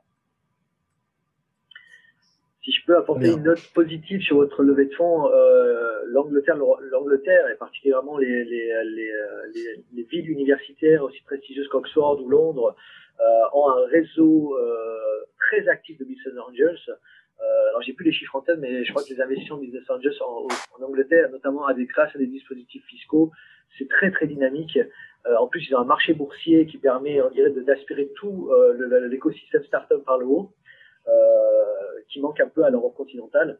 [2.67, 7.47] si je peux apporter une note positive sur votre levée de fonds, euh, l'Angleterre, l'Angleterre
[7.47, 9.11] et particulièrement les, les, les,
[9.55, 12.75] les, les villes universitaires aussi prestigieuses qu'Oxford ou Londres
[13.21, 14.97] euh, ont un réseau euh,
[15.39, 16.77] très actif de business angels.
[16.89, 19.61] Euh, alors j'ai plus les chiffres en tête, mais je crois que les investissements de
[19.61, 20.47] business angels en,
[20.77, 23.31] en Angleterre, notamment avec grâce à des dispositifs fiscaux,
[23.77, 24.77] c'est très très dynamique.
[24.77, 29.07] Euh, en plus, ils ont un marché boursier qui permet, on dirait, d'aspirer tout euh,
[29.07, 30.51] l'écosystème startup par le haut.
[31.07, 33.59] Euh, qui manque un peu à l'Europe continentale.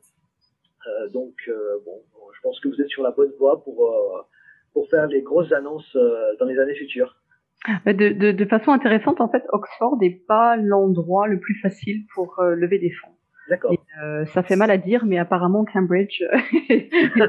[0.88, 2.02] Euh, donc, euh, bon,
[2.34, 3.94] je pense que vous êtes sur la bonne voie pour,
[4.74, 5.98] pour faire les grosses annonces
[6.40, 7.18] dans les années futures.
[7.86, 12.36] De, de, de, façon intéressante, en fait, Oxford n'est pas l'endroit le plus facile pour
[12.42, 13.12] lever des fonds.
[13.50, 13.74] D'accord.
[14.04, 16.22] Euh, ça fait mal à dire, mais apparemment Cambridge
[16.70, 17.24] est une,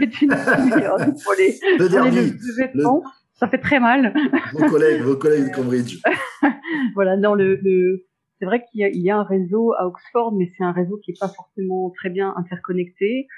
[0.00, 0.28] est une
[1.24, 3.02] pour les, pour les levées de fonds.
[3.34, 4.14] Ça fait très mal.
[4.52, 6.00] Vos collègues, vos collègues de Cambridge.
[6.94, 8.06] voilà, non, le, le,
[8.38, 11.12] c'est vrai qu'il y, y, a un réseau à Oxford, mais c'est un réseau qui
[11.12, 13.28] n'est pas forcément très bien interconnecté.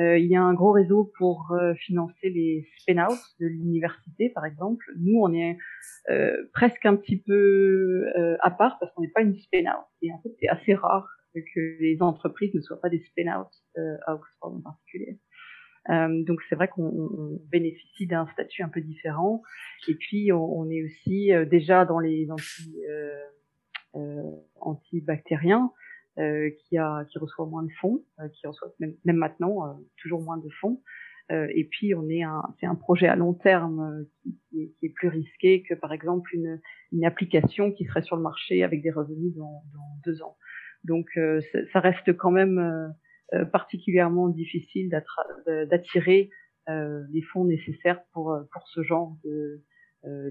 [0.00, 4.46] Euh, il y a un gros réseau pour euh, financer les spin-outs de l'université, par
[4.46, 4.84] exemple.
[4.98, 5.58] Nous, on est
[6.08, 9.84] euh, presque un petit peu euh, à part parce qu'on n'est pas une spin-out.
[10.00, 13.46] Et en fait, c'est assez rare que les entreprises ne soient pas des spin-outs
[13.78, 15.18] euh, à Oxford en particulier.
[15.88, 19.42] donc c'est vrai qu'on bénéficie d'un statut un peu différent.
[19.88, 23.14] Et puis on, on est aussi déjà dans les anti euh,
[24.60, 25.72] antibactérien
[26.18, 30.20] euh, qui a qui reçoit moins de fonds, euh, qui reçoit même, même maintenant toujours
[30.20, 30.82] moins de fonds.
[31.30, 35.08] et puis on est un c'est un projet à long terme qui, qui, est, plus
[35.08, 36.60] risqué que par exemple une,
[36.92, 40.36] une application qui serait sur le marché avec des revenus dans, dans deux ans.
[40.84, 42.92] Donc ça, ça, reste quand même
[43.50, 44.90] particulièrement difficile
[45.70, 46.28] d'attirer
[46.68, 49.62] les fonds nécessaires pour pour ce genre de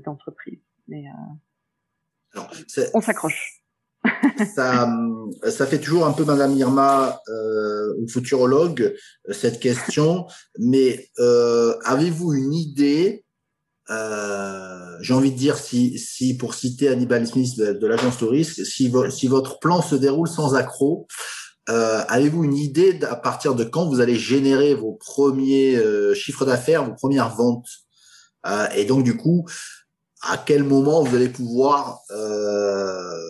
[0.05, 0.61] d'entreprise.
[2.93, 3.61] On s'accroche.
[4.55, 4.89] ça,
[5.49, 8.95] ça fait toujours un peu Madame Irma euh, futurologue
[9.29, 10.25] cette question,
[10.57, 13.23] mais euh, avez-vous une idée
[13.91, 18.91] euh, J'ai envie de dire si, si pour citer Hannibal Smith de, l'agence touriste, si,
[19.11, 21.07] si votre plan se déroule sans accroc,
[21.69, 26.45] euh, avez-vous une idée à partir de quand vous allez générer vos premiers euh, chiffres
[26.45, 27.67] d'affaires, vos premières ventes?
[28.47, 29.45] Euh, Et donc du coup,
[30.21, 33.29] à quel moment vous allez pouvoir euh,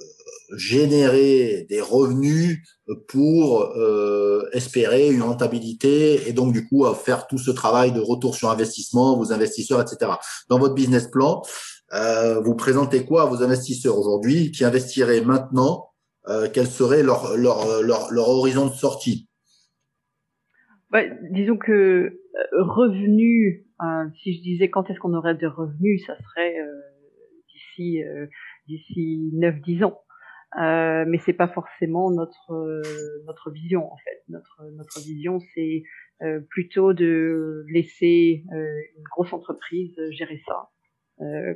[0.57, 2.59] générer des revenus
[3.07, 8.35] pour euh, espérer une rentabilité et donc du coup faire tout ce travail de retour
[8.35, 10.11] sur investissement, vos investisseurs, etc.
[10.49, 11.41] Dans votre business plan,
[11.93, 15.89] euh, vous présentez quoi à vos investisseurs aujourd'hui qui investiraient maintenant
[16.29, 19.27] euh, Quel serait leur, leur, leur, leur horizon de sortie?
[20.89, 21.01] Bah,
[21.31, 22.13] Disons que euh,
[22.53, 23.65] revenus
[24.21, 26.81] si je disais quand est-ce qu'on aurait des revenus, ça serait euh,
[27.51, 28.27] d'ici euh,
[28.67, 30.01] d'ici 9-10 ans.
[30.61, 32.81] Euh, mais c'est pas forcément notre
[33.25, 34.23] notre vision en fait.
[34.27, 35.83] Notre notre vision c'est
[36.49, 40.69] plutôt de laisser une grosse entreprise gérer ça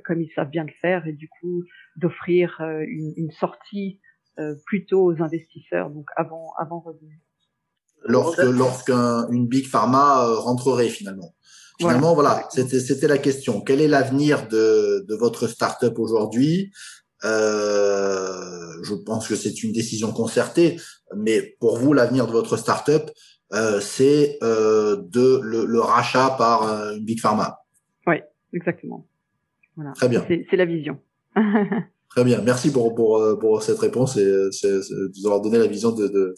[0.06, 1.64] comme ils savent bien le faire et du coup
[1.97, 3.99] d'offrir une, une, sortie
[4.65, 7.19] plutôt aux investisseurs donc avant avant revenu.
[8.06, 11.35] Lorsque lorsqu'une big pharma rentrerait finalement.
[11.77, 13.61] Finalement, voilà, c'était c'était la question.
[13.61, 16.72] Quel est l'avenir de de votre startup aujourd'hui?
[17.23, 20.77] Euh, Je pense que c'est une décision concertée,
[21.15, 23.10] mais pour vous, l'avenir de votre startup,
[23.53, 27.60] euh, c'est euh, de le, le, rachat par euh, une big pharma.
[28.07, 28.18] Oui,
[28.53, 29.07] exactement.
[29.76, 29.91] Voilà.
[29.93, 30.26] Très bien.
[30.27, 30.99] C'est la vision.
[32.10, 32.41] Très bien.
[32.41, 36.07] Merci pour pour euh, pour cette réponse et de nous avoir donné la vision de
[36.07, 36.35] de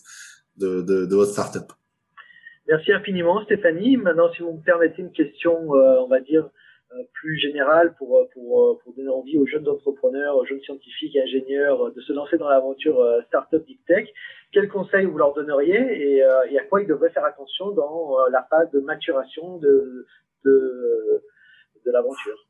[0.58, 1.72] de, de, de votre startup.
[2.68, 3.96] Merci infiniment, Stéphanie.
[3.96, 6.50] Maintenant, si vous me permettez une question, euh, on va dire,
[6.92, 11.16] euh, plus générale pour, euh, pour, pour donner envie aux jeunes entrepreneurs, aux jeunes scientifiques
[11.16, 14.10] et ingénieurs de se lancer dans l'aventure Startup Deep Tech,
[14.52, 18.46] quels conseils vous leur donneriez et, et, à quoi ils devraient faire attention dans la
[18.50, 20.06] phase de maturation de,
[20.44, 21.24] de,
[21.86, 22.47] de l'aventure?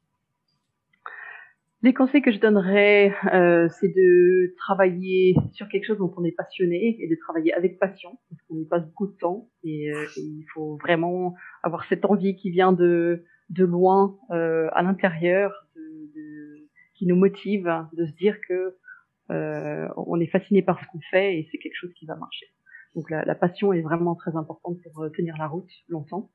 [1.84, 6.32] Les conseils que je donnerais, euh, c'est de travailler sur quelque chose dont on est
[6.32, 10.06] passionné et de travailler avec passion, parce qu'on y passe beaucoup de temps et, euh,
[10.18, 15.82] il faut vraiment avoir cette envie qui vient de, de loin, euh, à l'intérieur, de,
[16.16, 18.76] de, qui nous motive, de se dire que
[19.30, 22.48] euh, on est fasciné par ce qu'on fait et c'est quelque chose qui va marcher.
[22.95, 26.32] Donc la, la, passion est vraiment très importante pour euh, tenir la route longtemps.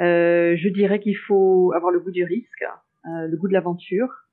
[0.00, 2.64] Euh, je dirais qu'il faut avoir le goût du risque,
[3.04, 4.23] le goût de l'aventure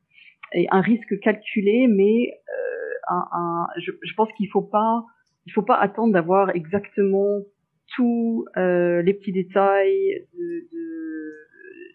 [0.53, 5.05] un risque calculé, mais euh, un, un, je, je, pense qu'il faut pas,
[5.45, 7.39] il faut pas attendre d'avoir exactement
[7.95, 10.27] tous euh, les petits détails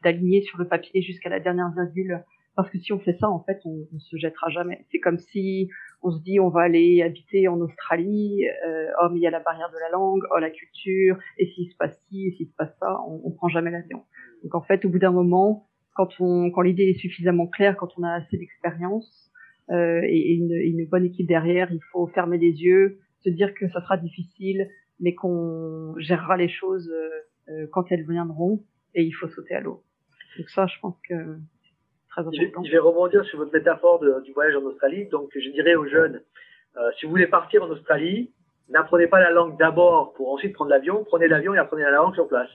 [0.03, 2.23] d'aligner de, sur le papier jusqu'à la dernière virgule,
[2.55, 4.87] parce que si on fait ça, en fait, on, on se jettera jamais.
[4.91, 5.69] C'est comme si
[6.03, 9.31] on se dit on va aller habiter en Australie, euh, oh mais il y a
[9.31, 12.49] la barrière de la langue, oh la culture, et s'il se passe ci, et s'il
[12.49, 14.05] se passe ça, on, on prend jamais l'avion.
[14.43, 15.67] Donc en fait, au bout d'un moment,
[15.97, 19.31] quand on quand l'idée est suffisamment claire, quand on a assez d'expérience
[19.71, 23.69] euh, et, une, une, bonne équipe derrière, il faut fermer les yeux, se dire que
[23.69, 24.69] ça sera difficile,
[25.01, 28.63] mais qu'on gérera les choses euh, euh quand elles viendront
[28.95, 29.83] et il faut sauter à l'eau.
[30.39, 31.15] Donc ça, je pense que
[32.11, 32.63] très important.
[32.65, 35.07] Je, vais rebondir sur votre métaphore de, du voyage en Australie.
[35.09, 36.23] Donc je dirais aux jeunes,
[36.77, 38.33] euh, si vous voulez partir en Australie,
[38.69, 42.15] n'apprenez pas la langue d'abord pour ensuite prendre l'avion, prenez l'avion et apprenez la langue
[42.15, 42.51] sur place.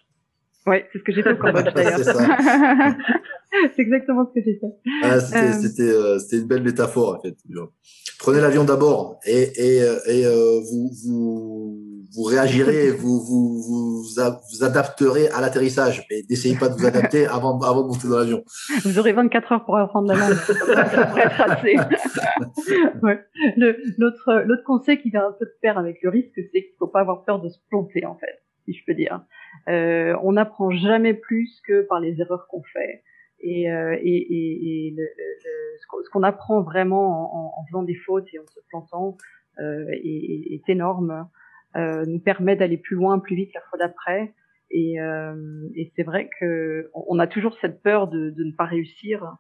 [0.68, 2.00] Oui, c'est ce que j'ai fait au Cambodge d'ailleurs.
[3.76, 4.74] c'est exactement ce que j'ai fait.
[5.04, 6.18] Ah, c'était euh...
[6.18, 7.36] euh une belle métaphore en fait.
[8.20, 14.04] Prenez l'avion d'abord et, et, euh, et euh, vous, vous, vous réagirez, vous, vous, vous,
[14.04, 16.06] vous adapterez à l'atterrissage.
[16.12, 18.44] Mais n'essayez pas de vous adapter avant, avant de monter dans l'avion.
[18.84, 20.38] Vous aurez 24 heures pour apprendre la langue.
[23.02, 23.20] ouais.
[23.98, 27.02] L'autre conseil qui vient un peu de pair avec le risque, c'est qu'il faut pas
[27.02, 29.22] avoir peur de se planter en fait, si je peux dire.
[29.68, 33.04] Euh, on n'apprend jamais plus que par les erreurs qu'on fait.
[33.40, 37.96] Et, euh, et, et, et le, le, ce qu'on apprend vraiment en, en, faisant des
[37.96, 39.18] fautes et en se plantant
[39.60, 41.28] euh, est, est, énorme,
[41.76, 44.34] euh, nous permet d'aller plus loin, plus vite la fois d'après.
[44.70, 49.38] Et, euh, c'est vrai que on a toujours cette peur de, de ne pas réussir.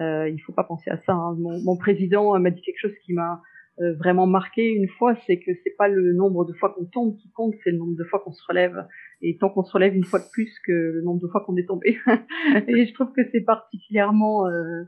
[0.00, 1.12] Euh, il faut pas penser à ça.
[1.12, 1.36] Hein.
[1.38, 3.42] Mon, mon, président m'a dit quelque chose qui m'a
[3.80, 7.16] euh, vraiment marqué une fois, c'est que c'est pas le nombre de fois qu'on tombe
[7.16, 8.86] qui compte, c'est le nombre de fois qu'on se relève.
[9.22, 11.56] Et tant qu'on se relève une fois de plus que le nombre de fois qu'on
[11.56, 11.98] est tombé.
[12.68, 14.84] et je trouve que c'est particulièrement euh,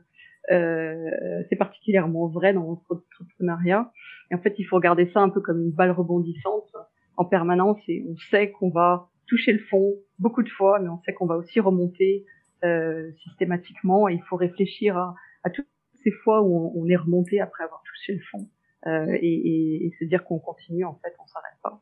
[0.51, 1.09] euh,
[1.49, 3.91] c'est particulièrement vrai dans notre entrepreneuriat.
[4.31, 6.71] Et en fait, il faut regarder ça un peu comme une balle rebondissante.
[7.17, 10.99] en permanence et on sait qu'on va toucher le fond beaucoup de fois, mais on
[11.05, 12.25] sait qu'on va aussi remonter
[12.63, 14.09] euh, systématiquement.
[14.09, 15.67] Et il faut réfléchir à, toutes
[16.03, 18.47] ces fois où on, est remonté après avoir touché le fond
[18.85, 20.85] et, et, et, se dire qu'on continue.
[20.85, 21.81] En fait, on s'arrête pas.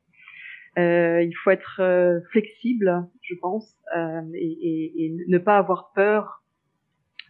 [0.79, 6.43] Euh, il faut être euh, flexible, je pense, euh, et, et, ne pas avoir peur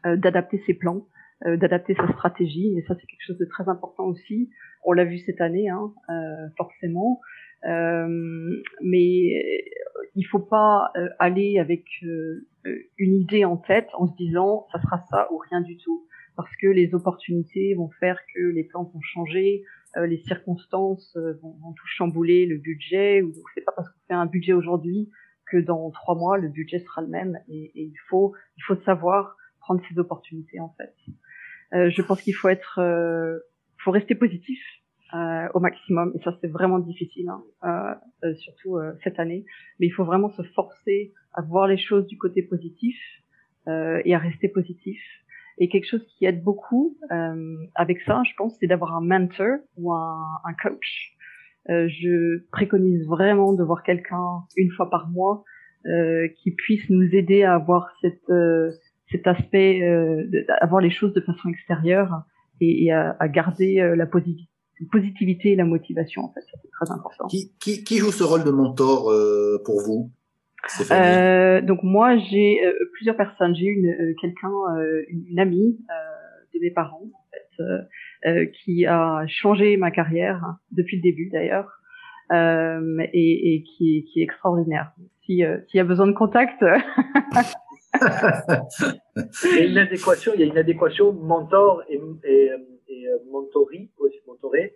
[0.05, 1.07] euh, d'adapter ses plans,
[1.45, 2.77] d'adapter sa stratégie.
[2.77, 4.49] Et ça, c'est quelque chose de très important aussi.
[4.85, 5.93] On l'a vu cette année, hein,
[6.57, 7.19] forcément.
[7.65, 9.65] Euh, mais
[10.15, 12.45] il faut pas euh, aller avec euh,
[12.97, 16.55] une idée en tête en se disant ça sera ça ou rien du tout, parce
[16.57, 19.63] que les opportunités vont faire que les plans vont changer,
[19.95, 23.21] les circonstances vont, vont, tout chambouler, le budget.
[23.21, 25.11] Ou donc c'est pas parce qu'on fait un budget aujourd'hui
[25.51, 27.39] que dans trois mois le budget sera le même.
[27.47, 31.89] Et, et il faut il faut savoir prendre ces opportunités en fait.
[31.89, 32.79] je pense qu'il faut être
[33.83, 34.59] faut rester positif
[35.13, 36.11] euh, au maximum.
[36.15, 37.43] Et ça, c'est vraiment difficile, hein,
[38.23, 39.45] euh, euh, surtout cette année.
[39.79, 42.97] Mais il faut vraiment se forcer à voir les choses du côté positif
[43.67, 44.99] et à rester positif.
[45.59, 46.97] Et quelque chose qui aide beaucoup
[47.75, 51.15] avec ça, je pense, c'est d'avoir un mentor ou un, un coach.
[51.67, 55.43] je préconise vraiment de voir quelqu'un une fois par mois
[56.37, 58.29] qui puisse nous aider à avoir cette,
[59.13, 60.25] cet aspect, euh,
[60.59, 62.23] avoir les choses de façon extérieure
[62.59, 67.27] et, à, à, garder la positivité et la motivation, en fait, c'est très important.
[67.27, 70.11] Qui, qui, qui, joue ce rôle de mentor euh, pour vous?
[70.91, 73.55] Euh, Donc moi, j'ai euh, plusieurs personnes.
[73.55, 75.77] J'ai une euh, quelqu'un, euh, une, une, amie
[76.53, 80.41] de mes parents, en fait, qui a changé ma carrière
[80.71, 81.79] depuis le début d'ailleurs,
[82.31, 84.91] et, et qui, qui, est extraordinaire.
[85.25, 86.61] Si s'il y a besoin de contact.
[89.43, 92.51] il y a une adéquation, il y a une adéquation mentor et, et,
[92.89, 93.89] et mentorie
[94.27, 94.69] mentoré, euh,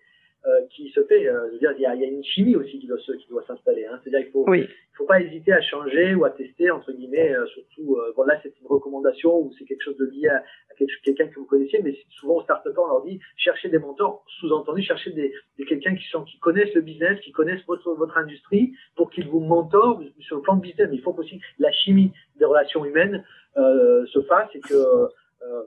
[0.70, 1.28] qui se fait.
[1.28, 3.00] Euh, je veux dire, il y, a, il y, a, une chimie aussi qui doit
[3.00, 3.86] se, qui doit s'installer.
[3.86, 4.00] Hein.
[4.04, 4.62] C'est-à-dire qu'il faut, oui.
[4.62, 7.34] il faut pas hésiter à changer ou à tester entre guillemets.
[7.34, 10.74] Euh, surtout, bon là c'est une recommandation ou c'est quelque chose de lié à, à
[11.04, 14.82] quelqu'un que vous connaissiez, mais souvent aux start on leur dit cherchez des mentors, sous-entendu
[14.82, 18.74] cherchez des, des quelqu'un qui sont qui connaissent le business, qui connaissent votre votre industrie
[18.96, 20.88] pour qu'ils vous mentorent sur le plan de business.
[20.90, 23.24] Mais il faut aussi que la chimie des relations humaines
[23.58, 25.64] euh, se fasse et que euh,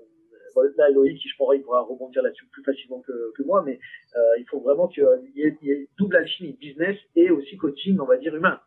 [0.76, 3.78] là, Loïc, je pense, il pourra rebondir là-dessus plus facilement que, que moi, mais
[4.16, 5.04] euh, il faut vraiment qu'il
[5.34, 8.60] y, ait, y ait double alchimie, business et aussi coaching, on va dire, humain.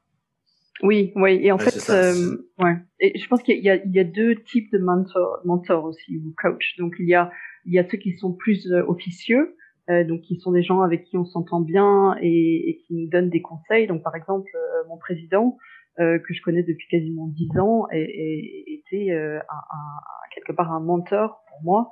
[0.81, 2.75] Oui, oui, et en ouais, fait, euh, ouais.
[2.99, 6.75] Et je pense qu'il y, y, a deux types de mentors, mentors aussi ou coach.
[6.77, 7.31] Donc il y a
[7.65, 9.55] il y a ceux qui sont plus euh, officieux,
[9.89, 13.09] euh, donc qui sont des gens avec qui on s'entend bien et, et, qui nous
[13.09, 13.87] donnent des conseils.
[13.87, 15.57] Donc par exemple, euh, mon président
[15.99, 20.71] euh, que je connais depuis quasiment dix ans et, et était un, un, quelque part
[20.71, 21.91] un mentor pour moi.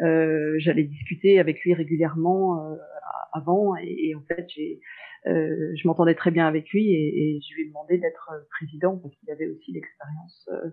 [0.00, 2.76] Euh, J'allais discuter avec lui régulièrement euh,
[3.32, 4.80] avant et, et, en fait j'ai
[5.26, 8.98] euh, je m'entendais très bien avec lui et, et je lui ai demandé d'être président
[8.98, 10.70] parce qu'il avait aussi l'expérience euh,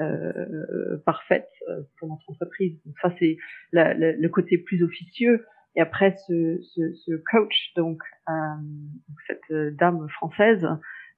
[0.00, 1.50] euh, parfaite
[1.98, 2.80] pour notre entreprise.
[2.86, 3.36] Donc ça c'est
[3.72, 5.44] le côté plus officieux.
[5.76, 8.02] Et après ce, ce, ce coach, donc
[9.26, 10.66] cette dame française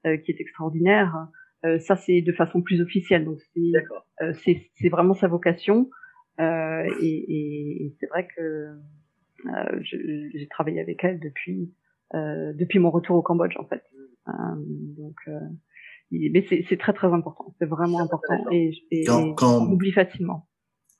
[0.04, 1.28] qui est extraordinaire,
[1.64, 3.24] euh, ça, c'est de façon plus officielle.
[3.24, 3.60] Donc, c'est
[4.22, 4.32] euh,
[4.76, 5.90] c'est vraiment sa vocation.
[6.40, 8.40] Euh, et, et, et c'est vrai que
[9.46, 11.72] euh, j'ai travaillé avec elle depuis
[12.14, 13.82] euh, depuis mon retour au Cambodge, en fait.
[14.26, 15.16] donc,
[16.10, 17.54] mais c'est très très important.
[17.58, 18.44] C'est vraiment important.
[18.50, 19.62] Et, et, quand, quand...
[19.62, 20.48] on oublie facilement.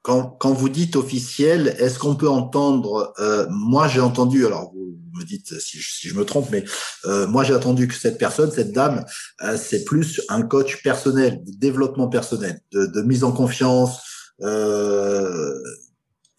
[0.02, 4.44] Quand, quand vous dites officiel, est-ce qu'on peut entendre euh, Moi, j'ai entendu.
[4.46, 6.64] Alors, vous me dites si je, si je me trompe, mais
[7.04, 9.04] euh, moi, j'ai entendu que cette personne, cette dame,
[9.42, 14.00] euh, c'est plus un coach personnel, de développement personnel, de, de mise en confiance.
[14.40, 15.58] Euh,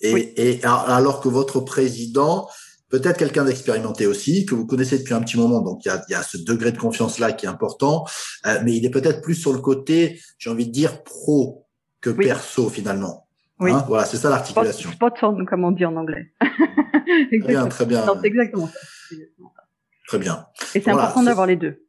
[0.01, 0.33] et, oui.
[0.35, 2.49] et, alors que votre président,
[2.89, 6.03] peut-être quelqu'un d'expérimenté aussi, que vous connaissez depuis un petit moment, donc il y a,
[6.09, 8.05] il y a ce degré de confiance là qui est important,
[8.45, 11.65] euh, mais il est peut-être plus sur le côté, j'ai envie de dire pro
[12.01, 12.25] que oui.
[12.25, 13.27] perso finalement.
[13.59, 13.71] Oui.
[13.71, 14.91] Hein, voilà, c'est ça l'articulation.
[14.91, 16.33] Spot, spot on, comme on dit en anglais.
[16.39, 18.05] très bien, très bien.
[18.21, 18.79] C'est exactement ça.
[20.07, 20.45] Très bien.
[20.75, 21.82] Et c'est voilà, important d'avoir les deux.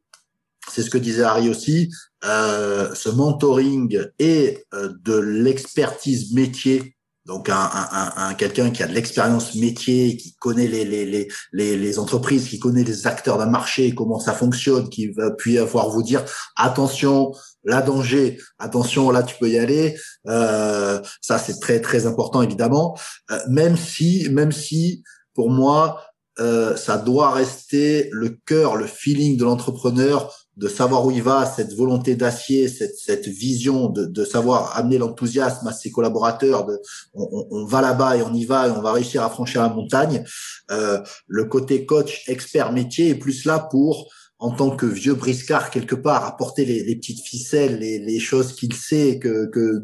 [0.71, 1.91] C'est ce que disait Harry aussi.
[2.23, 6.95] Euh, ce mentoring et euh, de l'expertise métier.
[7.25, 11.27] Donc un, un, un quelqu'un qui a de l'expérience métier, qui connaît les, les, les,
[11.53, 15.57] les, les entreprises, qui connaît les acteurs d'un marché, comment ça fonctionne, qui va puis
[15.57, 16.23] avoir vous dire
[16.55, 17.31] attention,
[17.63, 19.97] la danger, attention, là tu peux y aller.
[20.27, 22.95] Euh, ça c'est très très important évidemment.
[23.31, 25.01] Euh, même si, même si
[25.33, 26.01] pour moi,
[26.39, 31.45] euh, ça doit rester le cœur, le feeling de l'entrepreneur, de savoir où il va,
[31.45, 36.65] cette volonté d'acier, cette, cette vision de, de savoir amener l'enthousiasme à ses collaborateurs.
[36.65, 36.79] De,
[37.13, 39.69] on, on va là-bas et on y va et on va réussir à franchir la
[39.69, 40.23] montagne.
[40.71, 45.71] Euh, le côté coach, expert métier est plus là pour en tant que vieux briscard
[45.71, 49.81] quelque part, apporter les, les petites ficelles, les, les choses qu'il sait que que,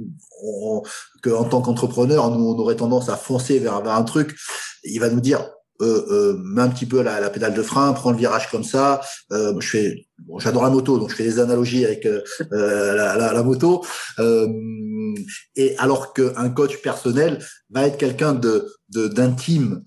[1.29, 4.37] en tant qu'entrepreneur, nous on aurait tendance à foncer vers, vers un truc.
[4.83, 5.49] Il va nous dire
[5.81, 9.01] euh, euh, un petit peu la, pédale de frein, prends le virage comme ça.
[9.31, 12.21] Euh, je fais, bon, j'adore la moto, donc je fais des analogies avec euh,
[12.51, 13.83] euh la, la, la, moto.
[14.19, 14.47] Euh,
[15.55, 19.83] et alors qu'un coach personnel va être quelqu'un de d'intime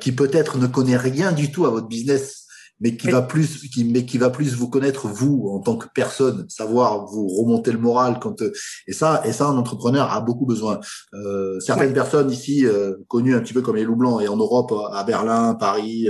[0.00, 2.41] qui peut-être ne connaît rien du tout à votre business
[2.82, 5.86] mais qui va plus, qui, mais qui va plus vous connaître vous en tant que
[5.94, 8.52] personne, savoir vous remonter le moral quand euh,
[8.88, 10.80] et ça et ça un entrepreneur a beaucoup besoin.
[11.14, 14.36] Euh, certaines personnes ici euh, connues un petit peu comme les loups blancs et en
[14.36, 16.08] Europe à Berlin, Paris,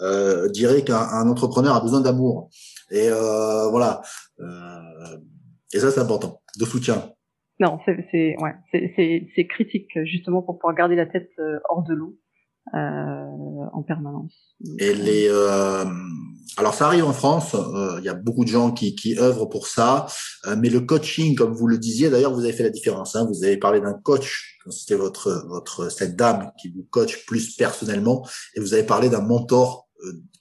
[0.00, 2.50] euh, diraient qu'un entrepreneur a besoin d'amour
[2.90, 4.02] et euh, voilà
[5.72, 7.10] et ça c'est important de soutien.
[7.58, 11.30] Non, c'est c'est ouais, c'est c'est critique justement pour pouvoir garder la tête
[11.70, 12.18] hors de l'eau.
[12.74, 14.32] Euh, en permanence.
[14.78, 15.84] Et les, euh,
[16.56, 19.48] alors ça arrive en France, euh, il y a beaucoup de gens qui, qui œuvrent
[19.48, 20.06] pour ça,
[20.56, 23.16] mais le coaching, comme vous le disiez, d'ailleurs vous avez fait la différence.
[23.16, 27.56] Hein, vous avez parlé d'un coach, c'était votre votre cette dame qui vous coach plus
[27.56, 29.88] personnellement, et vous avez parlé d'un mentor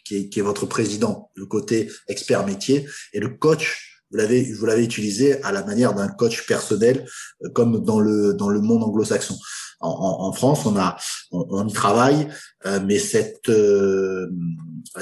[0.06, 4.54] qui est, qui est votre président, le côté expert métier, et le coach vous l'avez
[4.54, 7.06] vous l'avez utilisé à la manière d'un coach personnel
[7.54, 9.36] comme dans le dans le monde anglo-saxon
[9.82, 10.98] en, France, on a,
[11.32, 12.28] on, y travaille,
[12.66, 14.30] euh, mais cette euh,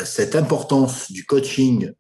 [0.06, 1.92] cette importance du coaching,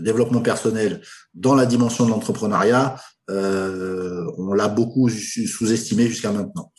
[0.00, 1.00] développement personnel
[1.34, 2.96] dans la dimension de l'entrepreneuriat,
[3.30, 6.72] euh, on l'a beaucoup sous-estimé jusqu'à maintenant.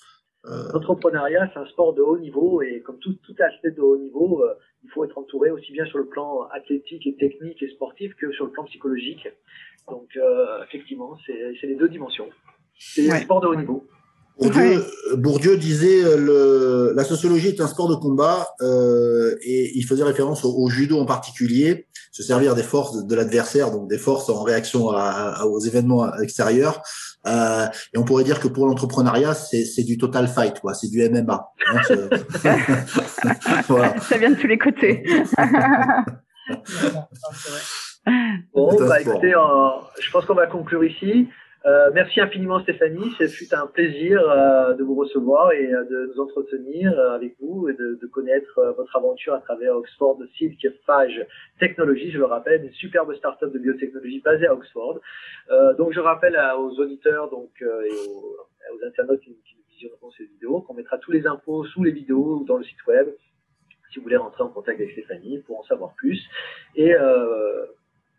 [0.74, 4.46] L'entrepreneuriat, c'est un sport de haut niveau et comme tout, tout aspect de haut niveau,
[4.82, 8.32] il faut être entouré aussi bien sur le plan athlétique et technique et sportif que
[8.32, 9.28] sur le plan psychologique.
[9.90, 10.18] Donc,
[10.68, 12.28] effectivement, c'est les deux dimensions.
[12.78, 13.88] C'est un sport de haut niveau.
[14.40, 14.86] Bourdieu,
[15.16, 20.04] Bourdieu disait euh, le, la sociologie est un sport de combat euh, et il faisait
[20.04, 24.44] référence au, judo en particulier, se servir des forces de, l'adversaire, donc des forces en
[24.44, 26.84] réaction à, aux événements extérieurs.
[27.26, 30.76] Euh, et on pourrait dire que pour l'entrepreneuriat, c'est du total fight, quoi.
[30.76, 31.52] C'est du MMA.
[31.68, 31.82] Hein,
[33.68, 34.00] voilà.
[34.02, 35.04] Ça vient de tous les côtés.
[38.54, 39.40] bon, bah, écoutez, euh,
[40.00, 41.28] je pense qu'on va conclure ici.
[41.66, 46.14] Euh, merci infiniment Stéphanie, ce fut un plaisir euh, de vous recevoir et euh, de
[46.14, 51.26] nous entretenir avec vous et de, de connaître votre aventure à travers Oxford Silk Phage
[51.60, 55.00] Technologies, je le rappelle, une superbe start-up de biotechnologie basée à Oxford.
[55.78, 58.38] donc je rappelle aux auditeurs donc, et aux,
[58.74, 62.40] aux internautes qui, qui visionneront ces vidéos qu'on mettra tous les infos sous les vidéos
[62.42, 63.08] ou dans le site web
[63.92, 66.22] si vous voulez rentrer en contact avec Stéphanie pour en savoir plus.
[66.76, 67.77] Et vous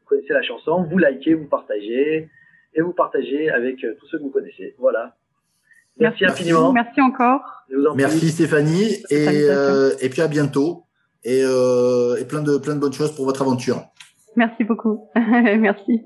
[0.09, 2.29] connaissez la chanson, vous likez, vous partagez
[2.75, 4.75] et vous partagez avec euh, tous ceux que vous connaissez.
[4.79, 5.17] Voilà.
[5.99, 6.73] Merci, infiniment.
[6.73, 7.65] Merci encore.
[7.97, 10.85] Merci Stéphanie et, euh, et puis à bientôt
[11.25, 13.83] et, euh, et plein de plein de bonnes choses pour votre aventure.
[14.37, 15.09] Merci beaucoup.
[15.17, 16.05] Merci.